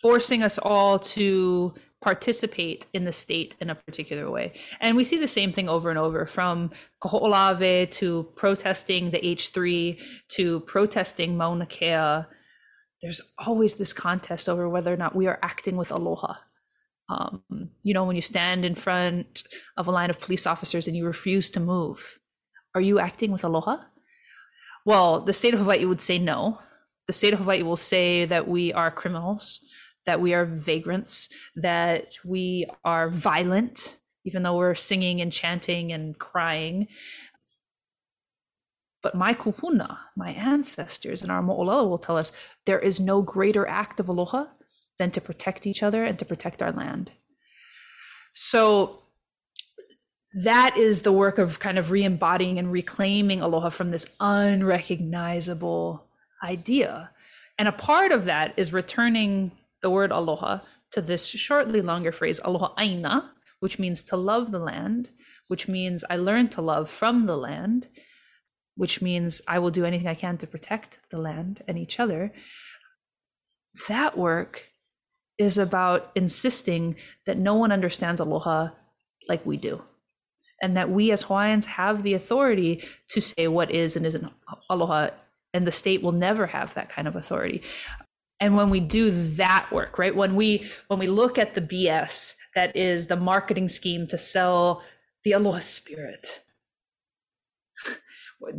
forcing 0.00 0.42
us 0.42 0.58
all 0.58 0.98
to 0.98 1.74
participate 2.00 2.86
in 2.94 3.04
the 3.04 3.12
state 3.12 3.56
in 3.60 3.68
a 3.68 3.74
particular 3.74 4.30
way. 4.30 4.54
And 4.80 4.96
we 4.96 5.04
see 5.04 5.18
the 5.18 5.28
same 5.28 5.52
thing 5.52 5.68
over 5.68 5.90
and 5.90 5.98
over 5.98 6.24
from 6.26 6.70
Kaho'olawe 7.02 7.90
to 7.92 8.28
protesting 8.36 9.10
the 9.10 9.18
H3 9.18 10.00
to 10.28 10.60
protesting 10.60 11.36
Mauna 11.36 11.66
Kea. 11.66 12.26
There's 13.02 13.20
always 13.38 13.74
this 13.74 13.92
contest 13.92 14.48
over 14.48 14.68
whether 14.68 14.92
or 14.92 14.96
not 14.96 15.14
we 15.14 15.26
are 15.26 15.38
acting 15.42 15.76
with 15.76 15.90
aloha. 15.90 16.36
Um, 17.10 17.42
you 17.82 17.92
know, 17.92 18.04
when 18.04 18.16
you 18.16 18.22
stand 18.22 18.64
in 18.64 18.76
front 18.76 19.42
of 19.76 19.86
a 19.86 19.90
line 19.90 20.10
of 20.10 20.20
police 20.20 20.46
officers 20.46 20.86
and 20.86 20.96
you 20.96 21.04
refuse 21.04 21.50
to 21.50 21.60
move, 21.60 22.19
are 22.74 22.80
you 22.80 22.98
acting 22.98 23.32
with 23.32 23.44
aloha? 23.44 23.78
Well, 24.84 25.20
the 25.20 25.32
state 25.32 25.54
of 25.54 25.60
Hawaii 25.60 25.84
would 25.84 26.00
say 26.00 26.18
no. 26.18 26.58
The 27.06 27.12
state 27.12 27.32
of 27.32 27.40
Hawaii 27.40 27.62
will 27.62 27.76
say 27.76 28.24
that 28.24 28.48
we 28.48 28.72
are 28.72 28.90
criminals 28.90 29.60
that 30.06 30.20
we 30.20 30.34
are 30.34 30.44
vagrants, 30.44 31.28
that 31.56 32.08
we 32.24 32.66
are 32.84 33.10
violent, 33.10 33.98
even 34.24 34.42
though 34.42 34.56
we're 34.56 34.74
singing 34.74 35.20
and 35.20 35.32
chanting 35.32 35.92
and 35.92 36.18
crying. 36.18 36.88
But 39.02 39.14
my 39.14 39.32
kupuna, 39.34 39.98
my 40.16 40.32
ancestors 40.32 41.22
and 41.22 41.30
our 41.30 41.42
mo'olelo 41.42 41.88
will 41.88 41.98
tell 41.98 42.16
us 42.16 42.32
there 42.66 42.78
is 42.78 43.00
no 43.00 43.22
greater 43.22 43.66
act 43.66 44.00
of 44.00 44.08
aloha 44.08 44.46
than 44.98 45.10
to 45.12 45.20
protect 45.20 45.66
each 45.66 45.82
other 45.82 46.04
and 46.04 46.18
to 46.18 46.24
protect 46.24 46.62
our 46.62 46.72
land. 46.72 47.12
So 48.34 48.99
that 50.32 50.76
is 50.76 51.02
the 51.02 51.12
work 51.12 51.38
of 51.38 51.58
kind 51.58 51.78
of 51.78 51.90
re-embodying 51.90 52.58
and 52.58 52.70
reclaiming 52.70 53.40
aloha 53.40 53.70
from 53.70 53.90
this 53.90 54.06
unrecognizable 54.20 56.06
idea. 56.42 57.10
And 57.58 57.68
a 57.68 57.72
part 57.72 58.12
of 58.12 58.24
that 58.26 58.54
is 58.56 58.72
returning 58.72 59.52
the 59.82 59.90
word 59.90 60.12
aloha 60.12 60.60
to 60.92 61.02
this 61.02 61.26
shortly 61.26 61.82
longer 61.82 62.12
phrase, 62.12 62.40
aloha 62.44 62.74
aina, 62.78 63.32
which 63.60 63.78
means 63.78 64.02
to 64.04 64.16
love 64.16 64.50
the 64.50 64.58
land, 64.58 65.08
which 65.48 65.68
means 65.68 66.04
I 66.08 66.16
learn 66.16 66.48
to 66.50 66.62
love 66.62 66.88
from 66.88 67.26
the 67.26 67.36
land, 67.36 67.88
which 68.76 69.02
means 69.02 69.42
I 69.48 69.58
will 69.58 69.70
do 69.70 69.84
anything 69.84 70.06
I 70.06 70.14
can 70.14 70.38
to 70.38 70.46
protect 70.46 71.00
the 71.10 71.18
land 71.18 71.62
and 71.66 71.76
each 71.76 71.98
other. 72.00 72.32
That 73.88 74.16
work 74.16 74.68
is 75.38 75.58
about 75.58 76.10
insisting 76.14 76.96
that 77.26 77.38
no 77.38 77.54
one 77.54 77.72
understands 77.72 78.20
aloha 78.20 78.70
like 79.28 79.44
we 79.44 79.56
do. 79.56 79.82
And 80.62 80.76
that 80.76 80.90
we 80.90 81.10
as 81.10 81.22
Hawaiians 81.22 81.66
have 81.66 82.02
the 82.02 82.14
authority 82.14 82.84
to 83.08 83.20
say 83.20 83.48
what 83.48 83.70
is 83.70 83.96
and 83.96 84.04
isn't 84.04 84.30
aloha, 84.68 85.10
and 85.54 85.66
the 85.66 85.72
state 85.72 86.02
will 86.02 86.12
never 86.12 86.46
have 86.46 86.74
that 86.74 86.90
kind 86.90 87.08
of 87.08 87.16
authority. 87.16 87.62
And 88.40 88.56
when 88.56 88.70
we 88.70 88.80
do 88.80 89.10
that 89.10 89.68
work 89.70 89.98
right 89.98 90.16
when 90.16 90.34
we 90.34 90.66
when 90.88 90.98
we 90.98 91.06
look 91.06 91.36
at 91.36 91.54
the 91.54 91.60
bs 91.60 92.34
that 92.54 92.74
is 92.74 93.06
the 93.06 93.16
marketing 93.16 93.68
scheme 93.68 94.06
to 94.08 94.16
sell 94.16 94.82
the 95.24 95.32
aloha 95.32 95.58
spirit 95.58 96.40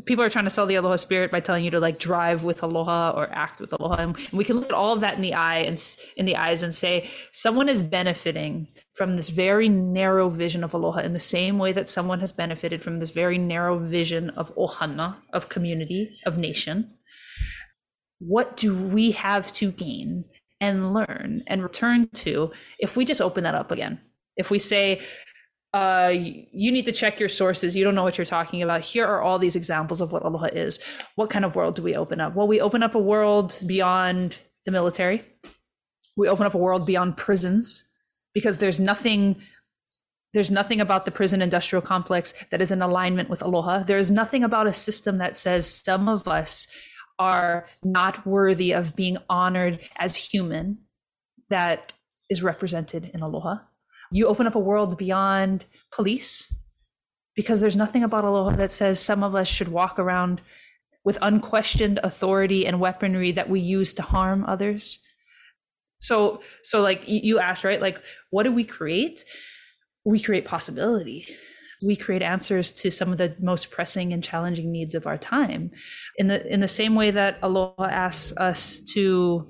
people 0.06 0.24
are 0.24 0.30
trying 0.30 0.46
to 0.46 0.52
sell 0.52 0.66
the 0.66 0.76
aloha 0.76 0.96
spirit 0.96 1.32
by 1.32 1.40
telling 1.40 1.66
you 1.66 1.72
to 1.72 1.80
like 1.80 2.00
drive 2.00 2.44
with 2.44 2.62
aloha 2.62 3.12
or 3.16 3.30
act 3.32 3.60
with 3.60 3.74
aloha 3.74 3.96
and 3.96 4.18
we 4.32 4.44
can 4.44 4.58
look 4.58 4.70
at 4.70 4.76
all 4.76 4.94
of 4.94 5.02
that 5.02 5.16
in 5.16 5.22
the 5.22 5.34
eye 5.34 5.58
and 5.58 5.96
in 6.16 6.26
the 6.26 6.36
eyes 6.36 6.62
and 6.62 6.76
say 6.76 7.10
someone 7.32 7.68
is 7.68 7.82
benefiting 7.82 8.68
from 8.94 9.18
this 9.18 9.30
very 9.30 9.70
narrow 9.70 10.30
vision 10.30 10.64
of 10.64 10.74
aloha 10.74 11.00
in 11.00 11.14
the 11.14 11.20
same 11.20 11.58
way 11.58 11.72
that 11.72 11.90
someone 11.90 12.20
has 12.20 12.32
benefited 12.32 12.82
from 12.84 13.00
this 13.00 13.12
very 13.12 13.38
narrow 13.38 13.80
vision 13.80 14.30
of 14.32 14.56
ohana 14.56 15.16
of 15.34 15.50
community 15.50 16.20
of 16.26 16.38
nation 16.38 16.94
what 18.20 18.56
do 18.56 18.76
we 18.76 19.12
have 19.12 19.52
to 19.54 19.72
gain 19.72 20.26
and 20.62 20.94
learn 20.94 21.44
and 21.48 21.64
return 21.64 22.08
to 22.14 22.52
if 22.80 22.96
we 22.96 23.04
just 23.04 23.20
open 23.20 23.44
that 23.44 23.56
up 23.56 23.72
again? 23.72 24.00
If 24.38 24.52
we 24.52 24.60
say, 24.60 25.02
uh, 25.74 26.12
you 26.14 26.72
need 26.72 26.86
to 26.86 26.92
check 26.92 27.20
your 27.20 27.30
sources. 27.30 27.76
You 27.76 27.84
don't 27.84 27.96
know 27.96 28.04
what 28.04 28.18
you're 28.18 28.26
talking 28.26 28.62
about. 28.62 28.82
Here 28.82 29.06
are 29.06 29.22
all 29.22 29.40
these 29.40 29.56
examples 29.56 30.02
of 30.02 30.12
what 30.12 30.24
aloha 30.24 30.48
is. 30.48 30.80
What 31.16 31.30
kind 31.30 31.46
of 31.46 31.56
world 31.56 31.76
do 31.76 31.84
we 31.84 31.96
open 31.96 32.20
up? 32.20 32.36
Well, 32.36 32.48
we 32.48 32.60
open 32.60 32.84
up 32.84 32.96
a 32.96 33.00
world 33.00 33.58
beyond 33.66 34.38
the 34.66 34.72
military. 34.72 35.24
We 36.18 36.28
open 36.28 36.46
up 36.46 36.54
a 36.54 36.58
world 36.58 36.86
beyond 36.86 37.16
prisons 37.16 37.86
because 38.34 38.58
there's 38.58 38.80
nothing 38.80 39.42
there's 40.34 40.52
nothing 40.52 40.80
about 40.80 41.04
the 41.04 41.12
prison 41.12 41.42
industrial 41.42 41.82
complex 41.82 42.34
that 42.52 42.62
is 42.62 42.72
in 42.72 42.82
alignment 42.82 43.30
with 43.30 43.42
aloha. 43.42 43.84
There 43.84 43.98
is 43.98 44.10
nothing 44.10 44.46
about 44.46 44.66
a 44.66 44.72
system 44.72 45.18
that 45.18 45.36
says 45.36 45.68
some 45.68 46.08
of 46.08 46.26
us 46.26 46.68
are 47.20 47.68
not 47.84 48.26
worthy 48.26 48.72
of 48.72 48.96
being 48.96 49.18
honored 49.30 49.80
as 49.98 50.16
human 50.16 50.78
that 51.50 51.92
is 52.30 52.42
represented 52.42 53.12
in 53.14 53.22
aloha. 53.22 53.58
You 54.12 54.28
open 54.28 54.48
up 54.48 54.56
a 54.56 54.60
world 54.60 54.98
beyond 54.98 55.66
police 55.92 56.54
because 57.36 57.60
there's 57.60 57.76
nothing 57.76 58.04
about 58.04 58.26
aloha 58.26 58.56
that 58.58 58.72
says 58.72 59.00
some 59.00 59.24
of 59.24 59.36
us 59.36 59.48
should 59.48 59.70
walk 59.70 59.98
around 59.98 60.42
with 61.04 61.18
unquestioned 61.22 62.00
authority 62.04 62.68
and 62.68 62.80
weaponry 62.80 63.32
that 63.32 63.50
we 63.50 63.60
use 63.60 63.94
to 63.96 64.02
harm 64.02 64.46
others. 64.46 65.00
So 66.00 66.42
so 66.64 66.82
like 66.82 67.04
you 67.08 67.40
asked 67.40 67.64
right 67.64 67.82
like 67.82 68.02
what 68.30 68.44
do 68.44 68.52
we 68.52 68.64
create? 68.64 69.24
We 70.04 70.20
create 70.20 70.46
possibility 70.46 71.28
we 71.82 71.96
create 71.96 72.22
answers 72.22 72.72
to 72.72 72.92
some 72.92 73.12
of 73.12 73.18
the 73.18 73.36
most 73.40 73.72
pressing 73.72 74.14
and 74.14 74.24
challenging 74.24 74.72
needs 74.72 74.94
of 74.94 75.08
our 75.08 75.18
time 75.18 75.72
in 76.18 76.28
the 76.28 76.46
in 76.52 76.60
the 76.60 76.68
same 76.68 76.96
way 76.96 77.12
that 77.12 77.40
aloha 77.42 77.86
asks 77.86 78.36
us 78.38 78.80
to 78.94 79.48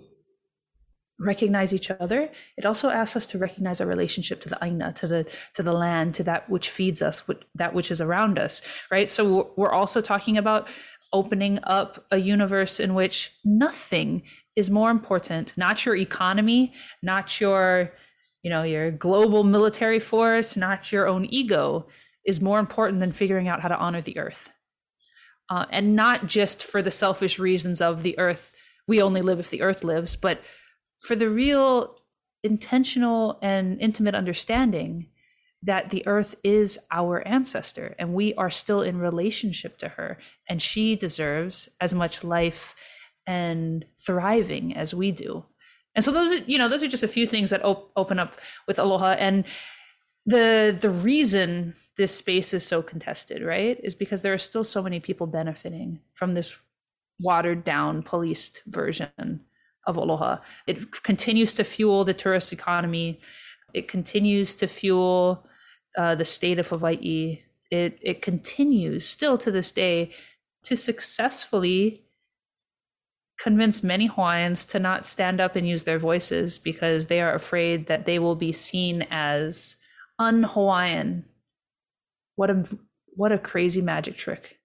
recognize 1.22 1.74
each 1.74 1.91
other 1.91 2.30
it 2.57 2.65
also 2.65 2.89
asks 2.89 3.15
us 3.15 3.28
to 3.28 3.38
recognize 3.38 3.80
our 3.80 3.88
relationship 3.88 4.41
to 4.41 4.49
the 4.49 4.57
aina 4.61 4.91
to 4.93 5.07
the 5.07 5.26
to 5.53 5.63
the 5.63 5.74
land 5.74 6.13
to 6.13 6.24
that 6.24 6.49
which 6.49 6.69
feeds 6.69 7.01
us 7.01 7.24
that 7.55 7.74
which 7.74 7.91
is 7.91 8.01
around 8.01 8.39
us 8.39 8.61
right 8.89 9.09
so 9.09 9.53
we're 9.55 9.72
also 9.72 10.01
talking 10.01 10.38
about 10.38 10.67
opening 11.13 11.59
up 11.63 12.05
a 12.11 12.17
universe 12.17 12.80
in 12.80 12.93
which 12.93 13.32
nothing 13.45 14.24
is 14.55 14.69
more 14.69 14.89
important 14.89 15.53
not 15.55 15.86
your 15.86 15.95
economy 15.95 16.74
not 17.03 17.39
your 17.39 17.91
you 18.43 18.49
know 18.49 18.63
your 18.63 18.89
global 18.91 19.43
military 19.43 19.99
force 19.99 20.57
not 20.57 20.91
your 20.91 21.07
own 21.07 21.26
ego 21.26 21.86
is 22.26 22.41
more 22.41 22.59
important 22.59 22.99
than 22.99 23.11
figuring 23.11 23.47
out 23.47 23.61
how 23.61 23.67
to 23.67 23.78
honor 23.78 24.01
the 24.01 24.17
earth. 24.17 24.51
Uh, 25.49 25.65
and 25.69 25.95
not 25.95 26.28
just 26.28 26.63
for 26.63 26.82
the 26.82 26.91
selfish 26.91 27.39
reasons 27.39 27.82
of 27.82 28.03
the 28.03 28.17
earth, 28.17 28.53
we 28.88 29.01
only 29.01 29.22
live 29.22 29.39
if 29.39 29.49
the 29.49 29.61
earth 29.61 29.84
lives, 29.84 30.15
but 30.15 30.39
for 31.01 31.15
the 31.15 31.29
real 31.29 31.95
intentional 32.43 33.37
and 33.41 33.79
intimate 33.81 34.15
understanding 34.15 35.07
that 35.63 35.91
the 35.91 36.05
earth 36.07 36.35
is 36.43 36.79
our 36.89 37.25
ancestor 37.27 37.95
and 37.99 38.13
we 38.13 38.33
are 38.35 38.49
still 38.49 38.81
in 38.81 38.97
relationship 38.97 39.77
to 39.77 39.89
her 39.89 40.17
and 40.49 40.61
she 40.61 40.95
deserves 40.95 41.69
as 41.79 41.93
much 41.93 42.23
life 42.23 42.73
and 43.27 43.85
thriving 43.99 44.75
as 44.75 44.93
we 44.93 45.11
do. 45.11 45.45
And 45.93 46.03
so 46.03 46.11
those 46.11 46.31
are 46.31 46.43
you 46.45 46.57
know 46.57 46.69
those 46.69 46.81
are 46.81 46.87
just 46.87 47.03
a 47.03 47.07
few 47.07 47.27
things 47.27 47.49
that 47.49 47.63
op- 47.63 47.91
open 47.95 48.17
up 48.17 48.39
with 48.67 48.79
aloha. 48.79 49.11
And 49.11 49.43
the 50.25 50.75
the 50.79 50.89
reason 50.89 51.75
this 51.97 52.15
space 52.15 52.53
is 52.53 52.65
so 52.65 52.81
contested, 52.81 53.43
right, 53.43 53.79
is 53.83 53.93
because 53.93 54.21
there 54.21 54.33
are 54.33 54.39
still 54.39 54.63
so 54.63 54.81
many 54.81 54.99
people 54.99 55.27
benefiting 55.27 55.99
from 56.13 56.33
this 56.33 56.55
watered 57.19 57.63
down, 57.63 58.01
policed 58.01 58.63
version 58.65 59.41
of 59.88 59.97
Aloha. 59.97 60.38
It 60.67 61.03
continues 61.03 61.53
to 61.53 61.63
fuel 61.63 62.03
the 62.03 62.13
tourist 62.13 62.53
economy. 62.53 63.19
It 63.73 63.88
continues 63.88 64.55
to 64.55 64.67
fuel 64.67 65.47
uh, 65.97 66.15
the 66.15 66.25
state 66.25 66.59
of 66.59 66.67
Hawaii. 66.69 67.41
It 67.69 67.99
it 68.01 68.21
continues 68.21 69.05
still 69.05 69.38
to 69.39 69.51
this 69.51 69.71
day 69.71 70.11
to 70.63 70.75
successfully 70.75 72.03
convince 73.39 73.82
many 73.82 74.05
Hawaiians 74.05 74.65
to 74.65 74.79
not 74.79 75.07
stand 75.07 75.41
up 75.41 75.55
and 75.55 75.67
use 75.67 75.84
their 75.84 75.97
voices 75.97 76.59
because 76.59 77.07
they 77.07 77.21
are 77.21 77.34
afraid 77.34 77.88
that 77.88 78.05
they 78.05 78.19
will 78.19 78.36
be 78.36 78.51
seen 78.51 79.07
as 79.09 79.77
un-Hawaiian. 80.19 81.25
What 82.36 82.51
a 82.51 82.63
what 83.15 83.32
a 83.32 83.39
crazy 83.39 83.82
magic 83.82 84.15
trick. 84.15 84.61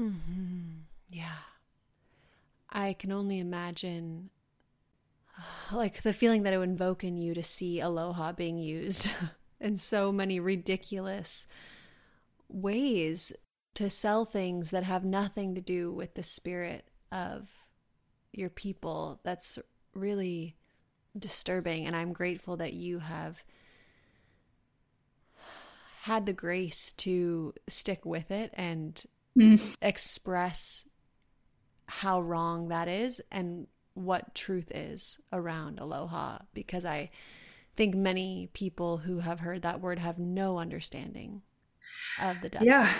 Mm-hmm. 0.00 0.78
Yeah. 1.10 1.36
I 2.70 2.94
can 2.94 3.12
only 3.12 3.38
imagine 3.38 4.30
like 5.72 6.02
the 6.02 6.14
feeling 6.14 6.42
that 6.44 6.54
it 6.54 6.58
would 6.58 6.70
invoke 6.70 7.04
in 7.04 7.18
you 7.18 7.34
to 7.34 7.42
see 7.42 7.80
aloha 7.80 8.32
being 8.32 8.58
used 8.58 9.10
in 9.60 9.76
so 9.76 10.10
many 10.10 10.40
ridiculous 10.40 11.46
ways 12.48 13.32
to 13.74 13.90
sell 13.90 14.24
things 14.24 14.70
that 14.70 14.84
have 14.84 15.04
nothing 15.04 15.54
to 15.54 15.60
do 15.60 15.92
with 15.92 16.14
the 16.14 16.22
spirit 16.22 16.88
of 17.12 17.48
your 18.32 18.50
people. 18.50 19.20
That's 19.22 19.58
really 19.94 20.56
disturbing 21.18 21.86
and 21.86 21.94
I'm 21.94 22.12
grateful 22.12 22.56
that 22.56 22.72
you 22.72 23.00
have 23.00 23.42
had 26.02 26.24
the 26.24 26.32
grace 26.32 26.92
to 26.94 27.52
stick 27.68 28.06
with 28.06 28.30
it 28.30 28.50
and 28.54 29.04
express 29.80 30.84
how 31.86 32.20
wrong 32.20 32.68
that 32.68 32.88
is 32.88 33.20
and 33.30 33.66
what 33.94 34.34
truth 34.34 34.70
is 34.74 35.18
around 35.32 35.78
aloha 35.78 36.38
because 36.54 36.84
I 36.84 37.10
think 37.76 37.94
many 37.94 38.48
people 38.52 38.98
who 38.98 39.20
have 39.20 39.40
heard 39.40 39.62
that 39.62 39.80
word 39.80 39.98
have 39.98 40.18
no 40.18 40.58
understanding 40.58 41.42
of 42.20 42.40
the 42.40 42.48
depth. 42.48 42.64
Yeah. 42.64 42.92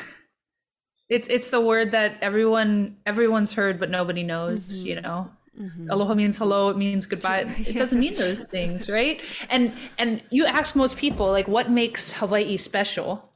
It's 1.09 1.28
it's 1.28 1.51
the 1.51 1.61
word 1.61 1.91
that 1.93 2.16
everyone 2.22 2.97
everyone's 3.07 3.53
heard 3.53 3.78
but 3.81 3.91
nobody 3.91 4.22
knows, 4.22 4.61
Mhm. 4.61 4.87
you 4.87 5.01
know. 5.01 5.31
Mhm. 5.59 5.89
Aloha 5.91 6.14
means 6.14 6.37
hello, 6.37 6.70
it 6.70 6.76
means 6.76 7.07
goodbye. 7.07 7.41
It 7.59 7.74
Yeah. 7.74 7.78
doesn't 7.81 7.99
mean 7.99 8.14
those 8.14 8.45
things, 8.47 8.89
right? 8.89 9.20
And 9.49 9.72
and 9.99 10.22
you 10.31 10.47
ask 10.47 10.74
most 10.76 10.97
people 10.97 11.28
like 11.31 11.49
what 11.49 11.70
makes 11.70 12.12
Hawaii 12.14 12.57
special? 12.57 13.33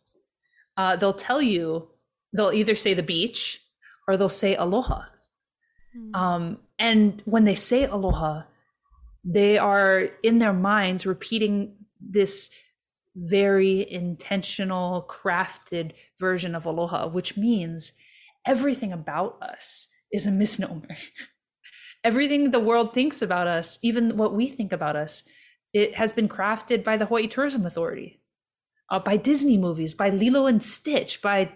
Uh, 0.76 0.97
they'll 0.97 1.12
tell 1.14 1.42
you 1.42 1.88
they'll 2.35 2.53
either 2.53 2.74
say 2.74 2.95
the 2.95 3.03
beach 3.03 3.61
or 4.07 4.16
they'll 4.16 4.28
say 4.28 4.55
aloha. 4.57 5.05
Mm. 5.97 6.16
Um, 6.16 6.59
and 6.78 7.22
when 7.24 7.45
they 7.45 7.55
say 7.55 7.85
aloha, 7.85 8.43
they 9.24 9.57
are 9.57 10.09
in 10.22 10.39
their 10.39 10.53
minds 10.53 11.07
repeating 11.07 11.76
this 12.01 12.51
very 13.16 13.91
intentional, 13.91 15.07
crafted 15.09 15.93
version 16.18 16.55
of 16.55 16.66
aloha, 16.66 17.09
which 17.09 17.37
means 17.37 17.93
everything 18.47 18.93
about 18.93 19.41
us 19.41 19.87
is 20.12 20.26
a 20.26 20.30
misnomer. 20.30 20.97
everything 22.05 22.51
the 22.51 22.61
world 22.61 22.93
thinks 22.93 23.22
about 23.22 23.47
us, 23.47 23.78
even 23.82 24.16
what 24.16 24.35
we 24.35 24.47
think 24.49 24.72
about 24.72 24.95
us, 24.95 25.24
it 25.72 25.95
has 25.95 26.12
been 26.12 26.28
crafted 26.28 26.85
by 26.85 26.97
the 26.97 27.07
Hawaii 27.07 27.26
Tourism 27.26 27.64
Authority, 27.64 28.20
uh, 28.91 29.01
by 29.01 29.16
Disney 29.16 29.57
movies, 29.57 29.95
by 29.95 30.11
Lilo 30.11 30.47
and 30.47 30.62
Stitch, 30.62 31.22
by 31.22 31.53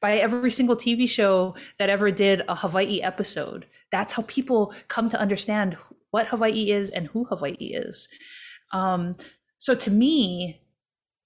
by 0.00 0.18
every 0.18 0.50
single 0.50 0.76
TV 0.76 1.08
show 1.08 1.54
that 1.78 1.88
ever 1.88 2.10
did 2.10 2.42
a 2.48 2.54
Hawaii 2.54 3.00
episode. 3.00 3.66
That's 3.90 4.12
how 4.12 4.24
people 4.28 4.74
come 4.88 5.08
to 5.08 5.20
understand 5.20 5.76
what 6.10 6.28
Hawaii 6.28 6.70
is 6.70 6.90
and 6.90 7.06
who 7.08 7.24
Hawaii 7.24 7.54
is. 7.54 8.08
Um, 8.72 9.16
so 9.58 9.74
to 9.74 9.90
me, 9.90 10.60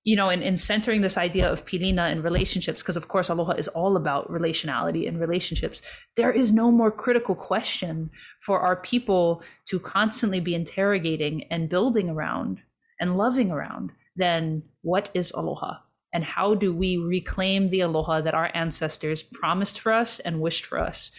you 0.05 0.17
know, 0.17 0.31
in, 0.31 0.43
in 0.43 0.57
centering 0.57 1.01
this 1.01 1.17
idea 1.17 1.51
of 1.51 1.65
pilina 1.65 2.11
and 2.11 2.25
relationships, 2.25 2.83
because 2.83 2.97
of 2.97 3.07
course 3.09 3.29
aloha 3.29 3.53
is 3.53 3.69
all 3.69 3.97
about 3.97 4.31
relationality 4.31 5.07
and 5.07 5.21
relationships, 5.21 5.81
there 6.17 6.33
is 6.33 6.53
no 6.53 6.73
more 6.73 6.91
critical 6.91 7.37
question 7.37 8.11
for 8.41 8.61
our 8.61 8.77
people 8.77 9.43
to 9.67 9.79
constantly 9.79 10.41
be 10.41 10.55
interrogating 10.55 11.45
and 11.53 11.69
building 11.69 12.09
around 12.09 12.59
and 12.99 13.17
loving 13.17 13.51
around 13.53 13.93
than 14.17 14.63
what 14.83 15.09
is 15.15 15.31
aloha? 15.33 15.77
And 16.13 16.25
how 16.25 16.55
do 16.55 16.75
we 16.75 16.97
reclaim 16.97 17.69
the 17.69 17.81
aloha 17.81 18.21
that 18.21 18.35
our 18.35 18.51
ancestors 18.55 19.23
promised 19.23 19.81
for 19.81 19.93
us 19.93 20.19
and 20.21 20.41
wished 20.41 20.67
for 20.67 20.79
us? 20.79 21.11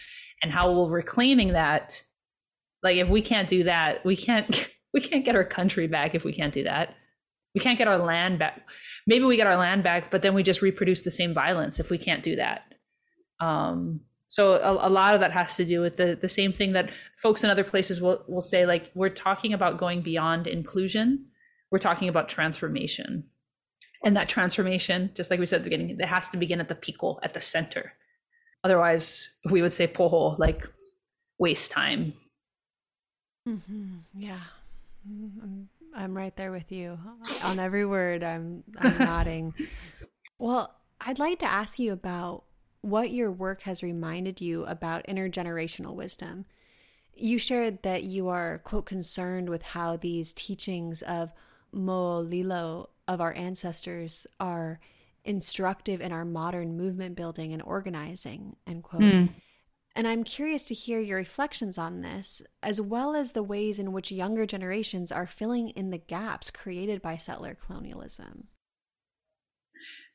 And 0.42 0.52
how 0.52 0.72
will 0.72 0.88
reclaiming 0.88 1.52
that, 1.52 2.02
like 2.82 2.96
if 2.96 3.08
we 3.08 3.22
can't 3.22 3.48
do 3.48 3.64
that, 3.64 4.04
we 4.04 4.16
can't 4.16 4.70
we 4.94 5.00
can't 5.00 5.24
get 5.24 5.34
our 5.34 5.44
country 5.44 5.86
back 5.86 6.14
if 6.14 6.24
we 6.24 6.32
can't 6.32 6.54
do 6.54 6.64
that. 6.64 6.94
We 7.54 7.60
can't 7.60 7.78
get 7.78 7.88
our 7.88 7.98
land 7.98 8.38
back. 8.38 8.62
Maybe 9.06 9.24
we 9.24 9.36
get 9.36 9.46
our 9.46 9.56
land 9.56 9.82
back, 9.82 10.10
but 10.10 10.22
then 10.22 10.34
we 10.34 10.42
just 10.42 10.62
reproduce 10.62 11.02
the 11.02 11.10
same 11.10 11.34
violence 11.34 11.78
if 11.78 11.90
we 11.90 11.98
can't 11.98 12.22
do 12.22 12.36
that. 12.36 12.62
Um, 13.40 14.00
so 14.26 14.54
a, 14.54 14.88
a 14.88 14.90
lot 14.90 15.14
of 15.14 15.20
that 15.20 15.32
has 15.32 15.56
to 15.56 15.64
do 15.64 15.80
with 15.80 15.96
the 15.96 16.18
the 16.20 16.28
same 16.28 16.52
thing 16.52 16.72
that 16.72 16.90
folks 17.16 17.44
in 17.44 17.50
other 17.50 17.64
places 17.64 18.00
will 18.00 18.24
will 18.26 18.42
say. 18.42 18.66
Like 18.66 18.90
we're 18.94 19.08
talking 19.08 19.52
about 19.52 19.78
going 19.78 20.02
beyond 20.02 20.46
inclusion. 20.46 21.26
We're 21.70 21.78
talking 21.78 22.08
about 22.08 22.28
transformation, 22.28 23.24
and 24.04 24.16
that 24.16 24.28
transformation, 24.28 25.10
just 25.14 25.30
like 25.30 25.40
we 25.40 25.46
said 25.46 25.56
at 25.56 25.62
the 25.64 25.70
beginning, 25.70 25.96
it 25.98 26.04
has 26.06 26.28
to 26.30 26.36
begin 26.36 26.60
at 26.60 26.68
the 26.68 26.74
piko, 26.74 27.18
at 27.22 27.34
the 27.34 27.40
center. 27.40 27.92
Otherwise, 28.62 29.30
we 29.50 29.62
would 29.62 29.72
say 29.72 29.86
poho, 29.86 30.36
like 30.36 30.66
waste 31.38 31.70
time. 31.70 32.14
Mhm. 33.46 33.98
Yeah. 34.16 34.40
I'm, 35.06 35.68
I'm 35.94 36.16
right 36.16 36.34
there 36.36 36.50
with 36.50 36.72
you 36.72 36.98
on 37.42 37.58
every 37.58 37.84
word. 37.84 38.24
I'm, 38.24 38.64
I'm 38.78 38.98
nodding. 38.98 39.54
Well, 40.36 40.74
I'd 41.00 41.20
like 41.20 41.38
to 41.38 41.46
ask 41.50 41.78
you 41.78 41.92
about 41.92 42.42
what 42.80 43.12
your 43.12 43.30
work 43.30 43.62
has 43.62 43.82
reminded 43.84 44.40
you 44.40 44.64
about 44.66 45.06
intergenerational 45.06 45.94
wisdom. 45.94 46.44
You 47.14 47.38
shared 47.38 47.82
that 47.82 48.02
you 48.02 48.28
are, 48.28 48.58
quote, 48.58 48.84
concerned 48.84 49.48
with 49.48 49.62
how 49.62 49.96
these 49.96 50.32
teachings 50.32 51.02
of 51.02 51.32
Mo'olelo 51.72 52.88
of 53.08 53.20
our 53.20 53.34
ancestors 53.34 54.26
are 54.40 54.80
instructive 55.24 56.00
in 56.00 56.12
our 56.12 56.24
modern 56.24 56.76
movement 56.76 57.16
building 57.16 57.52
and 57.52 57.62
organizing, 57.62 58.56
end 58.66 58.82
quote. 58.82 59.02
Hmm. 59.02 59.26
And 59.96 60.08
I'm 60.08 60.24
curious 60.24 60.64
to 60.64 60.74
hear 60.74 60.98
your 60.98 61.18
reflections 61.18 61.78
on 61.78 62.00
this, 62.00 62.42
as 62.62 62.80
well 62.80 63.14
as 63.14 63.32
the 63.32 63.44
ways 63.44 63.78
in 63.78 63.92
which 63.92 64.10
younger 64.10 64.44
generations 64.44 65.12
are 65.12 65.26
filling 65.26 65.68
in 65.70 65.90
the 65.90 65.98
gaps 65.98 66.50
created 66.50 67.00
by 67.00 67.16
settler 67.16 67.56
colonialism. 67.66 68.48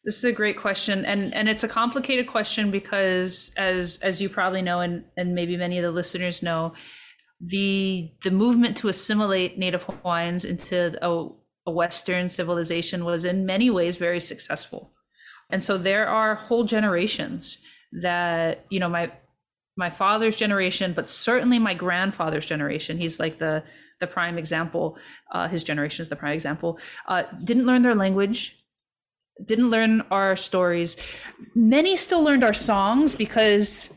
This 0.04 0.18
is 0.18 0.24
a 0.26 0.32
great 0.32 0.58
question, 0.58 1.06
and 1.06 1.34
and 1.34 1.48
it's 1.50 1.64
a 1.64 1.68
complicated 1.68 2.28
question 2.28 2.72
because, 2.72 3.52
as 3.58 4.00
as 4.02 4.22
you 4.22 4.30
probably 4.30 4.62
know, 4.62 4.80
and 4.80 5.06
and 5.18 5.34
maybe 5.34 5.58
many 5.58 5.78
of 5.78 5.84
the 5.84 5.92
listeners 5.92 6.42
know, 6.42 6.74
the 7.42 8.12
the 8.24 8.32
movement 8.32 8.78
to 8.78 8.88
assimilate 8.88 9.58
Native 9.58 9.84
Hawaiians 9.84 10.46
into 10.46 10.98
a, 11.02 11.10
a 11.10 11.30
Western 11.70 12.28
civilization 12.28 13.06
was 13.06 13.26
in 13.26 13.46
many 13.46 13.70
ways 13.70 13.98
very 13.98 14.20
successful. 14.20 14.94
And 15.50 15.64
so 15.64 15.78
there 15.78 16.08
are 16.08 16.36
whole 16.36 16.64
generations 16.64 17.60
that, 18.02 18.66
you 18.70 18.80
know, 18.80 18.90
my 18.90 19.12
my 19.78 19.90
father's 19.90 20.36
generation, 20.36 20.94
but 20.94 21.10
certainly 21.10 21.58
my 21.58 21.74
grandfather's 21.74 22.46
generation. 22.46 22.98
He's 22.98 23.20
like 23.20 23.40
the 23.40 23.64
the 24.00 24.08
prime 24.08 24.38
example. 24.38 24.98
Uh, 25.32 25.48
his 25.48 25.64
generation 25.64 26.02
is 26.02 26.10
the 26.10 26.16
prime 26.16 26.34
example. 26.34 26.80
Uh, 27.08 27.24
didn't 27.44 27.66
learn 27.66 27.82
their 27.82 27.96
language, 27.96 28.58
didn't 29.46 29.70
learn 29.70 30.02
our 30.12 30.36
stories. 30.36 30.98
Many 31.56 31.96
still 31.96 32.24
learned 32.24 32.44
our 32.44 32.54
songs 32.54 33.16
because, 33.16 33.94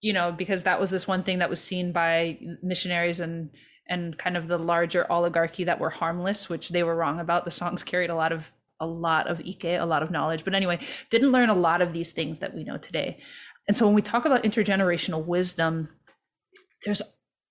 you 0.00 0.12
know, 0.12 0.32
because 0.32 0.62
that 0.64 0.80
was 0.80 0.90
this 0.90 1.06
one 1.06 1.22
thing 1.22 1.38
that 1.38 1.50
was 1.50 1.60
seen 1.60 1.92
by 1.92 2.38
missionaries 2.62 3.20
and 3.20 3.50
and 3.92 4.16
kind 4.16 4.38
of 4.38 4.48
the 4.48 4.56
larger 4.56 5.10
oligarchy 5.12 5.64
that 5.64 5.78
were 5.78 5.90
harmless, 5.90 6.48
which 6.48 6.70
they 6.70 6.82
were 6.82 6.96
wrong 6.96 7.20
about. 7.20 7.44
The 7.44 7.50
songs 7.50 7.84
carried 7.84 8.08
a 8.08 8.14
lot 8.14 8.32
of 8.32 8.50
a 8.80 8.86
lot 8.86 9.28
of 9.28 9.40
ike, 9.46 9.64
a 9.64 9.84
lot 9.84 10.02
of 10.02 10.10
knowledge. 10.10 10.44
But 10.44 10.54
anyway, 10.54 10.80
didn't 11.10 11.30
learn 11.30 11.50
a 11.50 11.54
lot 11.54 11.82
of 11.82 11.92
these 11.92 12.10
things 12.10 12.40
that 12.40 12.54
we 12.54 12.64
know 12.64 12.78
today. 12.78 13.20
And 13.68 13.76
so 13.76 13.86
when 13.86 13.94
we 13.94 14.02
talk 14.02 14.24
about 14.24 14.44
intergenerational 14.44 15.24
wisdom, 15.24 15.90
there's 16.84 17.02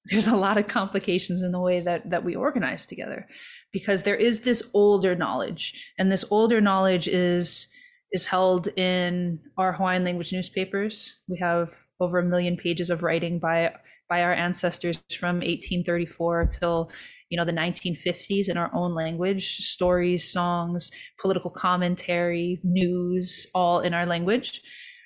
there's 0.06 0.28
a 0.28 0.36
lot 0.36 0.58
of 0.58 0.68
complications 0.68 1.44
in 1.44 1.52
the 1.52 1.62
way 1.62 1.80
that 1.80 2.10
that 2.10 2.24
we 2.24 2.36
organize 2.36 2.88
together 2.88 3.28
because 3.72 4.02
there 4.02 4.16
is 4.16 4.42
this 4.42 4.64
older 4.74 5.16
knowledge 5.16 5.94
and 6.00 6.12
this 6.12 6.26
older 6.32 6.60
knowledge 6.60 7.08
is 7.08 7.68
is 8.12 8.26
held 8.26 8.68
in 8.78 9.40
our 9.58 9.74
Hawaiian 9.74 10.04
language 10.04 10.34
newspapers. 10.34 11.22
We 11.30 11.38
have 11.38 11.70
over 12.00 12.18
a 12.18 12.26
million 12.26 12.58
pages 12.58 12.90
of 12.90 13.04
writing 13.04 13.40
by 13.40 13.74
by 14.12 14.24
our 14.24 14.34
ancestors 14.34 15.02
from 15.18 15.38
1834 15.38 16.46
till 16.48 16.92
you 17.30 17.38
know 17.38 17.46
the 17.46 17.54
1950s 17.54 18.50
in 18.50 18.58
our 18.58 18.70
own 18.74 18.94
language. 18.94 19.46
Stories 19.76 20.30
songs 20.30 20.92
political 21.18 21.50
commentary 21.50 22.60
news 22.64 23.48
all 23.56 23.80
in 23.80 23.94
our 23.94 24.06
language. 24.06 24.62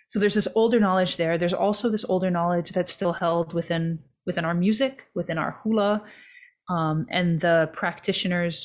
So 0.08 0.18
there's 0.18 0.34
this 0.34 0.48
older 0.56 0.80
knowledge 0.80 1.18
there. 1.18 1.38
There's 1.38 1.54
also 1.66 1.90
this 1.90 2.06
older 2.14 2.32
knowledge 2.32 2.72
that's 2.72 2.92
still 2.92 3.14
held 3.14 3.54
within 3.54 4.00
within 4.26 4.44
our 4.44 4.56
music 4.56 4.94
within 5.14 5.38
our 5.38 5.60
hula 5.62 6.04
um, 6.68 7.06
and 7.12 7.42
the 7.42 7.70
practitioners 7.74 8.56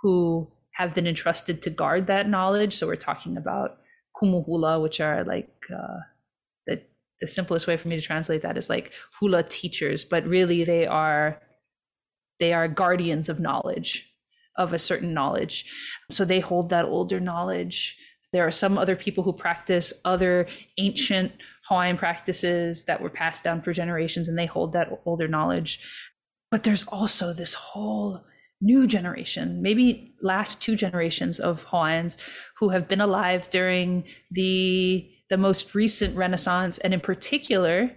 who 0.00 0.50
have 0.78 0.94
been 0.94 1.06
entrusted 1.06 1.60
to 1.60 1.68
guard 1.68 2.06
that 2.06 2.26
knowledge. 2.26 2.72
So 2.74 2.86
we're 2.86 3.06
talking 3.10 3.36
about 3.36 3.70
kumu 4.16 4.46
hula 4.46 4.80
which 4.80 4.98
are 4.98 5.24
like 5.24 5.52
uh, 5.70 6.00
the 7.20 7.26
simplest 7.26 7.66
way 7.66 7.76
for 7.76 7.88
me 7.88 7.96
to 7.96 8.02
translate 8.02 8.42
that 8.42 8.56
is 8.56 8.68
like 8.70 8.92
hula 9.18 9.42
teachers 9.42 10.04
but 10.04 10.26
really 10.26 10.64
they 10.64 10.86
are 10.86 11.40
they 12.38 12.52
are 12.52 12.66
guardians 12.66 13.28
of 13.28 13.38
knowledge 13.38 14.10
of 14.56 14.72
a 14.72 14.78
certain 14.78 15.14
knowledge. 15.14 15.64
So 16.10 16.24
they 16.24 16.40
hold 16.40 16.68
that 16.68 16.84
older 16.84 17.18
knowledge. 17.18 17.96
There 18.32 18.46
are 18.46 18.50
some 18.52 18.78
other 18.78 18.94
people 18.94 19.24
who 19.24 19.32
practice 19.32 19.92
other 20.04 20.46
ancient 20.78 21.32
hawaiian 21.68 21.96
practices 21.96 22.84
that 22.84 23.00
were 23.00 23.10
passed 23.10 23.42
down 23.42 23.62
for 23.62 23.72
generations 23.72 24.28
and 24.28 24.38
they 24.38 24.46
hold 24.46 24.72
that 24.74 25.00
older 25.04 25.28
knowledge. 25.28 25.80
But 26.50 26.64
there's 26.64 26.86
also 26.88 27.32
this 27.32 27.54
whole 27.54 28.24
new 28.62 28.86
generation 28.86 29.62
maybe 29.62 30.14
last 30.20 30.60
two 30.60 30.76
generations 30.76 31.40
of 31.40 31.62
hawaiians 31.62 32.18
who 32.58 32.68
have 32.68 32.86
been 32.86 33.00
alive 33.00 33.48
during 33.48 34.04
the 34.30 35.10
the 35.30 35.38
most 35.38 35.74
recent 35.74 36.16
renaissance 36.16 36.78
and 36.78 36.92
in 36.92 37.00
particular 37.00 37.90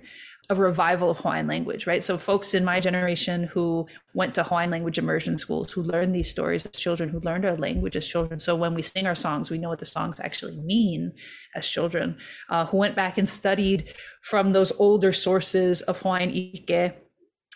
a 0.49 0.55
revival 0.55 1.09
of 1.09 1.19
Hawaiian 1.19 1.47
language, 1.47 1.87
right? 1.87 2.03
So 2.03 2.17
folks 2.17 2.53
in 2.53 2.65
my 2.65 2.81
generation 2.81 3.45
who 3.45 3.87
went 4.13 4.35
to 4.35 4.43
Hawaiian 4.43 4.71
language 4.71 4.97
immersion 4.97 5.37
schools, 5.37 5.71
who 5.71 5.81
learned 5.81 6.13
these 6.13 6.29
stories 6.29 6.65
as 6.65 6.73
children, 6.73 7.09
who 7.09 7.21
learned 7.21 7.45
our 7.45 7.55
language 7.55 7.95
as 7.95 8.05
children. 8.05 8.39
So 8.39 8.55
when 8.55 8.73
we 8.73 8.81
sing 8.81 9.07
our 9.07 9.15
songs, 9.15 9.49
we 9.49 9.57
know 9.57 9.69
what 9.69 9.79
the 9.79 9.85
songs 9.85 10.19
actually 10.19 10.57
mean 10.57 11.13
as 11.55 11.67
children, 11.67 12.17
uh, 12.49 12.65
who 12.65 12.77
went 12.77 12.95
back 12.95 13.17
and 13.17 13.27
studied 13.27 13.93
from 14.21 14.51
those 14.51 14.73
older 14.79 15.13
sources 15.13 15.81
of 15.83 15.99
Hawaiian 16.01 16.29
ike, 16.29 17.01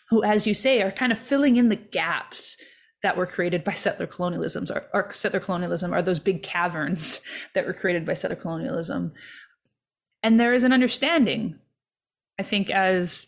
who, 0.09 0.23
as 0.23 0.47
you 0.47 0.53
say, 0.53 0.81
are 0.81 0.91
kind 0.91 1.11
of 1.11 1.19
filling 1.19 1.57
in 1.57 1.67
the 1.67 1.75
gaps 1.75 2.55
that 3.03 3.17
were 3.17 3.25
created 3.25 3.63
by 3.63 3.73
settler 3.73 4.07
colonialism, 4.07 4.65
or, 4.73 4.85
or 4.93 5.11
settler 5.11 5.39
colonialism 5.41 5.93
are 5.93 6.01
those 6.01 6.19
big 6.19 6.41
caverns 6.41 7.21
that 7.53 7.65
were 7.65 7.73
created 7.73 8.05
by 8.05 8.13
settler 8.13 8.37
colonialism. 8.37 9.11
And 10.23 10.39
there 10.39 10.53
is 10.53 10.63
an 10.63 10.73
understanding 10.73 11.59
I 12.39 12.43
think 12.43 12.69
as 12.69 13.27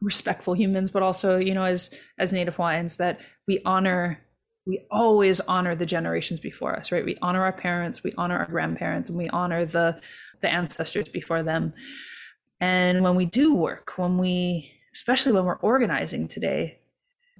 respectful 0.00 0.54
humans, 0.54 0.90
but 0.90 1.02
also, 1.02 1.36
you 1.36 1.54
know, 1.54 1.64
as 1.64 1.92
as 2.18 2.32
Native 2.32 2.56
Hawaiians, 2.56 2.96
that 2.96 3.20
we 3.46 3.60
honor, 3.64 4.20
we 4.66 4.86
always 4.90 5.40
honor 5.40 5.74
the 5.74 5.86
generations 5.86 6.40
before 6.40 6.76
us, 6.76 6.92
right? 6.92 7.04
We 7.04 7.18
honor 7.20 7.42
our 7.42 7.52
parents, 7.52 8.02
we 8.02 8.12
honor 8.16 8.38
our 8.38 8.46
grandparents, 8.46 9.08
and 9.08 9.18
we 9.18 9.28
honor 9.28 9.66
the 9.66 10.00
the 10.40 10.48
ancestors 10.48 11.08
before 11.08 11.42
them. 11.42 11.74
And 12.60 13.02
when 13.02 13.16
we 13.16 13.26
do 13.26 13.54
work, 13.54 13.94
when 13.96 14.18
we, 14.18 14.72
especially 14.94 15.32
when 15.32 15.44
we're 15.44 15.56
organizing 15.56 16.28
today, 16.28 16.79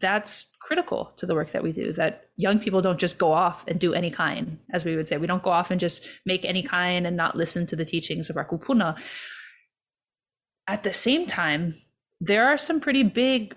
that's 0.00 0.50
critical 0.60 1.12
to 1.16 1.26
the 1.26 1.34
work 1.34 1.52
that 1.52 1.62
we 1.62 1.72
do. 1.72 1.92
That 1.92 2.28
young 2.36 2.58
people 2.58 2.82
don't 2.82 2.98
just 2.98 3.18
go 3.18 3.32
off 3.32 3.64
and 3.68 3.78
do 3.78 3.92
any 3.92 4.10
kind, 4.10 4.58
as 4.72 4.84
we 4.84 4.96
would 4.96 5.08
say. 5.08 5.18
We 5.18 5.26
don't 5.26 5.42
go 5.42 5.50
off 5.50 5.70
and 5.70 5.80
just 5.80 6.06
make 6.24 6.44
any 6.44 6.62
kind 6.62 7.06
and 7.06 7.16
not 7.16 7.36
listen 7.36 7.66
to 7.66 7.76
the 7.76 7.84
teachings 7.84 8.30
of 8.30 8.36
our 8.36 8.44
kupuna 8.44 8.96
at 10.70 10.84
the 10.84 10.92
same 10.92 11.26
time, 11.26 11.74
there 12.20 12.46
are 12.46 12.56
some 12.56 12.80
pretty 12.80 13.02
big 13.02 13.56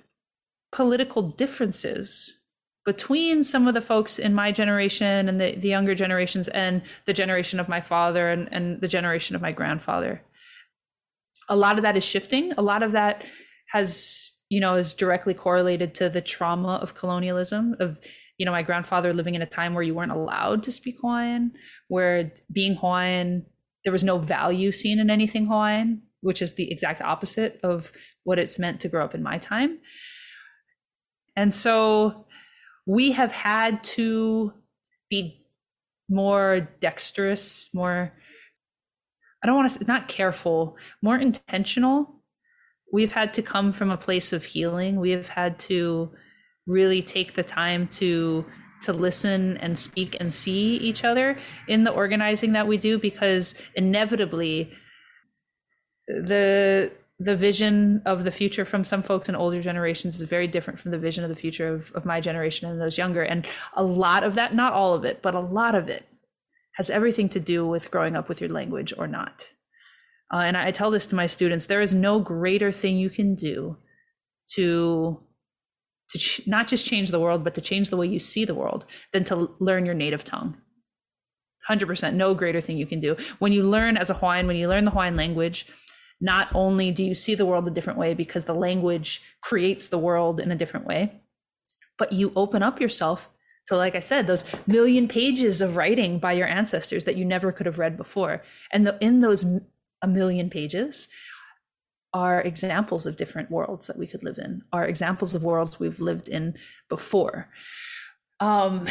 political 0.71 1.21
differences 1.21 2.39
between 2.85 3.43
some 3.43 3.67
of 3.67 3.75
the 3.75 3.81
folks 3.81 4.17
in 4.17 4.33
my 4.33 4.51
generation 4.51 5.29
and 5.29 5.39
the, 5.39 5.55
the 5.55 5.67
younger 5.69 5.93
generations 5.93 6.47
and 6.49 6.81
the 7.05 7.13
generation 7.13 7.59
of 7.59 7.69
my 7.69 7.79
father 7.79 8.29
and, 8.29 8.49
and 8.51 8.81
the 8.81 8.87
generation 8.87 9.35
of 9.35 9.43
my 9.43 9.51
grandfather. 9.51 10.23
A 11.49 11.55
lot 11.55 11.77
of 11.77 11.83
that 11.83 11.95
is 11.95 12.03
shifting. 12.03 12.51
A 12.53 12.63
lot 12.63 12.81
of 12.81 12.93
that 12.93 13.23
has, 13.67 14.31
you 14.49 14.59
know, 14.59 14.75
is 14.75 14.93
directly 14.93 15.33
correlated 15.33 15.95
to 15.95 16.09
the 16.09 16.21
trauma 16.21 16.75
of 16.75 16.95
colonialism, 16.95 17.75
of, 17.79 17.97
you 18.37 18.45
know, 18.45 18.51
my 18.51 18.63
grandfather 18.63 19.13
living 19.13 19.35
in 19.35 19.41
a 19.41 19.47
time 19.47 19.73
where 19.73 19.83
you 19.83 19.93
weren't 19.93 20.11
allowed 20.11 20.63
to 20.63 20.71
speak 20.71 20.97
Hawaiian, 21.01 21.53
where 21.87 22.31
being 22.51 22.75
Hawaiian, 22.75 23.45
there 23.83 23.93
was 23.93 24.03
no 24.03 24.17
value 24.17 24.71
seen 24.71 24.99
in 24.99 25.09
anything 25.09 25.45
Hawaiian 25.45 26.01
which 26.23 26.41
is 26.41 26.53
the 26.53 26.71
exact 26.71 27.01
opposite 27.01 27.59
of 27.63 27.91
what 28.23 28.39
it's 28.39 28.57
meant 28.57 28.79
to 28.79 28.87
grow 28.87 29.03
up 29.03 29.13
in 29.13 29.21
my 29.21 29.37
time. 29.37 29.77
And 31.35 31.53
so 31.53 32.25
we 32.85 33.11
have 33.11 33.31
had 33.31 33.83
to 33.83 34.53
be 35.09 35.45
more 36.09 36.69
dexterous, 36.79 37.69
more, 37.73 38.13
I 39.43 39.47
don't 39.47 39.55
want 39.55 39.71
to 39.71 39.79
say, 39.79 39.85
not 39.85 40.07
careful, 40.07 40.77
more 41.01 41.17
intentional. 41.17 42.22
We've 42.93 43.11
had 43.11 43.33
to 43.33 43.41
come 43.41 43.73
from 43.73 43.89
a 43.89 43.97
place 43.97 44.31
of 44.33 44.45
healing. 44.45 44.99
We 44.99 45.09
have 45.09 45.27
had 45.27 45.57
to 45.61 46.11
really 46.67 47.01
take 47.01 47.33
the 47.33 47.43
time 47.43 47.87
to 47.89 48.45
to 48.83 48.93
listen 48.93 49.57
and 49.57 49.79
speak 49.79 50.15
and 50.19 50.33
see 50.33 50.75
each 50.75 51.03
other 51.03 51.37
in 51.67 51.85
the 51.85 51.91
organizing 51.91 52.51
that 52.51 52.67
we 52.67 52.77
do 52.77 52.99
because 52.99 53.55
inevitably 53.75 54.71
the 56.07 56.91
the 57.17 57.35
vision 57.35 58.01
of 58.05 58.25
the 58.25 58.31
future 58.31 58.65
from 58.65 58.83
some 58.83 59.01
folks 59.01 59.27
in 59.27 59.35
older 59.35 59.61
generations 59.61 60.19
is 60.19 60.23
very 60.23 60.47
different 60.47 60.79
from 60.79 60.91
the 60.91 60.99
vision 60.99 61.23
of 61.23 61.29
the 61.29 61.35
future 61.35 61.73
of, 61.73 61.91
of 61.93 62.05
my 62.05 62.19
generation 62.19 62.69
and 62.69 62.79
those 62.79 62.97
younger. 62.97 63.23
And 63.23 63.47
a 63.73 63.83
lot 63.83 64.23
of 64.23 64.35
that, 64.35 64.53
not 64.53 64.73
all 64.73 64.93
of 64.93 65.05
it, 65.05 65.21
but 65.21 65.33
a 65.33 65.39
lot 65.39 65.73
of 65.73 65.89
it 65.89 66.05
has 66.75 66.89
everything 66.89 67.29
to 67.29 67.39
do 67.39 67.65
with 67.65 67.89
growing 67.89 68.15
up 68.15 68.27
with 68.29 68.41
your 68.41 68.49
language 68.49 68.93
or 68.97 69.07
not. 69.07 69.47
Uh, 70.34 70.38
and 70.38 70.57
I 70.57 70.71
tell 70.71 70.91
this 70.91 71.07
to 71.07 71.15
my 71.15 71.27
students 71.27 71.67
there 71.67 71.81
is 71.81 71.93
no 71.93 72.19
greater 72.19 72.71
thing 72.71 72.97
you 72.97 73.09
can 73.09 73.36
do 73.36 73.77
to 74.55 75.21
to 76.09 76.17
ch- 76.17 76.41
not 76.47 76.67
just 76.67 76.86
change 76.86 77.11
the 77.11 77.19
world 77.19 77.43
but 77.43 77.55
to 77.55 77.61
change 77.61 77.89
the 77.89 77.97
way 77.97 78.07
you 78.07 78.19
see 78.19 78.43
the 78.45 78.55
world 78.55 78.86
than 79.13 79.23
to 79.25 79.51
learn 79.59 79.86
your 79.86 79.95
native 79.95 80.23
tongue 80.23 80.57
100% 81.69 82.13
no 82.13 82.34
greater 82.34 82.59
thing 82.59 82.77
you 82.77 82.86
can 82.86 82.99
do 82.99 83.15
when 83.39 83.53
you 83.53 83.63
learn 83.63 83.95
as 83.95 84.09
a 84.09 84.15
hawaiian 84.15 84.47
when 84.47 84.57
you 84.57 84.67
learn 84.67 84.84
the 84.84 84.91
hawaiian 84.91 85.15
language 85.15 85.65
not 86.23 86.47
only 86.55 86.89
do 86.89 87.03
you 87.03 87.13
see 87.13 87.36
the 87.36 87.45
world 87.45 87.67
a 87.67 87.71
different 87.71 87.99
way 87.99 88.13
because 88.13 88.45
the 88.45 88.55
language 88.55 89.21
creates 89.41 89.89
the 89.89 89.97
world 89.97 90.39
in 90.39 90.51
a 90.51 90.55
different 90.55 90.86
way, 90.86 91.21
but 91.97 92.13
you 92.13 92.31
open 92.36 92.63
up 92.63 92.79
yourself 92.79 93.29
to, 93.67 93.75
like 93.75 93.93
I 93.93 93.99
said, 93.99 94.25
those 94.25 94.45
million 94.65 95.09
pages 95.09 95.59
of 95.59 95.75
writing 95.75 96.19
by 96.19 96.31
your 96.31 96.47
ancestors 96.47 97.03
that 97.03 97.17
you 97.17 97.25
never 97.25 97.51
could 97.51 97.65
have 97.65 97.77
read 97.77 97.97
before. 97.97 98.41
And 98.71 98.88
the, 98.88 98.97
in 99.01 99.19
those 99.19 99.43
a 100.03 100.07
million 100.07 100.49
pages 100.49 101.07
are 102.13 102.41
examples 102.41 103.07
of 103.07 103.17
different 103.17 103.49
worlds 103.49 103.87
that 103.87 103.97
we 103.97 104.05
could 104.05 104.23
live 104.23 104.37
in, 104.37 104.61
are 104.71 104.85
examples 104.85 105.33
of 105.33 105.43
worlds 105.43 105.79
we've 105.79 105.99
lived 105.99 106.27
in 106.27 106.55
before. 106.89 107.49
Um, 108.39 108.87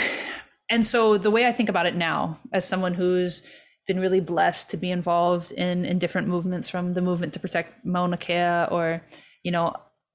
and 0.68 0.84
so 0.84 1.18
the 1.18 1.30
way 1.30 1.46
I 1.46 1.52
think 1.52 1.68
about 1.68 1.86
it 1.86 1.94
now, 1.94 2.40
as 2.52 2.66
someone 2.66 2.94
who's 2.94 3.46
been 3.86 4.00
really 4.00 4.20
blessed 4.20 4.70
to 4.70 4.76
be 4.76 4.90
involved 4.90 5.52
in 5.52 5.84
in 5.84 5.98
different 5.98 6.28
movements 6.28 6.68
from 6.68 6.94
the 6.94 7.02
movement 7.02 7.32
to 7.34 7.40
protect 7.40 7.84
Mauna 7.84 8.16
Kea 8.16 8.66
or 8.70 9.02
you 9.42 9.50
know 9.50 9.74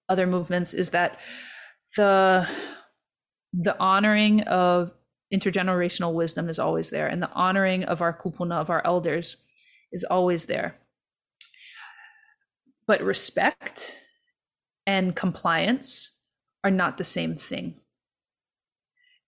other 0.09 0.25
movements 0.25 0.73
is 0.73 0.91
that 0.91 1.19
the 1.95 2.47
the 3.53 3.77
honoring 3.79 4.41
of 4.43 4.91
intergenerational 5.33 6.13
wisdom 6.13 6.47
is 6.47 6.59
always 6.59 6.89
there 6.89 7.07
and 7.07 7.21
the 7.21 7.31
honoring 7.31 7.83
of 7.83 8.01
our 8.01 8.17
kupuna 8.17 8.55
of 8.55 8.69
our 8.69 8.81
elders 8.85 9.35
is 9.91 10.05
always 10.05 10.45
there 10.45 10.75
but 12.88 13.01
respect 13.01 13.97
and 14.85 15.15
compliance 15.15 16.17
are 16.63 16.71
not 16.71 16.97
the 16.97 17.03
same 17.03 17.35
thing 17.35 17.75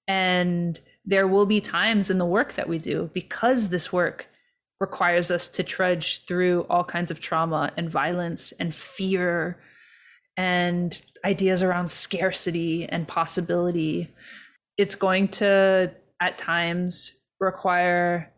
and 0.10 0.80
there 1.06 1.28
will 1.28 1.46
be 1.46 1.62
times 1.62 2.10
in 2.10 2.18
the 2.18 2.26
work 2.26 2.54
that 2.54 2.68
we 2.68 2.80
do 2.80 3.12
because 3.14 3.70
this 3.70 3.94
work 3.94 4.28
requires 4.80 5.30
us 5.30 5.48
to 5.50 5.64
trudge 5.64 6.26
through 6.26 6.66
all 6.70 6.84
kinds 6.84 7.12
of 7.12 7.20
trauma 7.20 7.72
and 7.78 7.92
violence 7.92 8.52
and 8.54 8.74
fear 8.74 9.60
and 10.36 11.00
ideas 11.24 11.62
around 11.62 11.92
scarcity 11.92 12.88
and 12.90 13.08
possibility. 13.08 14.10
It's 14.78 14.96
going 14.96 15.28
to, 15.30 15.94
at 16.20 16.38
times, 16.38 17.12
require 17.40 18.32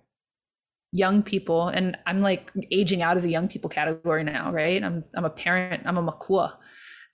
young 0.94 1.24
people 1.24 1.70
and 1.70 1.98
i'm 2.06 2.20
like 2.20 2.52
aging 2.72 3.02
out 3.02 3.16
of 3.16 3.24
the 3.24 3.30
young 3.30 3.48
people 3.48 3.70
category 3.70 4.24
now 4.24 4.52
right? 4.52 4.84
I'm 4.84 5.04
i'm 5.16 5.26
a 5.26 5.30
parent 5.30 5.84
i'm 5.86 5.98
a 5.98 6.02
makua. 6.02 6.58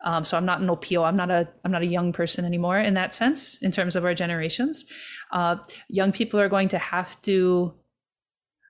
Um, 0.04 0.26
so 0.26 0.38
i'm 0.38 0.46
not 0.46 0.62
an 0.62 0.68
opio 0.68 1.04
i'm 1.04 1.16
not 1.16 1.32
a 1.32 1.48
i'm 1.64 1.72
not 1.72 1.82
a 1.82 1.88
young 1.88 2.14
person 2.14 2.46
anymore 2.46 2.80
in 2.80 2.94
that 2.96 3.14
sense 3.14 3.58
in 3.62 3.72
terms 3.72 3.96
of 3.96 4.06
our 4.06 4.14
generations. 4.14 4.86
Uh, 5.32 5.58
young 5.90 6.12
people 6.12 6.40
are 6.40 6.50
going 6.50 6.70
to 6.70 6.78
have 6.78 7.22
to 7.24 7.74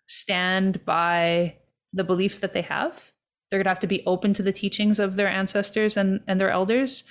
stand 0.08 0.84
by 0.86 1.56
the 1.94 2.04
beliefs 2.04 2.40
that 2.40 2.54
they 2.54 2.62
have. 2.62 3.12
They're 3.50 3.60
going 3.60 3.66
to 3.66 3.72
have 3.72 3.80
to 3.80 3.88
be 3.88 4.04
open 4.06 4.34
to 4.36 4.44
the 4.44 4.54
teachings 4.54 5.00
of 5.00 5.16
their 5.16 5.28
ancestors 5.28 5.98
and, 5.98 6.22
and 6.28 6.40
their 6.40 6.50
elders, 6.50 7.04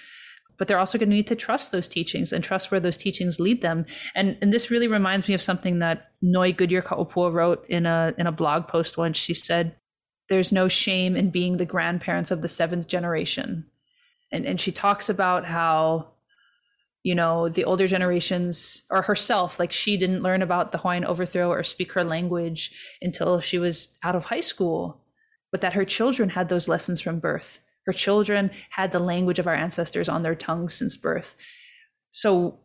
but 0.58 0.68
they're 0.68 0.78
also 0.78 0.98
going 0.98 1.10
to 1.10 1.14
need 1.16 1.26
to 1.28 1.36
trust 1.36 1.72
those 1.72 1.88
teachings 1.88 2.32
and 2.32 2.42
trust 2.42 2.70
where 2.70 2.80
those 2.80 2.96
teachings 2.96 3.40
lead 3.40 3.62
them. 3.62 3.86
And, 4.14 4.36
and 4.40 4.52
this 4.52 4.70
really 4.70 4.88
reminds 4.88 5.28
me 5.28 5.34
of 5.34 5.42
something 5.42 5.80
that 5.80 6.10
Noe 6.22 6.52
Goodyear 6.52 6.82
Ka'opua 6.82 7.32
wrote 7.32 7.66
in 7.68 7.86
a, 7.86 8.14
in 8.18 8.26
a 8.26 8.32
blog 8.32 8.68
post 8.68 8.96
once. 8.96 9.16
She 9.16 9.34
said, 9.34 9.76
There's 10.28 10.52
no 10.52 10.68
shame 10.68 11.16
in 11.16 11.30
being 11.30 11.56
the 11.56 11.66
grandparents 11.66 12.30
of 12.30 12.42
the 12.42 12.48
seventh 12.48 12.88
generation. 12.88 13.66
And, 14.32 14.44
and 14.44 14.60
she 14.60 14.72
talks 14.72 15.08
about 15.08 15.44
how 15.46 16.12
you 17.02 17.14
know 17.14 17.48
the 17.48 17.64
older 17.64 17.86
generations 17.86 18.82
or 18.90 19.02
herself 19.02 19.60
like 19.60 19.70
she 19.70 19.96
didn't 19.96 20.24
learn 20.24 20.42
about 20.42 20.72
the 20.72 20.78
hawaiian 20.78 21.04
overthrow 21.04 21.48
or 21.48 21.62
speak 21.62 21.92
her 21.92 22.02
language 22.02 22.72
until 23.00 23.38
she 23.38 23.60
was 23.60 23.96
out 24.02 24.16
of 24.16 24.24
high 24.24 24.40
school 24.40 25.04
but 25.52 25.60
that 25.60 25.74
her 25.74 25.84
children 25.84 26.30
had 26.30 26.48
those 26.48 26.66
lessons 26.66 27.00
from 27.00 27.20
birth 27.20 27.60
her 27.86 27.92
children 27.92 28.50
had 28.70 28.92
the 28.92 28.98
language 28.98 29.38
of 29.38 29.46
our 29.46 29.54
ancestors 29.54 30.08
on 30.08 30.22
their 30.22 30.34
tongues 30.34 30.74
since 30.74 30.96
birth 30.96 31.34
so 32.10 32.58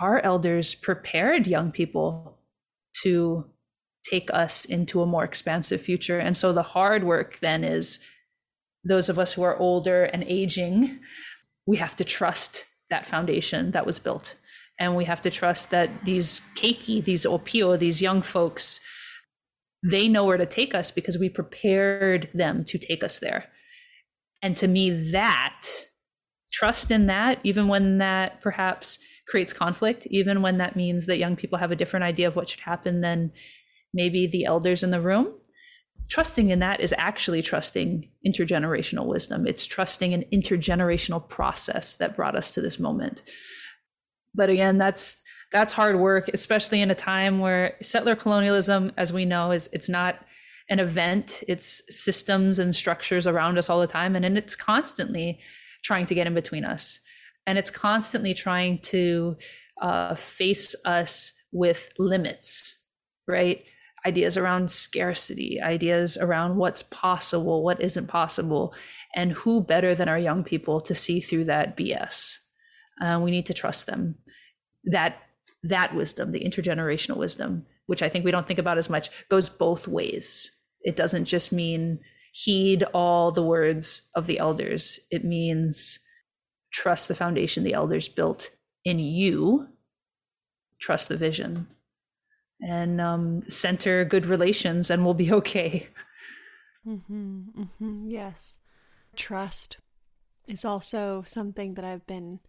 our 0.00 0.20
elders 0.20 0.74
prepared 0.74 1.46
young 1.46 1.72
people 1.72 2.38
to 3.02 3.44
take 4.08 4.30
us 4.32 4.64
into 4.64 5.02
a 5.02 5.06
more 5.06 5.24
expansive 5.24 5.80
future 5.80 6.18
and 6.18 6.36
so 6.36 6.52
the 6.52 6.62
hard 6.62 7.04
work 7.04 7.38
then 7.40 7.64
is 7.64 7.98
those 8.84 9.08
of 9.08 9.18
us 9.18 9.32
who 9.32 9.42
are 9.42 9.58
older 9.58 10.04
and 10.04 10.24
aging 10.24 11.00
we 11.68 11.76
have 11.76 11.94
to 11.96 12.04
trust 12.04 12.64
that 12.88 13.06
foundation 13.06 13.72
that 13.72 13.86
was 13.86 13.98
built. 13.98 14.34
And 14.80 14.96
we 14.96 15.04
have 15.04 15.20
to 15.22 15.30
trust 15.30 15.70
that 15.70 15.90
these 16.04 16.40
keiki, 16.54 17.04
these 17.04 17.26
opio, 17.26 17.78
these 17.78 18.00
young 18.00 18.22
folks, 18.22 18.80
they 19.82 20.08
know 20.08 20.24
where 20.24 20.38
to 20.38 20.46
take 20.46 20.74
us 20.74 20.90
because 20.90 21.18
we 21.18 21.28
prepared 21.28 22.30
them 22.32 22.64
to 22.64 22.78
take 22.78 23.04
us 23.04 23.18
there. 23.18 23.44
And 24.42 24.56
to 24.58 24.68
me, 24.68 25.10
that 25.12 25.66
trust 26.52 26.90
in 26.90 27.06
that, 27.06 27.40
even 27.44 27.68
when 27.68 27.98
that 27.98 28.40
perhaps 28.40 28.98
creates 29.26 29.52
conflict, 29.52 30.06
even 30.10 30.42
when 30.42 30.58
that 30.58 30.76
means 30.76 31.06
that 31.06 31.18
young 31.18 31.36
people 31.36 31.58
have 31.58 31.70
a 31.70 31.76
different 31.76 32.04
idea 32.04 32.26
of 32.26 32.36
what 32.36 32.48
should 32.48 32.60
happen 32.60 33.00
than 33.00 33.30
maybe 33.92 34.26
the 34.26 34.44
elders 34.44 34.82
in 34.82 34.90
the 34.90 35.00
room, 35.00 35.32
trusting 36.08 36.50
in 36.50 36.58
that 36.60 36.80
is 36.80 36.94
actually 36.96 37.42
trusting 37.42 38.08
intergenerational 38.26 39.06
wisdom. 39.06 39.46
It's 39.46 39.66
trusting 39.66 40.14
an 40.14 40.24
intergenerational 40.32 41.28
process 41.28 41.96
that 41.96 42.16
brought 42.16 42.36
us 42.36 42.50
to 42.52 42.60
this 42.60 42.78
moment. 42.78 43.22
But 44.34 44.50
again, 44.50 44.78
that's 44.78 45.22
that's 45.50 45.72
hard 45.72 45.98
work, 45.98 46.28
especially 46.28 46.82
in 46.82 46.90
a 46.90 46.94
time 46.94 47.40
where 47.40 47.76
settler 47.80 48.14
colonialism, 48.14 48.92
as 48.98 49.12
we 49.12 49.24
know, 49.24 49.50
is 49.50 49.68
it's 49.72 49.88
not 49.88 50.16
an 50.70 50.80
event. 50.80 51.42
It's 51.48 51.82
systems 51.88 52.58
and 52.58 52.74
structures 52.74 53.26
around 53.26 53.58
us 53.58 53.70
all 53.70 53.80
the 53.80 53.86
time, 53.86 54.16
and, 54.16 54.24
and 54.24 54.36
it's 54.36 54.56
constantly 54.56 55.40
trying 55.82 56.06
to 56.06 56.14
get 56.14 56.26
in 56.26 56.34
between 56.34 56.64
us, 56.64 57.00
and 57.46 57.58
it's 57.58 57.70
constantly 57.70 58.34
trying 58.34 58.78
to 58.82 59.36
uh, 59.80 60.14
face 60.14 60.74
us 60.84 61.32
with 61.52 61.90
limits, 61.98 62.78
right? 63.26 63.64
ideas 64.06 64.36
around 64.36 64.70
scarcity, 64.70 65.60
ideas 65.60 66.16
around 66.16 66.56
what's 66.56 66.82
possible, 66.82 67.62
what 67.62 67.80
isn't 67.80 68.06
possible, 68.06 68.74
and 69.14 69.32
who 69.32 69.62
better 69.62 69.94
than 69.94 70.08
our 70.08 70.18
young 70.18 70.44
people 70.44 70.80
to 70.82 70.94
see 70.94 71.20
through 71.20 71.44
that 71.44 71.76
BS? 71.76 72.36
Uh, 73.00 73.20
we 73.22 73.30
need 73.30 73.46
to 73.46 73.54
trust 73.54 73.86
them. 73.86 74.16
That 74.84 75.16
that 75.64 75.94
wisdom, 75.94 76.30
the 76.30 76.44
intergenerational 76.44 77.16
wisdom, 77.16 77.66
which 77.86 78.02
I 78.02 78.08
think 78.08 78.24
we 78.24 78.30
don't 78.30 78.46
think 78.46 78.60
about 78.60 78.78
as 78.78 78.88
much, 78.88 79.10
goes 79.28 79.48
both 79.48 79.88
ways. 79.88 80.50
It 80.82 80.96
doesn't 80.96 81.24
just 81.24 81.52
mean 81.52 82.00
heed 82.32 82.84
all 82.94 83.30
the 83.30 83.42
words 83.42 84.02
of 84.14 84.26
the 84.26 84.38
elders. 84.38 85.00
It 85.10 85.24
means 85.24 85.98
trust 86.70 87.08
the 87.08 87.14
foundation 87.14 87.64
the 87.64 87.74
elders 87.74 88.08
built 88.08 88.50
in 88.84 88.98
you. 88.98 89.68
Trust 90.78 91.08
the 91.08 91.16
vision 91.16 91.66
and 92.60 93.00
um, 93.00 93.42
center 93.48 94.04
good 94.04 94.26
relations, 94.26 94.90
and 94.90 95.04
we'll 95.04 95.14
be 95.14 95.32
okay. 95.40 95.88
Mm-hmm, 96.86 97.62
mm-hmm, 97.62 98.08
yes. 98.08 98.58
Trust 99.16 99.78
is 100.46 100.64
also 100.64 101.22
something 101.26 101.74
that 101.74 101.84
I've 101.84 102.06
been 102.06 102.40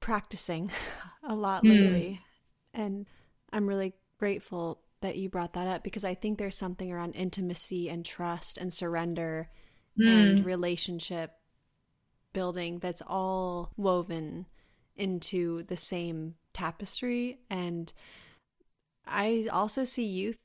practicing 0.00 0.70
a 1.24 1.34
lot 1.34 1.62
hmm. 1.62 1.70
lately. 1.70 2.20
Mm. 2.74 2.82
And 2.82 3.06
I'm 3.52 3.66
really 3.66 3.94
grateful 4.18 4.80
that 5.02 5.16
you 5.16 5.28
brought 5.28 5.52
that 5.52 5.68
up 5.68 5.84
because 5.84 6.04
I 6.04 6.14
think 6.14 6.38
there's 6.38 6.56
something 6.56 6.90
around 6.90 7.12
intimacy 7.14 7.88
and 7.88 8.04
trust 8.04 8.58
and 8.58 8.72
surrender 8.72 9.48
mm. 9.98 10.08
and 10.08 10.44
relationship 10.44 11.32
building 12.32 12.78
that's 12.78 13.02
all 13.06 13.72
woven 13.76 14.46
into 14.96 15.62
the 15.64 15.76
same 15.76 16.34
tapestry. 16.52 17.38
And 17.50 17.92
I 19.06 19.48
also 19.52 19.84
see 19.84 20.04
youth 20.04 20.38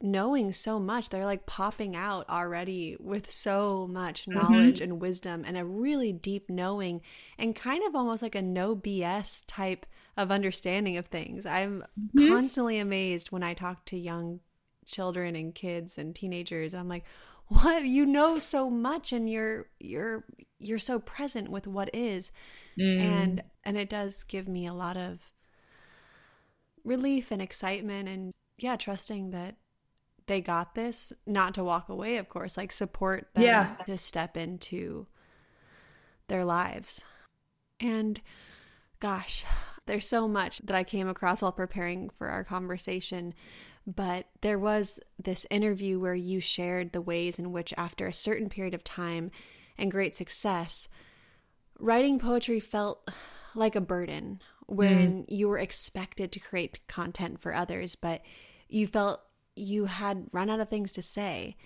knowing 0.00 0.52
so 0.52 0.78
much. 0.78 1.08
They're 1.08 1.24
like 1.24 1.46
popping 1.46 1.94
out 1.94 2.28
already 2.28 2.96
with 2.98 3.30
so 3.30 3.86
much 3.90 4.22
mm-hmm. 4.22 4.38
knowledge 4.38 4.76
mm-hmm. 4.76 4.92
and 4.92 5.00
wisdom 5.00 5.44
and 5.46 5.56
a 5.56 5.64
really 5.64 6.12
deep 6.12 6.48
knowing 6.48 7.02
and 7.38 7.54
kind 7.54 7.82
of 7.86 7.94
almost 7.94 8.22
like 8.22 8.34
a 8.34 8.42
no 8.42 8.74
BS 8.74 9.44
type 9.46 9.86
of 10.16 10.30
understanding 10.30 10.96
of 10.96 11.06
things. 11.06 11.46
I'm 11.46 11.84
mm-hmm. 11.98 12.28
constantly 12.28 12.78
amazed 12.78 13.30
when 13.30 13.42
I 13.42 13.54
talk 13.54 13.84
to 13.86 13.96
young 13.96 14.40
children 14.86 15.36
and 15.36 15.54
kids 15.54 15.98
and 15.98 16.14
teenagers. 16.14 16.74
I'm 16.74 16.88
like, 16.88 17.04
what 17.48 17.84
you 17.84 18.06
know 18.06 18.38
so 18.38 18.70
much 18.70 19.12
and 19.12 19.28
you're 19.28 19.66
you're 19.80 20.24
you're 20.60 20.78
so 20.78 21.00
present 21.00 21.48
with 21.48 21.66
what 21.66 21.90
is 21.92 22.30
mm. 22.78 22.98
and 23.00 23.42
and 23.64 23.76
it 23.76 23.90
does 23.90 24.22
give 24.22 24.46
me 24.46 24.66
a 24.68 24.72
lot 24.72 24.96
of 24.96 25.18
relief 26.84 27.32
and 27.32 27.42
excitement 27.42 28.08
and 28.08 28.32
yeah, 28.58 28.76
trusting 28.76 29.30
that 29.30 29.56
they 30.30 30.40
got 30.40 30.76
this, 30.76 31.12
not 31.26 31.54
to 31.54 31.64
walk 31.64 31.88
away, 31.88 32.16
of 32.18 32.28
course, 32.28 32.56
like 32.56 32.72
support 32.72 33.26
them 33.34 33.42
yeah. 33.42 33.74
to 33.84 33.98
step 33.98 34.36
into 34.36 35.08
their 36.28 36.44
lives. 36.44 37.02
And 37.80 38.20
gosh, 39.00 39.44
there's 39.86 40.06
so 40.06 40.28
much 40.28 40.58
that 40.58 40.76
I 40.76 40.84
came 40.84 41.08
across 41.08 41.42
while 41.42 41.50
preparing 41.50 42.10
for 42.10 42.28
our 42.28 42.44
conversation. 42.44 43.34
But 43.88 44.28
there 44.40 44.58
was 44.58 45.00
this 45.20 45.48
interview 45.50 45.98
where 45.98 46.14
you 46.14 46.38
shared 46.38 46.92
the 46.92 47.00
ways 47.00 47.40
in 47.40 47.50
which, 47.50 47.74
after 47.76 48.06
a 48.06 48.12
certain 48.12 48.48
period 48.48 48.74
of 48.74 48.84
time 48.84 49.32
and 49.76 49.90
great 49.90 50.14
success, 50.14 50.86
writing 51.80 52.20
poetry 52.20 52.60
felt 52.60 53.10
like 53.56 53.74
a 53.74 53.80
burden 53.80 54.40
when 54.68 55.24
mm. 55.24 55.24
you 55.26 55.48
were 55.48 55.58
expected 55.58 56.30
to 56.30 56.38
create 56.38 56.86
content 56.86 57.40
for 57.40 57.52
others, 57.52 57.96
but 57.96 58.22
you 58.68 58.86
felt 58.86 59.22
you 59.56 59.86
had 59.86 60.26
run 60.32 60.50
out 60.50 60.60
of 60.60 60.68
things 60.68 60.92
to 60.92 61.02
say. 61.02 61.56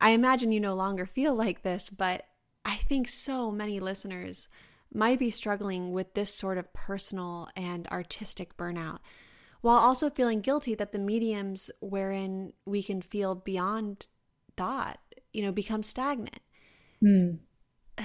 I 0.00 0.10
imagine 0.10 0.52
you 0.52 0.60
no 0.60 0.74
longer 0.74 1.06
feel 1.06 1.34
like 1.34 1.62
this, 1.62 1.88
but 1.88 2.26
I 2.64 2.76
think 2.76 3.08
so 3.08 3.50
many 3.50 3.80
listeners 3.80 4.48
might 4.92 5.18
be 5.18 5.30
struggling 5.30 5.92
with 5.92 6.14
this 6.14 6.34
sort 6.34 6.58
of 6.58 6.72
personal 6.72 7.48
and 7.56 7.86
artistic 7.88 8.56
burnout, 8.56 8.98
while 9.60 9.78
also 9.78 10.10
feeling 10.10 10.40
guilty 10.40 10.74
that 10.74 10.92
the 10.92 10.98
mediums 10.98 11.70
wherein 11.80 12.52
we 12.66 12.82
can 12.82 13.00
feel 13.00 13.34
beyond 13.34 14.06
thought, 14.56 14.98
you 15.32 15.42
know, 15.42 15.52
become 15.52 15.82
stagnant. 15.82 16.40
Mm. 17.02 17.38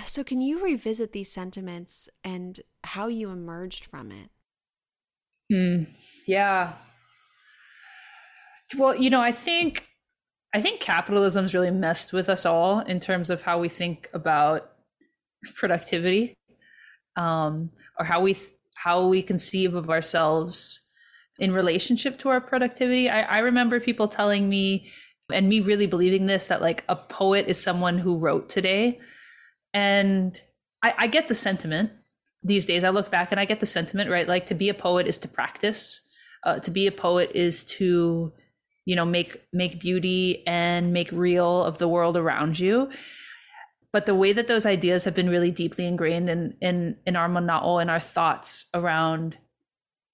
So, 0.05 0.23
can 0.23 0.41
you 0.41 0.63
revisit 0.63 1.13
these 1.13 1.31
sentiments 1.31 2.09
and 2.23 2.59
how 2.83 3.07
you 3.07 3.29
emerged 3.29 3.85
from 3.85 4.11
it? 4.11 4.29
Hmm. 5.49 5.83
yeah. 6.25 6.73
Well, 8.75 8.95
you 8.95 9.09
know, 9.09 9.21
I 9.21 9.31
think 9.31 9.87
I 10.53 10.61
think 10.61 10.79
capitalism's 10.79 11.53
really 11.53 11.71
messed 11.71 12.13
with 12.13 12.29
us 12.29 12.45
all 12.45 12.79
in 12.79 12.99
terms 12.99 13.29
of 13.29 13.41
how 13.41 13.59
we 13.59 13.69
think 13.69 14.09
about 14.13 14.71
productivity, 15.55 16.35
um, 17.15 17.71
or 17.99 18.05
how 18.05 18.21
we 18.21 18.37
how 18.75 19.07
we 19.07 19.21
conceive 19.21 19.73
of 19.73 19.89
ourselves 19.89 20.81
in 21.39 21.53
relationship 21.53 22.17
to 22.19 22.29
our 22.29 22.41
productivity. 22.41 23.09
I, 23.09 23.21
I 23.21 23.39
remember 23.39 23.79
people 23.79 24.07
telling 24.07 24.49
me, 24.49 24.91
and 25.31 25.47
me 25.47 25.59
really 25.59 25.87
believing 25.87 26.25
this, 26.25 26.47
that 26.47 26.61
like 26.61 26.83
a 26.89 26.95
poet 26.95 27.45
is 27.47 27.61
someone 27.61 27.97
who 27.97 28.19
wrote 28.19 28.49
today, 28.49 28.99
and 29.73 30.39
I, 30.83 30.93
I 30.97 31.07
get 31.07 31.27
the 31.27 31.35
sentiment 31.35 31.91
these 32.43 32.65
days. 32.65 32.83
I 32.83 32.89
look 32.89 33.11
back 33.11 33.31
and 33.31 33.39
I 33.39 33.45
get 33.45 33.59
the 33.59 33.65
sentiment, 33.65 34.09
right? 34.09 34.27
Like 34.27 34.47
to 34.47 34.55
be 34.55 34.69
a 34.69 34.73
poet 34.73 35.07
is 35.07 35.19
to 35.19 35.27
practice. 35.27 36.01
Uh, 36.43 36.59
to 36.59 36.71
be 36.71 36.87
a 36.87 36.91
poet 36.91 37.31
is 37.33 37.65
to 37.65 38.31
you 38.87 38.95
know 38.95 39.05
make 39.05 39.39
make 39.51 39.79
beauty 39.79 40.43
and 40.47 40.93
make 40.93 41.11
real 41.11 41.63
of 41.63 41.77
the 41.77 41.87
world 41.87 42.15
around 42.15 42.57
you 42.57 42.89
but 43.91 44.05
the 44.05 44.15
way 44.15 44.31
that 44.31 44.47
those 44.47 44.65
ideas 44.65 45.05
have 45.05 45.13
been 45.13 45.29
really 45.29 45.51
deeply 45.51 45.85
ingrained 45.85 46.29
in 46.29 46.55
in 46.61 46.95
in 47.05 47.15
our 47.15 47.27
mana'o 47.27 47.81
and 47.81 47.91
our 47.91 47.99
thoughts 47.99 48.69
around 48.73 49.37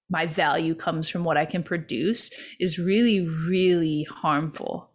my 0.10 0.26
value 0.26 0.76
comes 0.76 1.10
from 1.10 1.24
what 1.24 1.38
I 1.38 1.46
can 1.46 1.64
produce 1.64 2.32
is 2.60 2.80
really 2.80 3.22
really 3.22 4.08
harmful. 4.10 4.90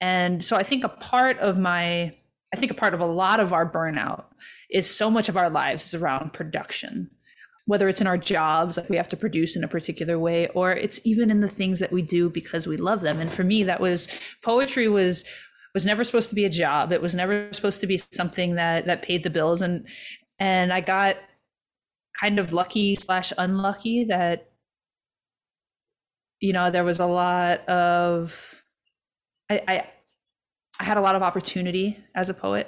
And 0.00 0.44
so 0.44 0.56
I 0.56 0.62
think 0.62 0.84
a 0.84 0.88
part 0.88 1.38
of 1.38 1.58
my 1.58 2.14
I 2.52 2.56
think 2.56 2.70
a 2.70 2.74
part 2.82 2.94
of 2.94 3.00
a 3.00 3.06
lot 3.06 3.40
of 3.40 3.52
our 3.52 3.70
burnout 3.70 4.24
is 4.70 4.88
so 4.88 5.10
much 5.10 5.28
of 5.28 5.36
our 5.36 5.50
lives 5.50 5.86
is 5.86 6.02
around 6.02 6.32
production 6.32 7.10
whether 7.66 7.88
it's 7.88 8.00
in 8.00 8.06
our 8.06 8.18
jobs 8.18 8.76
like 8.76 8.90
we 8.90 8.96
have 8.96 9.08
to 9.08 9.16
produce 9.16 9.56
in 9.56 9.64
a 9.64 9.68
particular 9.68 10.18
way 10.18 10.48
or 10.48 10.72
it's 10.72 11.00
even 11.04 11.30
in 11.30 11.40
the 11.40 11.48
things 11.48 11.80
that 11.80 11.92
we 11.92 12.02
do 12.02 12.28
because 12.28 12.66
we 12.66 12.76
love 12.76 13.00
them. 13.00 13.20
And 13.20 13.32
for 13.32 13.44
me 13.44 13.62
that 13.64 13.80
was 13.80 14.08
poetry 14.42 14.88
was 14.88 15.24
was 15.72 15.86
never 15.86 16.04
supposed 16.04 16.28
to 16.28 16.36
be 16.36 16.44
a 16.44 16.50
job. 16.50 16.92
It 16.92 17.02
was 17.02 17.14
never 17.14 17.48
supposed 17.52 17.80
to 17.80 17.86
be 17.86 17.98
something 17.98 18.54
that 18.56 18.86
that 18.86 19.02
paid 19.02 19.22
the 19.22 19.30
bills. 19.30 19.62
And 19.62 19.86
and 20.38 20.72
i 20.72 20.80
got 20.80 21.16
kind 22.18 22.38
of 22.38 22.52
lucky 22.52 22.94
slash 22.94 23.32
unlucky 23.38 24.04
that 24.04 24.50
you 26.40 26.52
know 26.52 26.70
there 26.70 26.84
was 26.84 27.00
a 27.00 27.06
lot 27.06 27.66
of 27.68 28.62
i 29.50 29.62
i, 29.68 29.88
I 30.80 30.84
had 30.84 30.96
a 30.96 31.00
lot 31.00 31.14
of 31.14 31.22
opportunity 31.22 31.98
as 32.14 32.28
a 32.28 32.34
poet 32.34 32.66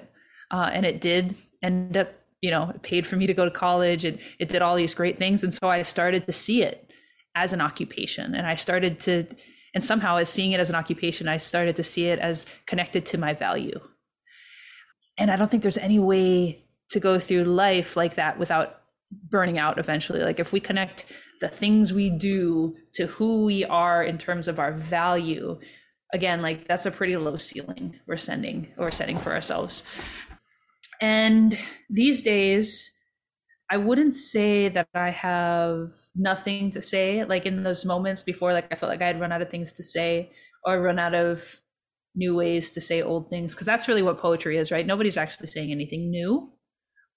uh, 0.50 0.70
and 0.72 0.86
it 0.86 1.00
did 1.00 1.34
end 1.62 1.96
up 1.96 2.12
you 2.46 2.52
know, 2.52 2.70
it 2.72 2.82
paid 2.82 3.08
for 3.08 3.16
me 3.16 3.26
to 3.26 3.34
go 3.34 3.44
to 3.44 3.50
college 3.50 4.04
and 4.04 4.20
it 4.38 4.48
did 4.48 4.62
all 4.62 4.76
these 4.76 4.94
great 4.94 5.18
things. 5.18 5.42
And 5.42 5.52
so 5.52 5.68
I 5.68 5.82
started 5.82 6.26
to 6.26 6.32
see 6.32 6.62
it 6.62 6.88
as 7.34 7.52
an 7.52 7.60
occupation. 7.60 8.36
And 8.36 8.46
I 8.46 8.54
started 8.54 9.00
to, 9.00 9.26
and 9.74 9.84
somehow 9.84 10.18
as 10.18 10.28
seeing 10.28 10.52
it 10.52 10.60
as 10.60 10.70
an 10.70 10.76
occupation, 10.76 11.26
I 11.26 11.38
started 11.38 11.74
to 11.74 11.82
see 11.82 12.06
it 12.06 12.20
as 12.20 12.46
connected 12.66 13.04
to 13.06 13.18
my 13.18 13.34
value. 13.34 13.80
And 15.18 15.28
I 15.28 15.34
don't 15.34 15.50
think 15.50 15.64
there's 15.64 15.76
any 15.76 15.98
way 15.98 16.62
to 16.90 17.00
go 17.00 17.18
through 17.18 17.42
life 17.42 17.96
like 17.96 18.14
that 18.14 18.38
without 18.38 18.80
burning 19.10 19.58
out 19.58 19.80
eventually. 19.80 20.20
Like 20.20 20.38
if 20.38 20.52
we 20.52 20.60
connect 20.60 21.06
the 21.40 21.48
things 21.48 21.92
we 21.92 22.10
do 22.10 22.76
to 22.94 23.08
who 23.08 23.44
we 23.44 23.64
are 23.64 24.04
in 24.04 24.18
terms 24.18 24.46
of 24.46 24.60
our 24.60 24.72
value, 24.72 25.58
again, 26.12 26.42
like 26.42 26.68
that's 26.68 26.86
a 26.86 26.92
pretty 26.92 27.16
low 27.16 27.38
ceiling 27.38 27.98
we're 28.06 28.16
sending 28.16 28.68
or 28.78 28.92
setting 28.92 29.18
for 29.18 29.32
ourselves. 29.32 29.82
And 31.00 31.58
these 31.90 32.22
days, 32.22 32.90
I 33.70 33.76
wouldn't 33.76 34.14
say 34.14 34.68
that 34.68 34.88
I 34.94 35.10
have 35.10 35.92
nothing 36.14 36.70
to 36.72 36.80
say. 36.80 37.24
Like 37.24 37.46
in 37.46 37.62
those 37.62 37.84
moments 37.84 38.22
before, 38.22 38.52
like 38.52 38.68
I 38.70 38.76
felt 38.76 38.90
like 38.90 39.02
I 39.02 39.06
had 39.06 39.20
run 39.20 39.32
out 39.32 39.42
of 39.42 39.50
things 39.50 39.72
to 39.74 39.82
say 39.82 40.30
or 40.64 40.80
run 40.80 40.98
out 40.98 41.14
of 41.14 41.60
new 42.14 42.34
ways 42.34 42.70
to 42.70 42.80
say 42.80 43.02
old 43.02 43.28
things. 43.28 43.54
Cause 43.54 43.66
that's 43.66 43.88
really 43.88 44.02
what 44.02 44.18
poetry 44.18 44.56
is, 44.56 44.72
right? 44.72 44.86
Nobody's 44.86 45.18
actually 45.18 45.48
saying 45.48 45.70
anything 45.70 46.10
new. 46.10 46.50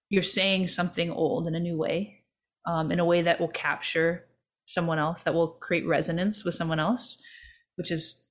You're 0.09 0.23
saying 0.23 0.67
something 0.67 1.11
old 1.11 1.47
in 1.47 1.55
a 1.55 1.59
new 1.59 1.77
way, 1.77 2.23
um, 2.67 2.91
in 2.91 2.99
a 2.99 3.05
way 3.05 3.21
that 3.21 3.39
will 3.39 3.47
capture 3.47 4.25
someone 4.65 4.99
else, 4.99 5.23
that 5.23 5.33
will 5.33 5.49
create 5.61 5.87
resonance 5.87 6.43
with 6.43 6.55
someone 6.55 6.79
else, 6.79 7.21
which 7.75 7.91
is 7.91 8.23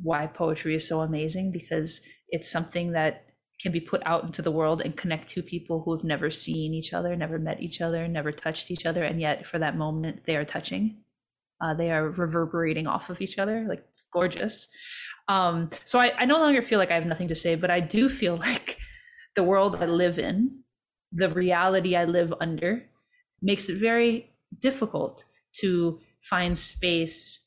why 0.00 0.26
poetry 0.26 0.74
is 0.74 0.86
so 0.86 1.00
amazing 1.00 1.52
because 1.52 2.00
it's 2.28 2.50
something 2.50 2.92
that 2.92 3.27
can 3.60 3.72
be 3.72 3.80
put 3.80 4.02
out 4.06 4.24
into 4.24 4.40
the 4.40 4.52
world 4.52 4.80
and 4.80 4.96
connect 4.96 5.28
two 5.28 5.42
people 5.42 5.82
who 5.82 5.92
have 5.92 6.04
never 6.04 6.30
seen 6.30 6.72
each 6.72 6.92
other, 6.92 7.16
never 7.16 7.38
met 7.38 7.60
each 7.60 7.80
other, 7.80 8.06
never 8.06 8.30
touched 8.30 8.70
each 8.70 8.86
other, 8.86 9.02
and 9.02 9.20
yet 9.20 9.46
for 9.46 9.58
that 9.58 9.76
moment 9.76 10.20
they 10.26 10.36
are 10.36 10.44
touching. 10.44 10.98
Uh, 11.60 11.74
they 11.74 11.90
are 11.90 12.08
reverberating 12.10 12.86
off 12.86 13.10
of 13.10 13.20
each 13.20 13.38
other, 13.38 13.66
like 13.68 13.84
gorgeous. 14.12 14.68
Um, 15.26 15.70
so 15.84 15.98
I, 15.98 16.12
I 16.16 16.24
no 16.24 16.38
longer 16.38 16.62
feel 16.62 16.78
like 16.78 16.92
I 16.92 16.94
have 16.94 17.06
nothing 17.06 17.28
to 17.28 17.34
say, 17.34 17.56
but 17.56 17.70
I 17.70 17.80
do 17.80 18.08
feel 18.08 18.36
like 18.48 18.78
the 19.34 19.42
world 19.42 19.76
I 19.80 19.86
live 19.86 20.18
in, 20.18 20.60
the 21.12 21.28
reality 21.28 21.96
I 21.96 22.04
live 22.04 22.32
under, 22.40 22.84
makes 23.42 23.68
it 23.68 23.78
very 23.78 24.32
difficult 24.60 25.24
to 25.60 26.00
find 26.20 26.56
space 26.56 27.44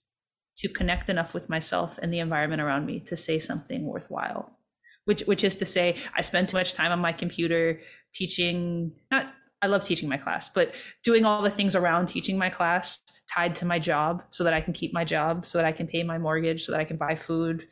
to 0.58 0.68
connect 0.68 1.10
enough 1.10 1.34
with 1.34 1.50
myself 1.50 1.98
and 2.02 2.14
the 2.14 2.20
environment 2.20 2.62
around 2.62 2.86
me 2.86 3.00
to 3.00 3.16
say 3.16 3.40
something 3.40 3.86
worthwhile 3.86 4.58
which 5.06 5.22
which 5.22 5.44
is 5.44 5.56
to 5.56 5.66
say 5.66 5.96
i 6.16 6.22
spend 6.22 6.50
too 6.50 6.58
much 6.58 6.74
time 6.74 6.92
on 6.92 7.00
my 7.00 7.12
computer 7.12 7.80
teaching 8.14 8.92
not 9.12 9.34
i 9.62 9.68
love 9.68 9.84
teaching 9.84 10.10
my 10.10 10.18
class 10.18 10.50
but 10.50 10.74
doing 11.04 11.26
all 11.26 11.42
the 11.42 11.50
things 11.50 11.76
around 11.76 12.08
teaching 12.08 12.38
my 12.38 12.50
class 12.50 13.00
tied 13.34 13.56
to 13.56 13.66
my 13.66 13.80
job 13.80 14.24
so 14.32 14.44
that 14.44 14.54
i 14.54 14.62
can 14.62 14.74
keep 14.74 14.94
my 14.94 15.04
job 15.04 15.46
so 15.46 15.58
that 15.58 15.66
i 15.66 15.72
can 15.72 15.88
pay 15.88 16.04
my 16.04 16.18
mortgage 16.18 16.64
so 16.64 16.72
that 16.72 16.82
i 16.82 16.86
can 16.86 16.98
buy 16.98 17.16
food 17.16 17.68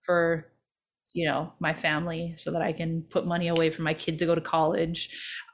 for 0.00 0.46
you 1.14 1.26
know 1.26 1.52
my 1.58 1.74
family 1.74 2.34
so 2.36 2.50
that 2.50 2.62
i 2.62 2.72
can 2.72 3.02
put 3.10 3.26
money 3.26 3.48
away 3.48 3.70
for 3.70 3.82
my 3.82 3.94
kid 3.94 4.18
to 4.18 4.26
go 4.26 4.34
to 4.34 4.40
college. 4.40 5.10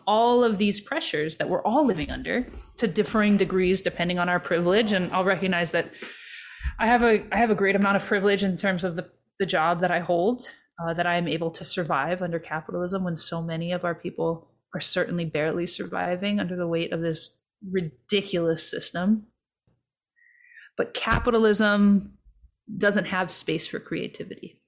All 0.07 0.45
of 0.45 0.59
these 0.59 0.83
pressures 0.83 1.39
that 1.39 1.49
we're 1.49 1.63
all 1.63 1.87
living 1.87 2.11
under 2.11 2.47
to 2.77 2.87
differing 2.87 3.39
degrees 3.39 3.81
depending 3.81 4.19
on 4.19 4.29
our 4.29 4.39
privilege 4.39 4.93
and 4.93 5.11
i'll 5.13 5.25
recognize 5.25 5.71
that 5.71 5.91
i 6.79 6.87
have 6.87 7.03
a 7.03 7.25
i 7.33 7.39
have 7.39 7.51
a 7.51 7.55
great 7.55 7.75
amount 7.75 7.97
of 7.97 8.05
privilege 8.05 8.45
in 8.45 8.59
terms 8.59 8.85
of 8.85 8.97
the 8.97 9.11
the 9.39 9.47
job 9.47 9.81
that 9.81 9.91
i 9.91 10.01
hold 10.01 10.51
uh, 10.83 10.95
that 10.95 11.07
I 11.07 11.17
am 11.17 11.29
able 11.29 11.51
to 11.53 11.65
survive 11.65 12.23
under 12.23 12.39
capitalism 12.39 13.05
when 13.05 13.17
so 13.17 13.43
many 13.43 13.73
of 13.73 13.85
our 13.85 13.95
people 13.95 14.49
are 14.75 14.81
certainly 14.81 15.25
barely 15.25 15.67
surviving 15.67 16.41
under 16.41 16.57
the 16.57 16.67
weight 16.67 16.93
of 16.93 17.01
this 17.01 17.39
ridiculous 17.71 18.69
system. 18.69 19.27
But 20.77 20.95
capitalism 20.95 22.19
doesn't 22.77 23.07
have 23.07 23.31
space 23.31 23.67
for 23.67 23.79
creativity. 23.79 24.61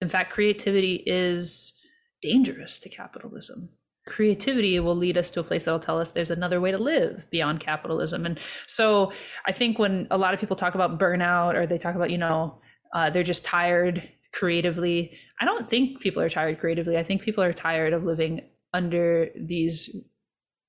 In 0.00 0.10
fact, 0.10 0.32
creativity 0.32 1.02
is 1.06 1.72
dangerous 2.20 2.78
to 2.80 2.88
capitalism. 2.88 3.70
Creativity 4.06 4.78
will 4.78 4.94
lead 4.94 5.16
us 5.16 5.30
to 5.30 5.40
a 5.40 5.44
place 5.44 5.64
that'll 5.64 5.80
tell 5.80 5.98
us 5.98 6.10
there's 6.10 6.30
another 6.30 6.60
way 6.60 6.70
to 6.70 6.78
live 6.78 7.24
beyond 7.30 7.60
capitalism. 7.60 8.26
And 8.26 8.38
so 8.66 9.12
I 9.46 9.52
think 9.52 9.78
when 9.78 10.06
a 10.10 10.18
lot 10.18 10.34
of 10.34 10.40
people 10.40 10.54
talk 10.54 10.74
about 10.74 10.98
burnout 10.98 11.54
or 11.54 11.66
they 11.66 11.78
talk 11.78 11.94
about, 11.94 12.10
you 12.10 12.18
know, 12.18 12.60
uh, 12.94 13.10
they're 13.10 13.22
just 13.22 13.44
tired 13.44 14.08
creatively. 14.36 15.16
I 15.40 15.46
don't 15.46 15.68
think 15.68 16.00
people 16.00 16.22
are 16.22 16.28
tired 16.28 16.58
creatively. 16.58 16.98
I 16.98 17.02
think 17.02 17.22
people 17.22 17.42
are 17.42 17.52
tired 17.52 17.92
of 17.94 18.04
living 18.04 18.42
under 18.74 19.30
these 19.34 19.96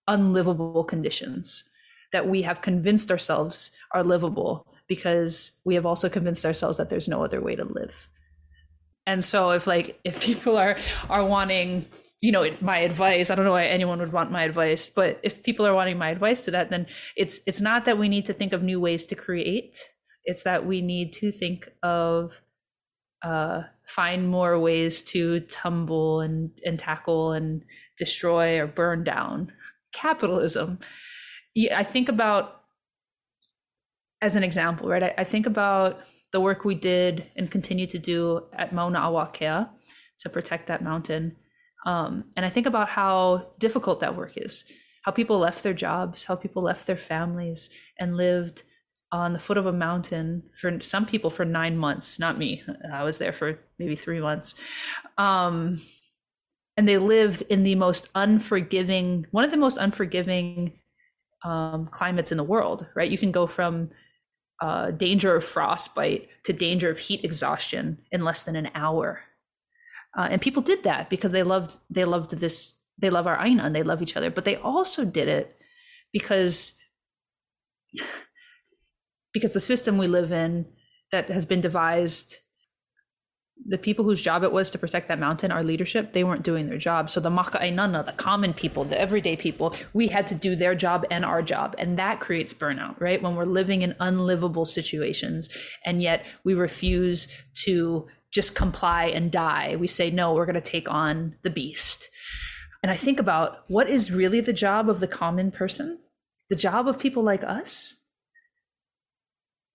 unlivable 0.08 0.86
conditions 0.86 1.64
that 2.14 2.30
we 2.30 2.42
have 2.44 2.62
convinced 2.62 3.12
ourselves 3.12 3.72
are 3.94 4.04
livable 4.04 4.66
because 4.88 5.52
we 5.66 5.76
have 5.76 5.86
also 5.86 6.08
convinced 6.08 6.46
ourselves 6.46 6.78
that 6.78 6.90
there's 6.90 7.10
no 7.10 7.24
other 7.24 7.42
way 7.42 7.56
to 7.58 7.66
live. 7.66 8.08
And 9.06 9.22
so 9.24 9.52
if 9.52 9.68
like 9.68 10.00
if 10.06 10.22
people 10.22 10.58
are 10.58 10.78
are 11.10 11.26
wanting 11.26 11.86
you 12.22 12.32
know 12.32 12.50
my 12.62 12.80
advice 12.80 13.30
i 13.30 13.36
don't 13.36 13.46
know 13.46 13.52
why 13.52 13.66
anyone 13.66 14.00
would 14.00 14.12
want 14.12 14.32
my 14.32 14.44
advice 14.44 14.90
but 14.90 15.20
if 15.22 15.44
people 15.44 15.68
are 15.68 15.76
wanting 15.76 16.00
my 16.00 16.10
advice 16.10 16.42
to 16.42 16.50
that 16.50 16.72
then 16.72 16.88
it's 17.16 17.42
it's 17.46 17.62
not 17.62 17.86
that 17.86 18.00
we 18.00 18.10
need 18.10 18.26
to 18.26 18.34
think 18.34 18.54
of 18.54 18.64
new 18.64 18.80
ways 18.80 19.06
to 19.06 19.14
create 19.14 19.78
it's 20.26 20.42
that 20.42 20.66
we 20.66 20.82
need 20.82 21.14
to 21.14 21.32
think 21.32 21.70
of 21.84 22.42
uh, 23.24 23.64
find 23.86 24.30
more 24.30 24.60
ways 24.60 25.02
to 25.02 25.40
tumble 25.42 26.22
and, 26.22 26.52
and 26.66 26.78
tackle 26.78 27.32
and 27.32 27.64
destroy 27.98 28.60
or 28.60 28.68
burn 28.68 29.04
down 29.04 29.52
capitalism. 29.94 30.80
Yeah, 31.56 31.78
I 31.80 31.84
think 31.84 32.10
about, 32.10 32.62
as 34.22 34.36
an 34.36 34.44
example, 34.44 34.88
right? 34.88 35.04
I, 35.04 35.14
I 35.20 35.24
think 35.24 35.46
about 35.46 36.00
the 36.32 36.42
work 36.42 36.66
we 36.66 36.76
did 36.76 37.26
and 37.36 37.50
continue 37.50 37.88
to 37.88 38.00
do 38.00 38.44
at 38.54 38.74
Mauna 38.74 39.00
a 39.00 39.12
Wakea 39.12 39.70
to 40.20 40.30
protect 40.30 40.68
that 40.68 40.84
mountain. 40.84 41.36
Um, 41.86 42.26
and 42.36 42.46
I 42.46 42.50
think 42.50 42.68
about 42.68 42.90
how 42.90 43.52
difficult 43.60 44.02
that 44.02 44.16
work 44.16 44.34
is, 44.36 44.66
how 45.04 45.12
people 45.12 45.40
left 45.40 45.64
their 45.64 45.74
jobs, 45.74 46.26
how 46.26 46.36
people 46.36 46.62
left 46.62 46.86
their 46.86 46.98
families 46.98 47.70
and 47.98 48.18
lived 48.18 48.64
on 49.12 49.34
the 49.34 49.40
foot 49.40 49.58
of 49.58 49.66
a 49.66 49.74
mountain 49.74 50.44
for 50.54 50.80
some 50.82 51.06
people 51.06 51.30
for 51.30 51.46
nine 51.46 51.78
months 51.78 52.20
not 52.20 52.38
me. 52.38 52.64
I 52.92 53.04
was 53.04 53.18
there 53.18 53.34
for 53.34 53.60
maybe 53.80 53.96
three 53.96 54.20
months. 54.20 54.56
Um, 55.18 55.82
and 56.76 56.88
they 56.88 56.98
lived 56.98 57.42
in 57.44 57.64
the 57.64 57.76
most 57.76 58.10
unforgiving 58.16 59.26
one 59.32 59.44
of 59.44 59.52
the 59.52 59.58
most 59.58 59.78
unforgiving 59.78 60.74
um, 61.44 61.88
climates 61.92 62.32
in 62.32 62.38
the 62.38 62.44
world 62.44 62.88
right? 62.96 63.10
You 63.10 63.18
can 63.18 63.32
go 63.32 63.48
from 63.48 63.90
uh, 64.62 64.92
danger 64.92 65.36
of 65.36 65.46
frostbite 65.46 66.30
to 66.44 66.54
danger 66.54 66.90
of 66.90 66.98
heat 66.98 67.24
exhaustion 67.24 68.00
in 68.12 68.24
less 68.24 68.44
than 68.44 68.56
an 68.56 68.70
hour. 68.74 69.22
Uh, 70.18 70.28
and 70.32 70.42
people 70.42 70.64
did 70.64 70.84
that 70.84 71.10
because 71.10 71.32
they 71.32 71.44
loved 71.44 71.78
they 71.90 72.06
loved 72.06 72.32
this 72.32 72.76
they 72.98 73.10
love 73.10 73.28
our 73.28 73.40
aina 73.46 73.64
and 73.64 73.76
they 73.76 73.84
love 73.84 74.02
each 74.02 74.18
other 74.18 74.32
but 74.32 74.46
they 74.46 74.56
also 74.56 75.06
did 75.06 75.28
it 75.28 75.56
because 76.12 76.74
because 79.38 79.54
the 79.54 79.60
system 79.60 79.98
we 79.98 80.08
live 80.08 80.32
in 80.32 80.66
that 81.12 81.30
has 81.30 81.46
been 81.46 81.62
devised 81.62 82.38
the 83.66 83.78
people 83.78 84.06
whose 84.06 84.22
job 84.22 84.44
it 84.44 84.52
was 84.52 84.70
to 84.70 84.78
protect 84.78 85.08
that 85.08 85.20
mountain, 85.20 85.52
our 85.52 85.64
leadership, 85.64 86.14
they 86.14 86.24
weren't 86.24 86.44
doing 86.44 86.68
their 86.68 86.78
job. 86.78 87.10
So 87.10 87.20
the 87.20 87.30
maka'ainana, 87.30 88.06
the 88.06 88.12
common 88.14 88.54
people, 88.54 88.86
the 88.86 89.00
everyday 89.00 89.36
people, 89.36 89.76
we 89.94 90.08
had 90.08 90.28
to 90.28 90.36
do 90.36 90.56
their 90.56 90.76
job 90.76 91.06
and 91.10 91.26
our 91.26 91.42
job. 91.42 91.76
And 91.78 91.98
that 91.98 92.20
creates 92.20 92.54
burnout, 92.54 93.00
right? 93.00 93.22
When 93.22 93.36
we're 93.36 93.46
living 93.46 93.82
in 93.82 93.96
unlivable 94.00 94.66
situations 94.66 95.50
and 95.84 96.02
yet 96.02 96.26
we 96.44 96.54
refuse 96.54 97.28
to 97.66 98.08
just 98.32 98.56
comply 98.56 99.06
and 99.06 99.32
die. 99.32 99.76
We 99.78 99.88
say, 99.88 100.12
no, 100.12 100.34
we're 100.34 100.46
going 100.46 100.56
to 100.56 100.62
take 100.62 100.90
on 100.90 101.36
the 101.44 101.50
beast. 101.50 102.10
And 102.84 102.92
I 102.92 102.96
think 102.96 103.20
about 103.20 103.64
what 103.68 103.90
is 103.90 104.12
really 104.12 104.40
the 104.40 104.54
job 104.54 104.90
of 104.90 105.00
the 105.00 105.08
common 105.08 105.52
person? 105.52 106.00
The 106.50 106.56
job 106.56 106.88
of 106.88 107.00
people 107.00 107.24
like 107.24 107.44
us? 107.44 107.96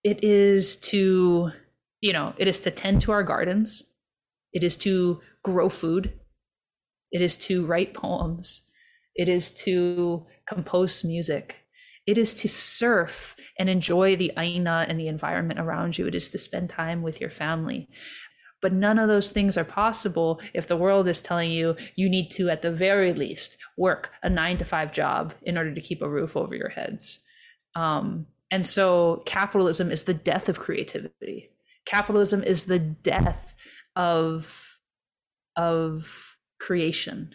It 0.05 0.25
is 0.25 0.77
to 0.79 1.53
you 2.03 2.13
know, 2.13 2.35
it 2.37 2.49
is 2.49 2.61
to 2.61 2.71
tend 2.71 3.01
to 3.03 3.13
our 3.13 3.23
gardens, 3.23 3.85
it 4.53 4.63
is 4.63 4.77
to 4.79 5.21
grow 5.43 5.71
food, 5.71 6.13
it 7.13 7.23
is 7.23 7.37
to 7.37 7.65
write 7.65 7.95
poems, 7.95 8.63
it 9.15 9.29
is 9.29 9.55
to 9.63 10.27
compose 10.47 11.05
music, 11.05 11.57
it 12.07 12.19
is 12.19 12.35
to 12.35 12.49
surf 12.49 13.37
and 13.59 13.71
enjoy 13.71 14.17
the 14.17 14.33
aina 14.37 14.85
and 14.89 14.99
the 14.99 15.07
environment 15.07 15.61
around 15.61 15.97
you, 15.97 16.07
it 16.07 16.15
is 16.15 16.29
to 16.31 16.39
spend 16.39 16.69
time 16.69 17.03
with 17.03 17.21
your 17.21 17.31
family. 17.31 17.89
But 18.61 18.73
none 18.73 18.99
of 18.99 19.09
those 19.09 19.31
things 19.31 19.57
are 19.57 19.65
possible 19.65 20.41
if 20.55 20.67
the 20.67 20.77
world 20.77 21.09
is 21.09 21.23
telling 21.23 21.51
you 21.51 21.77
you 21.97 22.09
need 22.09 22.31
to, 22.33 22.49
at 22.49 22.63
the 22.63 22.71
very 22.71 23.13
least, 23.13 23.57
work 23.77 24.11
a 24.23 24.31
nine 24.31 24.59
to 24.59 24.65
five 24.65 24.93
job 24.93 25.35
in 25.43 25.57
order 25.57 25.75
to 25.75 25.81
keep 25.81 26.03
a 26.03 26.09
roof 26.09 26.37
over 26.37 26.55
your 26.55 26.69
heads. 26.69 27.21
Um, 27.75 28.27
and 28.53 28.67
so 28.67 29.23
capitalism 29.25 29.91
is 29.91 30.05
the 30.05 30.13
death 30.13 30.51
of 30.51 30.61
creativity. 30.61 31.51
Capitalism 31.87 32.45
is 32.45 32.67
the 32.67 32.79
death 32.79 33.55
of 33.97 34.79
of 35.57 36.37
creation. 36.61 37.35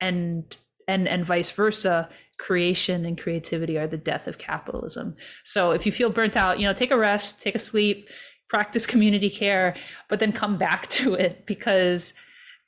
And 0.00 0.56
and 0.88 1.06
and 1.06 1.24
vice 1.24 1.52
versa 1.52 2.08
creation 2.36 3.04
and 3.04 3.16
creativity 3.16 3.78
are 3.78 3.86
the 3.86 3.96
death 3.96 4.26
of 4.26 4.38
capitalism. 4.38 5.14
So 5.44 5.70
if 5.70 5.86
you 5.86 5.92
feel 5.92 6.10
burnt 6.10 6.36
out 6.36 6.58
you 6.58 6.66
know 6.66 6.74
take 6.74 6.90
a 6.90 6.98
rest 6.98 7.40
take 7.40 7.54
a 7.54 7.60
sleep 7.60 8.08
practice 8.48 8.86
community 8.86 9.30
care 9.30 9.76
but 10.08 10.18
then 10.18 10.32
come 10.32 10.58
back 10.58 10.88
to 10.98 11.14
it 11.14 11.46
because 11.46 12.12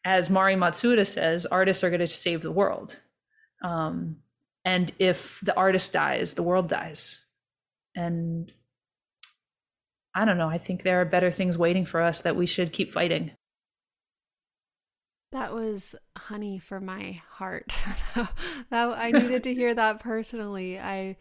as 0.05 0.31
mari 0.31 0.55
matsuda 0.55 1.05
says 1.05 1.47
artists 1.47 1.83
are 1.83 1.91
going 1.91 1.99
to 1.99 2.07
save 2.07 2.43
the 2.43 2.53
world. 2.53 3.01
Um, 3.65 4.19
and 4.65 4.93
if 5.01 5.41
the 5.41 5.57
artist 5.57 5.93
dies 5.93 6.35
the 6.35 6.45
world 6.45 6.69
dies 6.69 7.22
and 7.94 8.52
I 10.14 10.24
don't 10.24 10.39
know. 10.39 10.48
I 10.48 10.59
think 10.59 10.82
there 10.82 11.01
are 11.01 11.06
better 11.06 11.31
things 11.31 11.56
waiting 11.56 11.86
for 11.86 12.02
us 12.02 12.23
that 12.23 12.36
we 12.36 12.47
should 12.47 12.73
keep 12.73 12.93
fighting. 12.93 13.32
That 15.32 15.55
was 15.55 15.94
honey 16.16 16.59
for 16.59 16.78
my 16.81 17.23
heart. 17.31 17.73
that 18.14 18.28
I 18.70 19.10
needed 19.14 19.44
to 19.44 19.55
hear 19.55 19.74
that 19.74 20.01
personally. 20.01 20.78
I 20.78 21.16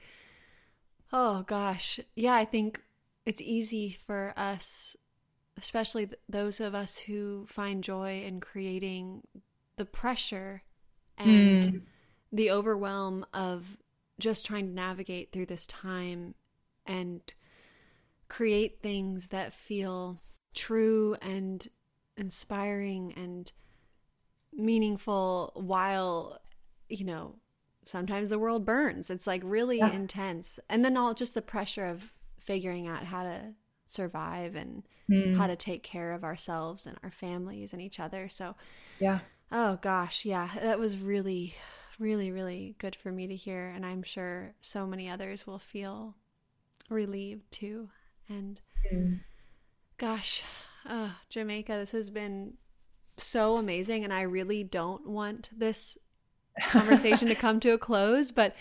Oh 1.13 1.43
gosh. 1.43 1.99
Yeah, 2.15 2.35
I 2.35 2.45
think 2.45 2.81
it's 3.25 3.41
easy 3.41 3.97
for 4.05 4.33
us 4.35 4.95
especially 5.57 6.09
those 6.27 6.59
of 6.59 6.73
us 6.73 6.97
who 6.97 7.45
find 7.47 7.83
joy 7.83 8.23
in 8.25 8.39
creating 8.39 9.21
the 9.77 9.85
pressure 9.85 10.63
and 11.17 11.63
mm. 11.63 11.81
the 12.31 12.51
overwhelm 12.51 13.25
of 13.33 13.77
just 14.19 14.45
trying 14.45 14.67
to 14.67 14.73
navigate 14.73 15.31
through 15.31 15.45
this 15.45 15.67
time 15.67 16.33
and 16.85 17.21
create 18.27 18.81
things 18.81 19.27
that 19.27 19.53
feel 19.53 20.21
true 20.53 21.15
and 21.21 21.67
inspiring 22.17 23.13
and 23.15 23.51
meaningful 24.53 25.51
while 25.55 26.39
you 26.89 27.05
know 27.05 27.35
sometimes 27.85 28.29
the 28.29 28.39
world 28.39 28.65
burns. 28.65 29.09
It's 29.09 29.27
like 29.27 29.41
really 29.43 29.79
yeah. 29.79 29.91
intense. 29.91 30.59
And 30.69 30.85
then 30.85 30.97
all 30.97 31.13
just 31.13 31.33
the 31.33 31.41
pressure 31.41 31.85
of 31.85 32.13
figuring 32.39 32.87
out 32.87 33.03
how 33.03 33.23
to 33.23 33.53
survive 33.87 34.55
and 34.55 34.83
mm. 35.09 35.35
how 35.35 35.47
to 35.47 35.55
take 35.55 35.83
care 35.83 36.13
of 36.13 36.23
ourselves 36.23 36.87
and 36.87 36.97
our 37.03 37.11
families 37.11 37.73
and 37.73 37.81
each 37.81 37.99
other. 37.99 38.29
So 38.29 38.55
yeah. 38.99 39.19
oh 39.51 39.77
gosh 39.81 40.23
yeah 40.23 40.49
that 40.61 40.79
was 40.79 40.97
really 40.97 41.55
really 41.99 42.31
really 42.31 42.75
good 42.79 42.95
for 42.95 43.11
me 43.11 43.27
to 43.27 43.35
hear. 43.35 43.67
And 43.67 43.85
i'm 43.85 44.03
sure 44.03 44.53
so 44.61 44.87
many 44.87 45.09
others 45.09 45.45
will 45.45 45.59
feel 45.59 46.15
relieved 46.89 47.51
too 47.51 47.89
and 48.31 48.59
mm. 48.91 49.19
gosh, 49.97 50.43
uh, 50.87 51.09
Jamaica, 51.29 51.73
this 51.73 51.91
has 51.91 52.09
been 52.09 52.53
so 53.17 53.57
amazing. 53.57 54.03
And 54.03 54.13
I 54.13 54.21
really 54.21 54.63
don't 54.63 55.07
want 55.07 55.49
this 55.55 55.97
conversation 56.69 57.27
to 57.27 57.35
come 57.45 57.59
to 57.61 57.71
a 57.71 57.77
close. 57.77 58.31
But 58.31 58.55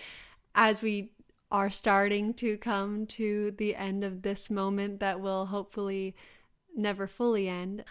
as 0.54 0.82
we 0.82 1.12
are 1.50 1.70
starting 1.70 2.34
to 2.34 2.56
come 2.58 3.06
to 3.06 3.52
the 3.58 3.74
end 3.74 4.04
of 4.04 4.22
this 4.22 4.50
moment 4.50 5.00
that 5.00 5.20
will 5.20 5.46
hopefully 5.46 6.14
never 6.76 7.06
fully 7.06 7.48
end, 7.48 7.84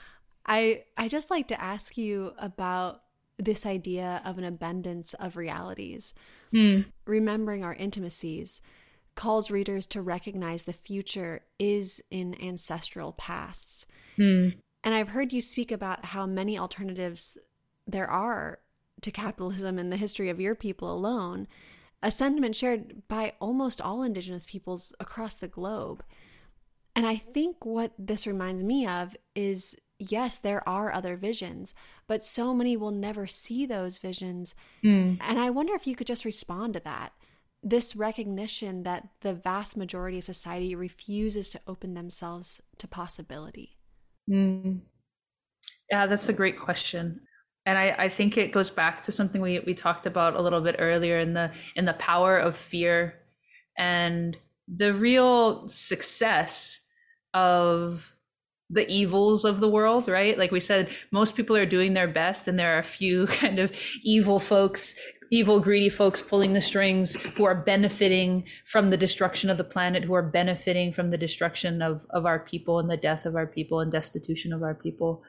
I, 0.45 0.84
I 0.97 1.07
just 1.07 1.30
like 1.30 1.47
to 1.49 1.61
ask 1.61 1.97
you 1.97 2.34
about 2.38 3.01
this 3.38 3.65
idea 3.65 4.22
of 4.26 4.38
an 4.38 4.43
abundance 4.43 5.14
of 5.15 5.38
realities, 5.38 6.14
mm. 6.53 6.85
remembering 7.06 7.64
our 7.64 7.73
intimacies 7.73 8.61
calls 9.15 9.52
readers 9.52 9.88
to 9.88 10.02
recognize 10.02 10.64
the 10.64 10.73
future 10.73 11.41
is 11.57 12.02
in 12.10 12.40
ancestral 12.41 13.14
pasts. 13.14 13.86
Mm. 14.18 14.56
And 14.84 14.95
I've 14.95 15.10
heard 15.10 15.34
you 15.34 15.41
speak 15.41 15.72
about 15.72 16.06
how 16.06 16.26
many 16.26 16.57
alternatives 16.57 17.38
there 17.86 18.10
are 18.10 18.60
to 19.02 19.11
capitalism 19.11 19.80
in 19.80 19.90
the 19.90 19.98
history 19.98 20.30
of 20.30 20.40
your 20.40 20.56
people 20.56 20.91
alone, 20.91 21.48
a 22.02 22.11
sentiment 22.11 22.56
shared 22.56 23.07
by 23.07 23.34
almost 23.40 23.81
all 23.81 24.03
Indigenous 24.03 24.45
peoples 24.45 24.94
across 24.99 25.36
the 25.36 25.48
globe. 25.48 26.03
And 26.95 27.06
I 27.06 27.15
think 27.15 27.65
what 27.65 27.94
this 27.98 28.27
reminds 28.27 28.64
me 28.64 28.88
of 28.88 29.15
is 29.36 29.76
yes, 29.99 30.38
there 30.38 30.68
are 30.68 30.94
other 30.94 31.18
visions, 31.18 31.76
but 32.07 32.23
so 32.23 32.53
many 32.53 32.77
will 32.77 32.91
never 32.91 33.27
see 33.27 33.65
those 33.65 33.98
visions. 33.98 34.56
Mm. 34.84 35.18
And 35.19 35.40
I 35.40 35.49
wonder 35.49 35.73
if 35.76 35.86
you 35.86 35.95
could 35.95 36.07
just 36.07 36.26
respond 36.26 36.73
to 36.73 36.80
that 36.81 37.11
this 37.64 37.95
recognition 37.95 38.84
that 38.84 39.07
the 39.22 39.34
vast 39.34 39.76
majority 39.76 40.19
of 40.19 40.26
society 40.26 40.76
refuses 40.76 41.49
to 41.52 41.61
open 41.68 41.94
themselves 41.94 42.61
to 42.77 42.88
possibility? 42.88 43.77
Mm. 44.30 44.81
Yeah, 45.91 46.07
that's 46.07 46.30
a 46.30 46.34
great 46.34 46.57
question. 46.57 47.22
And 47.65 47.77
I, 47.77 47.95
I 47.98 48.10
think 48.10 48.38
it 48.38 48.52
goes 48.52 48.69
back 48.69 49.03
to 49.03 49.11
something 49.11 49.41
we, 49.41 49.60
we 49.60 49.73
talked 49.73 50.06
about 50.06 50.36
a 50.36 50.41
little 50.41 50.61
bit 50.61 50.77
earlier 50.80 51.19
in 51.19 51.34
the 51.34 51.52
in 51.76 51.86
the 51.86 51.94
power 51.94 52.38
of 52.38 52.56
fear 52.56 53.15
and 53.77 54.38
the 54.68 54.94
real 54.94 55.68
success 55.69 56.80
of 57.34 58.11
the 58.69 58.88
evils 58.88 59.45
of 59.45 59.60
the 59.60 59.69
world, 59.69 60.07
right? 60.07 60.38
Like 60.38 60.52
we 60.52 60.60
said, 60.60 60.90
most 61.11 61.36
people 61.36 61.57
are 61.57 61.65
doing 61.65 61.94
their 61.94 62.07
best, 62.07 62.48
and 62.48 62.57
there 62.57 62.76
are 62.76 62.80
a 62.80 62.84
few 62.84 63.27
kind 63.41 63.60
of 63.60 63.76
evil 64.03 64.40
folks 64.40 64.95
evil, 65.31 65.60
greedy 65.60 65.89
folks 65.89 66.22
pulling 66.22 66.53
the 66.53 66.61
strings 66.61 67.15
who 67.15 67.43
are 67.45 67.56
benefiting 67.56 68.45
from 68.65 68.89
the 68.89 68.97
destruction 68.97 69.49
of 69.49 69.57
the 69.57 69.64
planet, 69.64 70.03
who 70.03 70.14
are 70.14 70.23
benefiting 70.23 70.91
from 70.91 71.11
the 71.11 71.18
destruction 71.18 71.81
of, 71.81 72.06
of 72.10 72.26
our 72.26 72.39
people 72.39 72.80
and 72.80 72.89
the 72.89 72.97
death 72.97 73.26
of 73.26 73.35
our 73.35 73.47
people 73.47 73.80
and 73.80 73.91
destitution 73.91 74.53
of 74.53 74.64
our 74.64 74.76
people. 74.76 75.23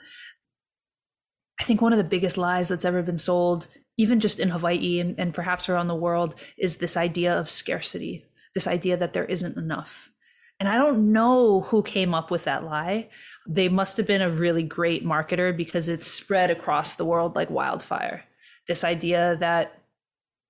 I 1.60 1.64
think 1.64 1.82
one 1.82 1.92
of 1.92 1.98
the 1.98 2.04
biggest 2.04 2.38
lies 2.38 2.68
that's 2.68 2.86
ever 2.86 3.02
been 3.02 3.18
sold, 3.18 3.68
even 3.98 4.20
just 4.20 4.40
in 4.40 4.48
Hawaii 4.48 4.98
and, 5.00 5.18
and 5.18 5.34
perhaps 5.34 5.68
around 5.68 5.88
the 5.88 5.94
world, 5.94 6.34
is 6.56 6.76
this 6.76 6.96
idea 6.96 7.34
of 7.34 7.50
scarcity, 7.50 8.24
this 8.54 8.66
idea 8.66 8.96
that 8.96 9.12
there 9.12 9.26
isn't 9.26 9.58
enough. 9.58 10.10
And 10.58 10.68
I 10.68 10.76
don't 10.76 11.12
know 11.12 11.62
who 11.62 11.82
came 11.82 12.14
up 12.14 12.30
with 12.30 12.44
that 12.44 12.64
lie. 12.64 13.08
They 13.46 13.68
must 13.68 13.96
have 13.96 14.06
been 14.06 14.22
a 14.22 14.30
really 14.30 14.62
great 14.62 15.04
marketer 15.04 15.56
because 15.56 15.88
it's 15.88 16.06
spread 16.06 16.50
across 16.50 16.94
the 16.94 17.04
world 17.04 17.34
like 17.34 17.50
wildfire. 17.50 18.24
This 18.68 18.84
idea 18.84 19.36
that 19.40 19.79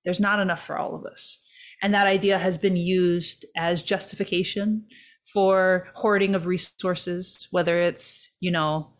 there's 0.03 0.19
not 0.19 0.39
enough 0.39 0.63
for 0.63 0.77
all 0.77 0.95
of 0.95 1.05
us. 1.05 1.43
And 1.81 1.93
that 1.93 2.07
idea 2.07 2.37
has 2.37 2.57
been 2.57 2.75
used 2.75 3.45
as 3.57 3.81
justification 3.81 4.85
for 5.33 5.87
hoarding 5.95 6.35
of 6.35 6.45
resources, 6.45 7.47
whether 7.51 7.81
it's, 7.81 8.29
you 8.39 8.51
know, 8.51 8.91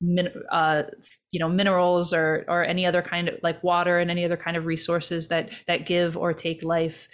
min, 0.00 0.28
uh, 0.50 0.84
you 1.30 1.40
know 1.40 1.48
minerals 1.48 2.12
or 2.12 2.44
or 2.48 2.64
any 2.64 2.86
other 2.86 3.02
kind 3.02 3.28
of 3.28 3.34
like 3.42 3.62
water 3.62 3.98
and 3.98 4.10
any 4.10 4.24
other 4.24 4.36
kind 4.36 4.56
of 4.56 4.66
resources 4.66 5.28
that 5.28 5.50
that 5.66 5.86
give 5.86 6.16
or 6.16 6.32
take 6.32 6.62
life 6.62 7.08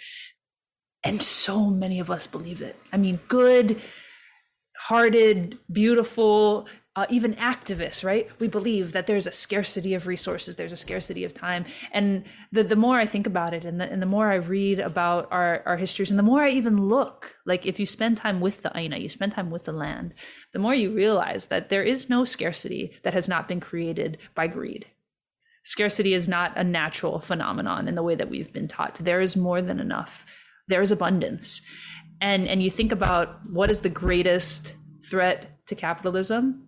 and 1.03 1.21
so 1.21 1.65
many 1.69 1.99
of 1.99 2.11
us 2.11 2.27
believe 2.27 2.61
it 2.61 2.75
i 2.93 2.97
mean 2.97 3.19
good 3.27 3.81
hearted 4.77 5.57
beautiful 5.71 6.67
uh, 6.95 7.05
even 7.09 7.33
activists, 7.35 8.05
right? 8.05 8.29
We 8.39 8.47
believe 8.47 8.93
that 8.93 9.05
there's 9.05 9.27
a 9.27 9.31
scarcity 9.31 9.93
of 9.95 10.07
resources, 10.07 10.55
there's 10.55 10.71
a 10.71 10.77
scarcity 10.77 11.25
of 11.25 11.33
time. 11.33 11.65
And 11.91 12.23
the, 12.53 12.63
the 12.63 12.77
more 12.77 12.97
I 12.97 13.05
think 13.05 13.27
about 13.27 13.53
it 13.53 13.65
and 13.65 13.81
the, 13.81 13.91
and 13.91 14.01
the 14.01 14.05
more 14.05 14.31
I 14.31 14.35
read 14.35 14.79
about 14.79 15.27
our, 15.29 15.61
our 15.65 15.75
histories 15.75 16.09
and 16.09 16.17
the 16.17 16.23
more 16.23 16.41
I 16.41 16.51
even 16.51 16.87
look, 16.87 17.35
like 17.45 17.65
if 17.65 17.79
you 17.79 17.85
spend 17.85 18.17
time 18.17 18.39
with 18.39 18.61
the 18.61 18.71
Aina, 18.75 18.97
you 18.97 19.09
spend 19.09 19.33
time 19.33 19.51
with 19.51 19.65
the 19.65 19.73
land, 19.73 20.13
the 20.53 20.59
more 20.59 20.73
you 20.73 20.93
realize 20.93 21.47
that 21.47 21.69
there 21.69 21.83
is 21.83 22.09
no 22.09 22.23
scarcity 22.23 22.93
that 23.03 23.13
has 23.13 23.27
not 23.27 23.49
been 23.49 23.59
created 23.59 24.17
by 24.33 24.47
greed. 24.47 24.85
Scarcity 25.63 26.13
is 26.13 26.29
not 26.29 26.55
a 26.57 26.63
natural 26.63 27.19
phenomenon 27.19 27.87
in 27.87 27.95
the 27.95 28.03
way 28.03 28.15
that 28.15 28.29
we've 28.29 28.53
been 28.53 28.67
taught. 28.67 28.95
There 28.95 29.19
is 29.19 29.35
more 29.35 29.61
than 29.61 29.79
enough. 29.79 30.25
There 30.67 30.81
is 30.81 30.91
abundance. 30.91 31.61
And, 32.21 32.47
and 32.47 32.63
you 32.63 32.69
think 32.69 32.93
about 32.93 33.39
what 33.49 33.69
is 33.69 33.81
the 33.81 33.89
greatest 33.89 34.75
threat 35.09 35.59
to 35.67 35.75
capitalism 35.75 36.64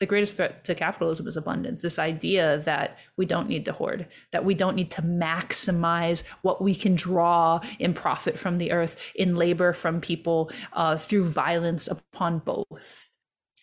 the 0.00 0.06
greatest 0.06 0.36
threat 0.36 0.64
to 0.64 0.74
capitalism 0.74 1.28
is 1.28 1.36
abundance. 1.36 1.82
This 1.82 1.98
idea 1.98 2.58
that 2.64 2.98
we 3.16 3.26
don't 3.26 3.48
need 3.48 3.64
to 3.66 3.72
hoard 3.72 4.08
that 4.32 4.44
we 4.44 4.54
don't 4.54 4.74
need 4.74 4.90
to 4.92 5.02
maximize 5.02 6.26
what 6.42 6.62
we 6.62 6.74
can 6.74 6.94
draw 6.94 7.60
in 7.78 7.94
profit 7.94 8.38
from 8.38 8.56
the 8.56 8.72
earth 8.72 9.12
in 9.14 9.36
labor 9.36 9.72
from 9.72 10.00
people 10.00 10.50
uh, 10.72 10.96
through 10.96 11.24
violence 11.24 11.86
upon 11.86 12.38
both. 12.38 13.08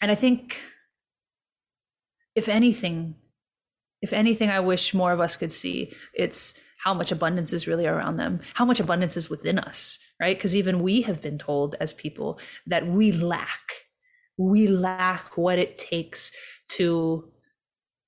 And 0.01 0.11
i 0.11 0.15
think 0.15 0.59
if 2.35 2.47
anything 2.47 3.15
if 4.01 4.13
anything 4.13 4.49
i 4.49 4.59
wish 4.59 4.93
more 4.93 5.11
of 5.11 5.19
us 5.19 5.35
could 5.35 5.51
see 5.51 5.91
it's 6.13 6.53
how 6.83 6.93
much 6.93 7.11
abundance 7.11 7.51
is 7.51 7.67
really 7.67 7.87
around 7.87 8.17
them 8.17 8.39
how 8.53 8.63
much 8.63 8.79
abundance 8.79 9.17
is 9.17 9.27
within 9.27 9.57
us 9.57 9.97
right? 10.19 10.37
Because 10.37 10.55
even 10.55 10.81
we 10.81 11.01
have 11.01 11.21
been 11.21 11.37
told 11.37 11.75
as 11.79 11.93
people 11.93 12.39
that 12.65 12.87
we 12.87 13.11
lack 13.11 13.86
we 14.37 14.67
lack 14.67 15.37
what 15.37 15.59
it 15.59 15.77
takes 15.77 16.31
to 16.69 17.31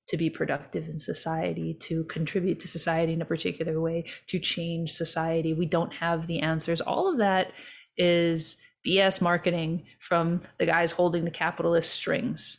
to 0.08 0.16
be 0.16 0.28
productive 0.28 0.88
in 0.88 0.98
society 0.98 1.72
to 1.72 2.02
contribute 2.04 2.58
to 2.58 2.66
society 2.66 3.12
in 3.12 3.22
a 3.22 3.24
particular 3.24 3.80
way 3.80 4.04
to 4.26 4.40
change 4.40 4.90
society. 4.90 5.54
We 5.54 5.66
don't 5.66 5.94
have 5.94 6.26
the 6.26 6.40
answers. 6.40 6.80
All 6.80 7.10
of 7.10 7.18
that 7.18 7.52
is 7.96 8.56
bs 8.86 9.20
marketing 9.20 9.84
from 10.00 10.40
the 10.58 10.66
guys 10.66 10.90
holding 10.90 11.24
the 11.24 11.30
capitalist 11.30 11.92
strings. 11.92 12.58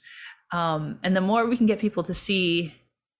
Um, 0.53 0.99
and 1.03 1.15
the 1.15 1.21
more 1.21 1.47
we 1.47 1.57
can 1.57 1.65
get 1.65 1.79
people 1.79 2.03
to 2.03 2.13
see 2.13 2.73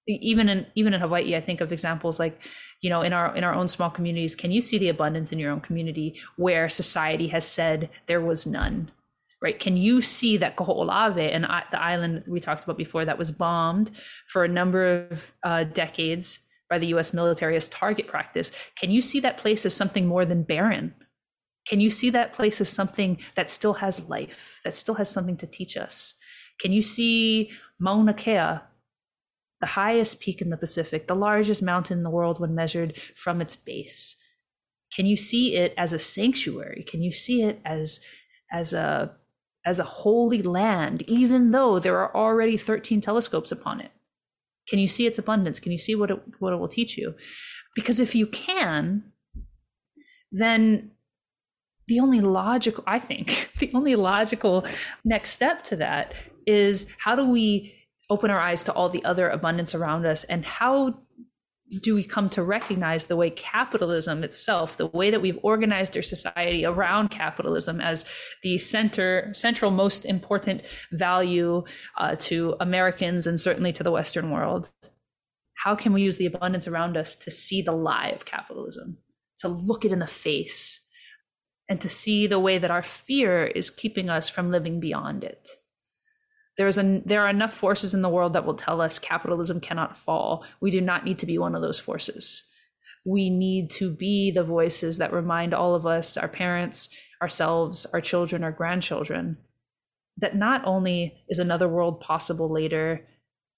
even 0.07 0.49
in 0.49 0.65
even 0.75 0.93
in 0.93 0.99
hawaii 0.99 1.35
i 1.35 1.39
think 1.39 1.61
of 1.61 1.71
examples 1.71 2.19
like 2.19 2.41
you 2.81 2.89
know 2.89 3.01
in 3.01 3.13
our 3.13 3.35
in 3.35 3.43
our 3.43 3.53
own 3.53 3.67
small 3.67 3.89
communities 3.89 4.35
can 4.35 4.51
you 4.51 4.59
see 4.59 4.77
the 4.77 4.89
abundance 4.89 5.31
in 5.31 5.39
your 5.39 5.51
own 5.51 5.61
community 5.61 6.19
where 6.37 6.67
society 6.69 7.27
has 7.27 7.45
said 7.45 7.89
there 8.07 8.19
was 8.19 8.47
none 8.47 8.91
right? 9.41 9.59
Can 9.59 9.75
you 9.75 10.01
see 10.01 10.37
that 10.37 10.55
Kaho'olawe 10.55 11.33
and 11.33 11.43
the 11.43 11.81
island 11.81 12.23
we 12.27 12.39
talked 12.39 12.63
about 12.63 12.77
before 12.77 13.05
that 13.05 13.17
was 13.17 13.31
bombed 13.31 13.91
for 14.27 14.43
a 14.43 14.47
number 14.47 15.07
of 15.09 15.33
uh, 15.43 15.63
decades 15.63 16.39
by 16.69 16.77
the 16.77 16.87
US 16.87 17.13
military 17.13 17.55
as 17.55 17.67
target 17.67 18.07
practice? 18.07 18.51
Can 18.75 18.91
you 18.91 19.01
see 19.01 19.19
that 19.21 19.37
place 19.37 19.65
as 19.65 19.73
something 19.73 20.05
more 20.05 20.25
than 20.25 20.43
barren? 20.43 20.93
Can 21.67 21.79
you 21.79 21.89
see 21.89 22.09
that 22.11 22.33
place 22.33 22.61
as 22.61 22.69
something 22.69 23.19
that 23.35 23.49
still 23.49 23.73
has 23.73 24.09
life, 24.09 24.59
that 24.63 24.75
still 24.75 24.95
has 24.95 25.09
something 25.09 25.37
to 25.37 25.47
teach 25.47 25.75
us? 25.75 26.13
Can 26.59 26.71
you 26.71 26.81
see 26.81 27.51
Mauna 27.79 28.13
Kea, 28.13 28.61
the 29.59 29.67
highest 29.67 30.21
peak 30.21 30.41
in 30.41 30.49
the 30.49 30.57
Pacific, 30.57 31.07
the 31.07 31.15
largest 31.15 31.61
mountain 31.61 31.99
in 31.99 32.03
the 32.03 32.09
world 32.09 32.39
when 32.39 32.55
measured 32.55 32.97
from 33.15 33.41
its 33.41 33.55
base? 33.55 34.15
Can 34.95 35.05
you 35.05 35.15
see 35.15 35.55
it 35.55 35.73
as 35.77 35.93
a 35.93 35.99
sanctuary? 35.99 36.83
Can 36.87 37.01
you 37.01 37.11
see 37.11 37.43
it 37.43 37.59
as 37.65 38.01
as 38.51 38.73
a 38.73 39.15
as 39.65 39.79
a 39.79 39.83
holy 39.83 40.41
land, 40.41 41.03
even 41.03 41.51
though 41.51 41.79
there 41.79 41.97
are 41.97 42.15
already 42.15 42.57
13 42.57 43.01
telescopes 43.01 43.51
upon 43.51 43.79
it? 43.81 43.91
Can 44.67 44.79
you 44.79 44.87
see 44.87 45.05
its 45.05 45.19
abundance? 45.19 45.59
Can 45.59 45.71
you 45.71 45.77
see 45.77 45.95
what 45.95 46.11
it, 46.11 46.21
what 46.39 46.53
it 46.53 46.57
will 46.57 46.67
teach 46.67 46.97
you? 46.97 47.15
Because 47.75 47.99
if 47.99 48.15
you 48.15 48.27
can, 48.27 49.03
then 50.31 50.91
the 51.87 51.99
only 51.99 52.21
logical, 52.21 52.83
I 52.87 52.99
think, 52.99 53.51
the 53.59 53.71
only 53.73 53.95
logical 53.95 54.65
next 55.03 55.31
step 55.31 55.63
to 55.65 55.75
that 55.77 56.13
is 56.47 56.87
how 56.97 57.15
do 57.15 57.25
we 57.25 57.75
open 58.09 58.29
our 58.29 58.39
eyes 58.39 58.63
to 58.65 58.73
all 58.73 58.89
the 58.89 59.03
other 59.05 59.29
abundance 59.29 59.73
around 59.73 60.05
us 60.05 60.23
and 60.25 60.45
how 60.45 60.99
do 61.79 61.95
we 61.95 62.03
come 62.03 62.29
to 62.29 62.43
recognize 62.43 63.05
the 63.05 63.15
way 63.15 63.29
capitalism 63.29 64.23
itself, 64.23 64.77
the 64.77 64.87
way 64.87 65.09
that 65.09 65.21
we've 65.21 65.39
organized 65.41 65.95
our 65.95 66.01
society 66.01 66.65
around 66.65 67.09
capitalism 67.09 67.79
as 67.79 68.05
the 68.43 68.57
center, 68.57 69.31
central, 69.33 69.71
most 69.71 70.05
important 70.05 70.63
value 70.91 71.63
uh, 71.97 72.15
to 72.19 72.55
Americans 72.59 73.25
and 73.25 73.39
certainly 73.39 73.71
to 73.71 73.83
the 73.83 73.91
Western 73.91 74.31
world? 74.31 74.69
How 75.55 75.75
can 75.75 75.93
we 75.93 76.01
use 76.01 76.17
the 76.17 76.25
abundance 76.25 76.67
around 76.67 76.97
us 76.97 77.15
to 77.17 77.31
see 77.31 77.61
the 77.61 77.71
lie 77.71 78.09
of 78.09 78.25
capitalism, 78.25 78.97
to 79.39 79.47
look 79.47 79.85
it 79.85 79.91
in 79.91 79.99
the 79.99 80.07
face, 80.07 80.85
and 81.69 81.79
to 81.79 81.87
see 81.87 82.27
the 82.27 82.39
way 82.39 82.57
that 82.57 82.71
our 82.71 82.83
fear 82.83 83.45
is 83.45 83.69
keeping 83.69 84.09
us 84.09 84.27
from 84.27 84.51
living 84.51 84.79
beyond 84.79 85.23
it? 85.23 85.51
There's 86.57 86.77
a 86.77 87.01
there 87.05 87.21
are 87.21 87.29
enough 87.29 87.53
forces 87.53 87.93
in 87.93 88.01
the 88.01 88.09
world 88.09 88.33
that 88.33 88.45
will 88.45 88.55
tell 88.55 88.81
us 88.81 88.99
capitalism 88.99 89.59
cannot 89.59 89.97
fall. 89.97 90.45
We 90.59 90.71
do 90.71 90.81
not 90.81 91.05
need 91.05 91.19
to 91.19 91.25
be 91.25 91.37
one 91.37 91.55
of 91.55 91.61
those 91.61 91.79
forces. 91.79 92.43
We 93.05 93.29
need 93.29 93.71
to 93.71 93.89
be 93.89 94.31
the 94.31 94.43
voices 94.43 94.97
that 94.97 95.13
remind 95.13 95.53
all 95.53 95.75
of 95.75 95.85
us 95.85 96.17
our 96.17 96.27
parents 96.27 96.89
ourselves 97.21 97.85
our 97.93 98.01
children 98.01 98.43
our 98.43 98.51
grandchildren 98.51 99.37
that 100.17 100.35
not 100.35 100.61
only 100.65 101.23
is 101.29 101.39
another 101.39 101.69
world 101.69 102.01
possible 102.01 102.51
later 102.51 103.07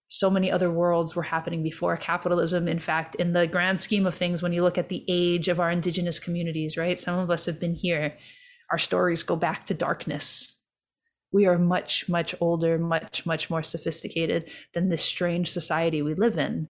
so 0.09 0.29
many 0.29 0.51
other 0.51 0.69
worlds 0.69 1.15
were 1.15 1.23
happening 1.23 1.63
before 1.63 1.97
capitalism. 1.97 2.67
In 2.67 2.79
fact 2.79 3.15
in 3.15 3.33
the 3.33 3.47
grand 3.47 3.79
scheme 3.79 4.05
of 4.05 4.13
things 4.13 4.43
when 4.43 4.53
you 4.53 4.61
look 4.61 4.77
at 4.77 4.89
the 4.89 5.03
age 5.07 5.47
of 5.47 5.59
our 5.59 5.71
indigenous 5.71 6.19
communities 6.19 6.77
right 6.77 6.99
some 6.99 7.17
of 7.17 7.31
us 7.31 7.45
have 7.45 7.59
been 7.59 7.75
here 7.75 8.17
our 8.71 8.77
stories 8.77 9.23
go 9.23 9.35
back 9.35 9.65
to 9.65 9.73
darkness 9.73 10.53
we 11.33 11.47
are 11.47 11.57
much, 11.57 12.07
much 12.07 12.35
older, 12.39 12.77
much, 12.77 13.25
much 13.25 13.49
more 13.49 13.63
sophisticated 13.63 14.49
than 14.73 14.89
this 14.89 15.03
strange 15.03 15.49
society 15.49 16.01
we 16.01 16.13
live 16.13 16.37
in. 16.37 16.69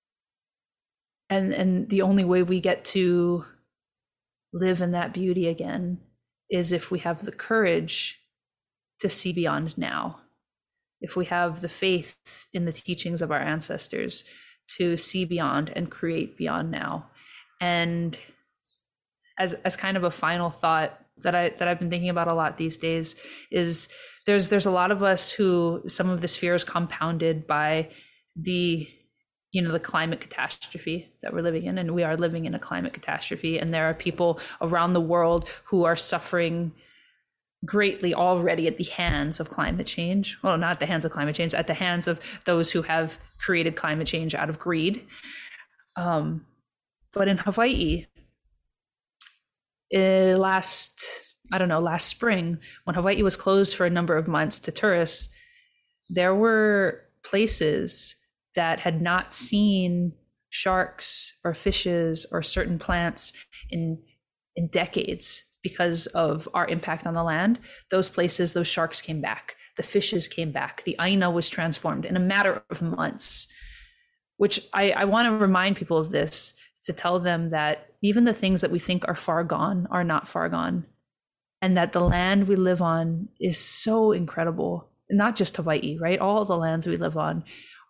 And 1.29 1.53
and 1.53 1.89
the 1.89 2.01
only 2.01 2.23
way 2.23 2.43
we 2.43 2.61
get 2.61 2.85
to 2.85 3.45
live 4.53 4.81
in 4.81 4.91
that 4.91 5.13
beauty 5.13 5.47
again 5.47 5.99
is 6.49 6.71
if 6.71 6.91
we 6.91 6.99
have 6.99 7.25
the 7.25 7.31
courage 7.31 8.19
to 8.99 9.09
see 9.09 9.33
beyond 9.33 9.77
now. 9.77 10.19
If 11.01 11.15
we 11.15 11.25
have 11.25 11.61
the 11.61 11.69
faith 11.69 12.15
in 12.53 12.65
the 12.65 12.71
teachings 12.71 13.21
of 13.21 13.31
our 13.31 13.39
ancestors 13.39 14.23
to 14.77 14.95
see 14.95 15.25
beyond 15.25 15.71
and 15.75 15.91
create 15.91 16.37
beyond 16.37 16.71
now. 16.71 17.09
And 17.59 18.17
as 19.37 19.53
as 19.65 19.75
kind 19.75 19.97
of 19.97 20.03
a 20.03 20.11
final 20.11 20.49
thought 20.49 21.02
that 21.23 21.35
I 21.35 21.49
that 21.49 21.67
I've 21.67 21.79
been 21.79 21.89
thinking 21.89 22.09
about 22.09 22.27
a 22.27 22.33
lot 22.33 22.57
these 22.57 22.77
days 22.77 23.15
is 23.51 23.89
there's 24.25 24.49
there's 24.49 24.65
a 24.65 24.71
lot 24.71 24.91
of 24.91 25.03
us 25.03 25.31
who 25.31 25.81
some 25.87 26.09
of 26.09 26.21
this 26.21 26.37
fear 26.37 26.55
is 26.55 26.63
compounded 26.63 27.47
by 27.47 27.89
the 28.35 28.87
you 29.51 29.61
know 29.61 29.71
the 29.71 29.79
climate 29.79 30.19
catastrophe 30.19 31.13
that 31.21 31.33
we're 31.33 31.41
living 31.41 31.65
in 31.65 31.77
and 31.77 31.93
we 31.93 32.03
are 32.03 32.17
living 32.17 32.45
in 32.45 32.55
a 32.55 32.59
climate 32.59 32.93
catastrophe. 32.93 33.59
And 33.59 33.73
there 33.73 33.89
are 33.89 33.93
people 33.93 34.39
around 34.61 34.93
the 34.93 35.01
world 35.01 35.47
who 35.65 35.83
are 35.85 35.95
suffering 35.95 36.71
greatly 37.65 38.13
already 38.13 38.67
at 38.67 38.77
the 38.77 38.83
hands 38.83 39.39
of 39.39 39.49
climate 39.49 39.87
change. 39.87 40.37
Well 40.41 40.57
not 40.57 40.71
at 40.71 40.79
the 40.79 40.85
hands 40.85 41.05
of 41.05 41.11
climate 41.11 41.35
change 41.35 41.53
at 41.53 41.67
the 41.67 41.73
hands 41.73 42.07
of 42.07 42.19
those 42.45 42.71
who 42.71 42.81
have 42.81 43.19
created 43.39 43.75
climate 43.75 44.07
change 44.07 44.33
out 44.33 44.49
of 44.49 44.59
greed. 44.59 45.05
Um, 45.95 46.45
but 47.13 47.27
in 47.27 47.37
hawaii 47.37 48.07
uh, 49.93 50.37
last 50.37 51.23
I 51.51 51.57
don't 51.57 51.67
know, 51.67 51.79
last 51.79 52.07
spring, 52.07 52.57
when 52.85 52.95
Hawaii 52.95 53.21
was 53.21 53.35
closed 53.35 53.75
for 53.75 53.85
a 53.85 53.89
number 53.89 54.17
of 54.17 54.27
months 54.27 54.59
to 54.59 54.71
tourists, 54.71 55.29
there 56.09 56.33
were 56.33 57.01
places 57.23 58.15
that 58.55 58.79
had 58.79 59.01
not 59.01 59.33
seen 59.33 60.13
sharks 60.49 61.37
or 61.43 61.53
fishes 61.53 62.25
or 62.31 62.41
certain 62.41 62.79
plants 62.79 63.33
in 63.69 63.99
in 64.55 64.67
decades 64.67 65.43
because 65.63 66.05
of 66.07 66.47
our 66.53 66.67
impact 66.67 67.07
on 67.07 67.13
the 67.13 67.23
land. 67.23 67.59
Those 67.89 68.09
places, 68.09 68.53
those 68.53 68.67
sharks 68.67 69.01
came 69.01 69.21
back. 69.21 69.55
The 69.77 69.83
fishes 69.83 70.27
came 70.27 70.51
back. 70.51 70.83
The 70.83 70.95
aina 70.99 71.31
was 71.31 71.49
transformed 71.49 72.05
in 72.05 72.15
a 72.15 72.19
matter 72.19 72.63
of 72.69 72.81
months. 72.81 73.47
Which 74.37 74.59
I, 74.73 74.91
I 74.91 75.05
want 75.05 75.25
to 75.25 75.31
remind 75.31 75.77
people 75.77 75.97
of 75.97 76.11
this 76.11 76.53
to 76.83 76.93
tell 76.93 77.19
them 77.19 77.49
that 77.51 77.87
even 78.01 78.25
the 78.25 78.33
things 78.33 78.61
that 78.61 78.71
we 78.71 78.79
think 78.79 79.05
are 79.07 79.15
far 79.15 79.43
gone 79.43 79.87
are 79.91 80.03
not 80.03 80.29
far 80.29 80.49
gone 80.49 80.85
and 81.61 81.77
that 81.77 81.93
the 81.93 82.01
land 82.01 82.47
we 82.47 82.55
live 82.55 82.81
on 82.81 83.29
is 83.39 83.57
so 83.57 84.11
incredible 84.11 84.89
not 85.09 85.35
just 85.35 85.57
hawaii 85.57 85.97
right 85.99 86.19
all 86.19 86.45
the 86.45 86.57
lands 86.57 86.87
we 86.87 86.95
live 86.95 87.17
on 87.17 87.43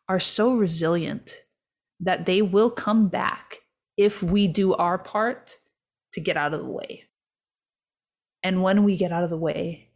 are 0.09 0.19
so 0.19 0.53
resilient 0.53 1.43
that 1.99 2.25
they 2.25 2.41
will 2.41 2.69
come 2.69 3.07
back 3.07 3.59
if 3.97 4.21
we 4.21 4.47
do 4.47 4.73
our 4.73 4.97
part 4.97 5.57
to 6.13 6.21
get 6.21 6.37
out 6.37 6.53
of 6.53 6.59
the 6.59 6.69
way. 6.69 7.03
And 8.43 8.61
when 8.61 8.83
we 8.83 8.97
get 8.97 9.11
out 9.11 9.23
of 9.23 9.29
the 9.29 9.37
way, 9.37 9.89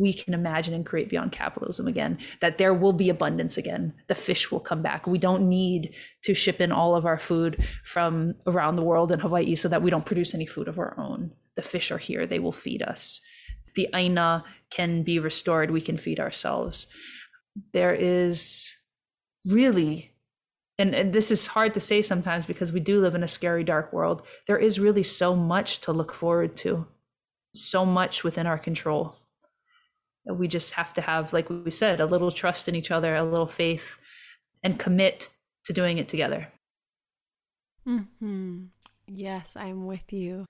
we 0.00 0.14
can 0.14 0.32
imagine 0.32 0.72
and 0.72 0.86
create 0.86 1.10
beyond 1.10 1.30
capitalism 1.30 1.86
again, 1.86 2.18
that 2.40 2.56
there 2.56 2.72
will 2.72 2.94
be 2.94 3.10
abundance 3.10 3.58
again. 3.58 3.92
The 4.08 4.14
fish 4.14 4.50
will 4.50 4.58
come 4.58 4.80
back. 4.80 5.06
We 5.06 5.18
don't 5.18 5.46
need 5.46 5.94
to 6.24 6.32
ship 6.32 6.58
in 6.58 6.72
all 6.72 6.96
of 6.96 7.04
our 7.04 7.18
food 7.18 7.62
from 7.84 8.34
around 8.46 8.76
the 8.76 8.82
world 8.82 9.12
in 9.12 9.20
Hawaii 9.20 9.54
so 9.56 9.68
that 9.68 9.82
we 9.82 9.90
don't 9.90 10.06
produce 10.06 10.34
any 10.34 10.46
food 10.46 10.68
of 10.68 10.78
our 10.78 10.98
own. 10.98 11.32
The 11.56 11.62
fish 11.62 11.90
are 11.90 11.98
here, 11.98 12.26
they 12.26 12.38
will 12.38 12.50
feed 12.50 12.82
us. 12.82 13.20
The 13.76 13.88
aina 13.94 14.44
can 14.70 15.02
be 15.02 15.18
restored, 15.18 15.70
we 15.70 15.82
can 15.82 15.98
feed 15.98 16.18
ourselves. 16.18 16.86
There 17.74 17.94
is 17.94 18.72
really, 19.44 20.14
and, 20.78 20.94
and 20.94 21.12
this 21.12 21.30
is 21.30 21.46
hard 21.46 21.74
to 21.74 21.80
say 21.80 22.00
sometimes 22.00 22.46
because 22.46 22.72
we 22.72 22.80
do 22.80 23.02
live 23.02 23.14
in 23.14 23.22
a 23.22 23.28
scary, 23.28 23.64
dark 23.64 23.92
world. 23.92 24.26
There 24.46 24.58
is 24.58 24.80
really 24.80 25.02
so 25.02 25.36
much 25.36 25.80
to 25.82 25.92
look 25.92 26.14
forward 26.14 26.56
to, 26.56 26.86
so 27.54 27.84
much 27.84 28.24
within 28.24 28.46
our 28.46 28.58
control 28.58 29.19
we 30.26 30.48
just 30.48 30.74
have 30.74 30.92
to 30.94 31.00
have 31.00 31.32
like 31.32 31.48
we 31.48 31.70
said 31.70 32.00
a 32.00 32.06
little 32.06 32.30
trust 32.30 32.68
in 32.68 32.74
each 32.74 32.90
other 32.90 33.14
a 33.14 33.24
little 33.24 33.46
faith 33.46 33.96
and 34.62 34.78
commit 34.78 35.28
to 35.64 35.72
doing 35.72 35.98
it 35.98 36.08
together. 36.08 36.48
Hmm 37.84 38.64
yes 39.06 39.56
i'm 39.56 39.86
with 39.86 40.12
you. 40.12 40.44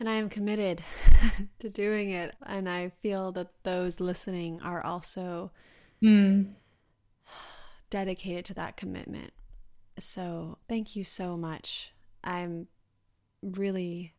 And 0.00 0.08
i 0.08 0.14
am 0.14 0.28
committed 0.28 0.82
to 1.58 1.68
doing 1.68 2.10
it. 2.10 2.34
And 2.44 2.68
i 2.68 2.90
feel 3.02 3.32
that 3.32 3.48
those 3.62 4.00
listening 4.00 4.60
are 4.62 4.84
also 4.84 5.50
mm. 6.02 6.52
dedicated 7.90 8.44
to 8.46 8.54
that 8.54 8.76
commitment. 8.76 9.32
So 9.98 10.58
thank 10.68 10.96
you 10.96 11.04
so 11.04 11.36
much. 11.36 11.92
I'm 12.22 12.66
really 13.42 14.14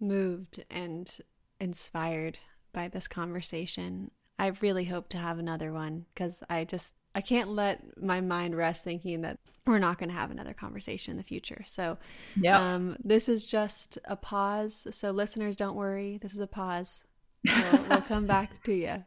moved 0.00 0.64
and 0.70 1.16
inspired 1.60 2.38
by 2.72 2.88
this 2.88 3.08
conversation. 3.08 4.10
I 4.38 4.52
really 4.60 4.84
hope 4.84 5.08
to 5.10 5.18
have 5.18 5.38
another 5.38 5.72
one 5.72 6.06
because 6.14 6.42
I 6.48 6.64
just 6.64 6.94
I 7.14 7.20
can't 7.20 7.50
let 7.50 7.80
my 8.02 8.20
mind 8.20 8.56
rest 8.56 8.84
thinking 8.84 9.22
that 9.22 9.38
we're 9.66 9.78
not 9.78 9.98
going 9.98 10.08
to 10.08 10.14
have 10.14 10.30
another 10.30 10.54
conversation 10.54 11.12
in 11.12 11.16
the 11.16 11.22
future. 11.22 11.62
So, 11.66 11.98
yeah, 12.36 12.74
um, 12.74 12.96
this 13.04 13.28
is 13.28 13.46
just 13.46 13.98
a 14.04 14.16
pause. 14.16 14.86
So, 14.90 15.10
listeners, 15.10 15.56
don't 15.56 15.76
worry. 15.76 16.18
This 16.20 16.32
is 16.32 16.40
a 16.40 16.46
pause. 16.46 17.04
We'll, 17.46 17.82
we'll 17.90 18.00
come 18.02 18.26
back 18.26 18.62
to 18.64 18.72
you. 18.72 19.04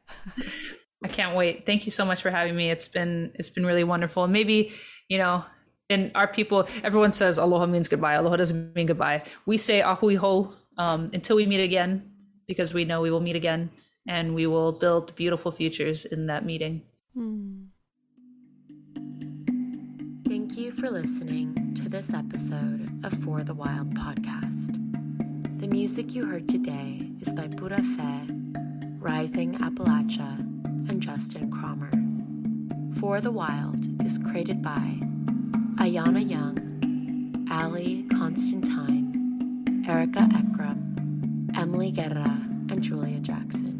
I 1.03 1.07
can't 1.07 1.35
wait. 1.35 1.65
Thank 1.65 1.85
you 1.85 1.91
so 1.91 2.05
much 2.05 2.21
for 2.21 2.29
having 2.29 2.55
me. 2.55 2.69
It's 2.69 2.87
been 2.87 3.31
it's 3.35 3.49
been 3.49 3.65
really 3.65 3.83
wonderful. 3.83 4.23
And 4.23 4.33
maybe 4.33 4.73
you 5.09 5.17
know, 5.17 5.43
in 5.89 6.11
our 6.15 6.27
people, 6.27 6.67
everyone 6.83 7.11
says 7.11 7.37
aloha 7.37 7.65
means 7.65 7.87
goodbye. 7.87 8.13
Aloha 8.13 8.37
doesn't 8.37 8.75
mean 8.75 8.87
goodbye. 8.87 9.23
We 9.45 9.57
say 9.57 9.81
a 9.81 9.95
hui 9.95 10.15
hou 10.15 10.53
um, 10.77 11.09
until 11.13 11.35
we 11.35 11.45
meet 11.45 11.63
again 11.63 12.11
because 12.47 12.73
we 12.73 12.85
know 12.85 13.01
we 13.01 13.11
will 13.11 13.19
meet 13.19 13.35
again 13.35 13.69
and 14.07 14.35
we 14.35 14.47
will 14.47 14.71
build 14.71 15.15
beautiful 15.15 15.51
futures 15.51 16.05
in 16.05 16.27
that 16.27 16.45
meeting. 16.45 16.83
Mm. 17.17 17.67
Thank 20.27 20.57
you 20.57 20.71
for 20.71 20.89
listening 20.89 21.73
to 21.75 21.89
this 21.89 22.13
episode 22.13 23.05
of 23.05 23.13
For 23.23 23.43
the 23.43 23.53
Wild 23.53 23.93
podcast. 23.95 24.81
The 25.59 25.67
music 25.67 26.13
you 26.13 26.25
heard 26.25 26.49
today 26.49 27.09
is 27.21 27.31
by 27.33 27.47
Pura 27.47 27.81
Fe, 27.81 28.27
Rising 28.99 29.57
Appalachia, 29.59 30.39
and 30.89 31.01
Justin 31.01 31.49
Cromer. 31.49 31.91
For 32.99 33.21
the 33.21 33.31
Wild 33.31 33.85
is 34.05 34.17
created 34.17 34.61
by 34.61 34.99
Ayana 35.77 36.27
Young, 36.27 37.47
Ali 37.51 38.03
Constantine, 38.03 39.83
Erica 39.87 40.27
Ekram, 40.31 40.84
Emily 41.65 41.89
Guerra, 41.89 42.29
and 42.69 42.83
Julia 42.83 43.17
Jackson. 43.17 43.74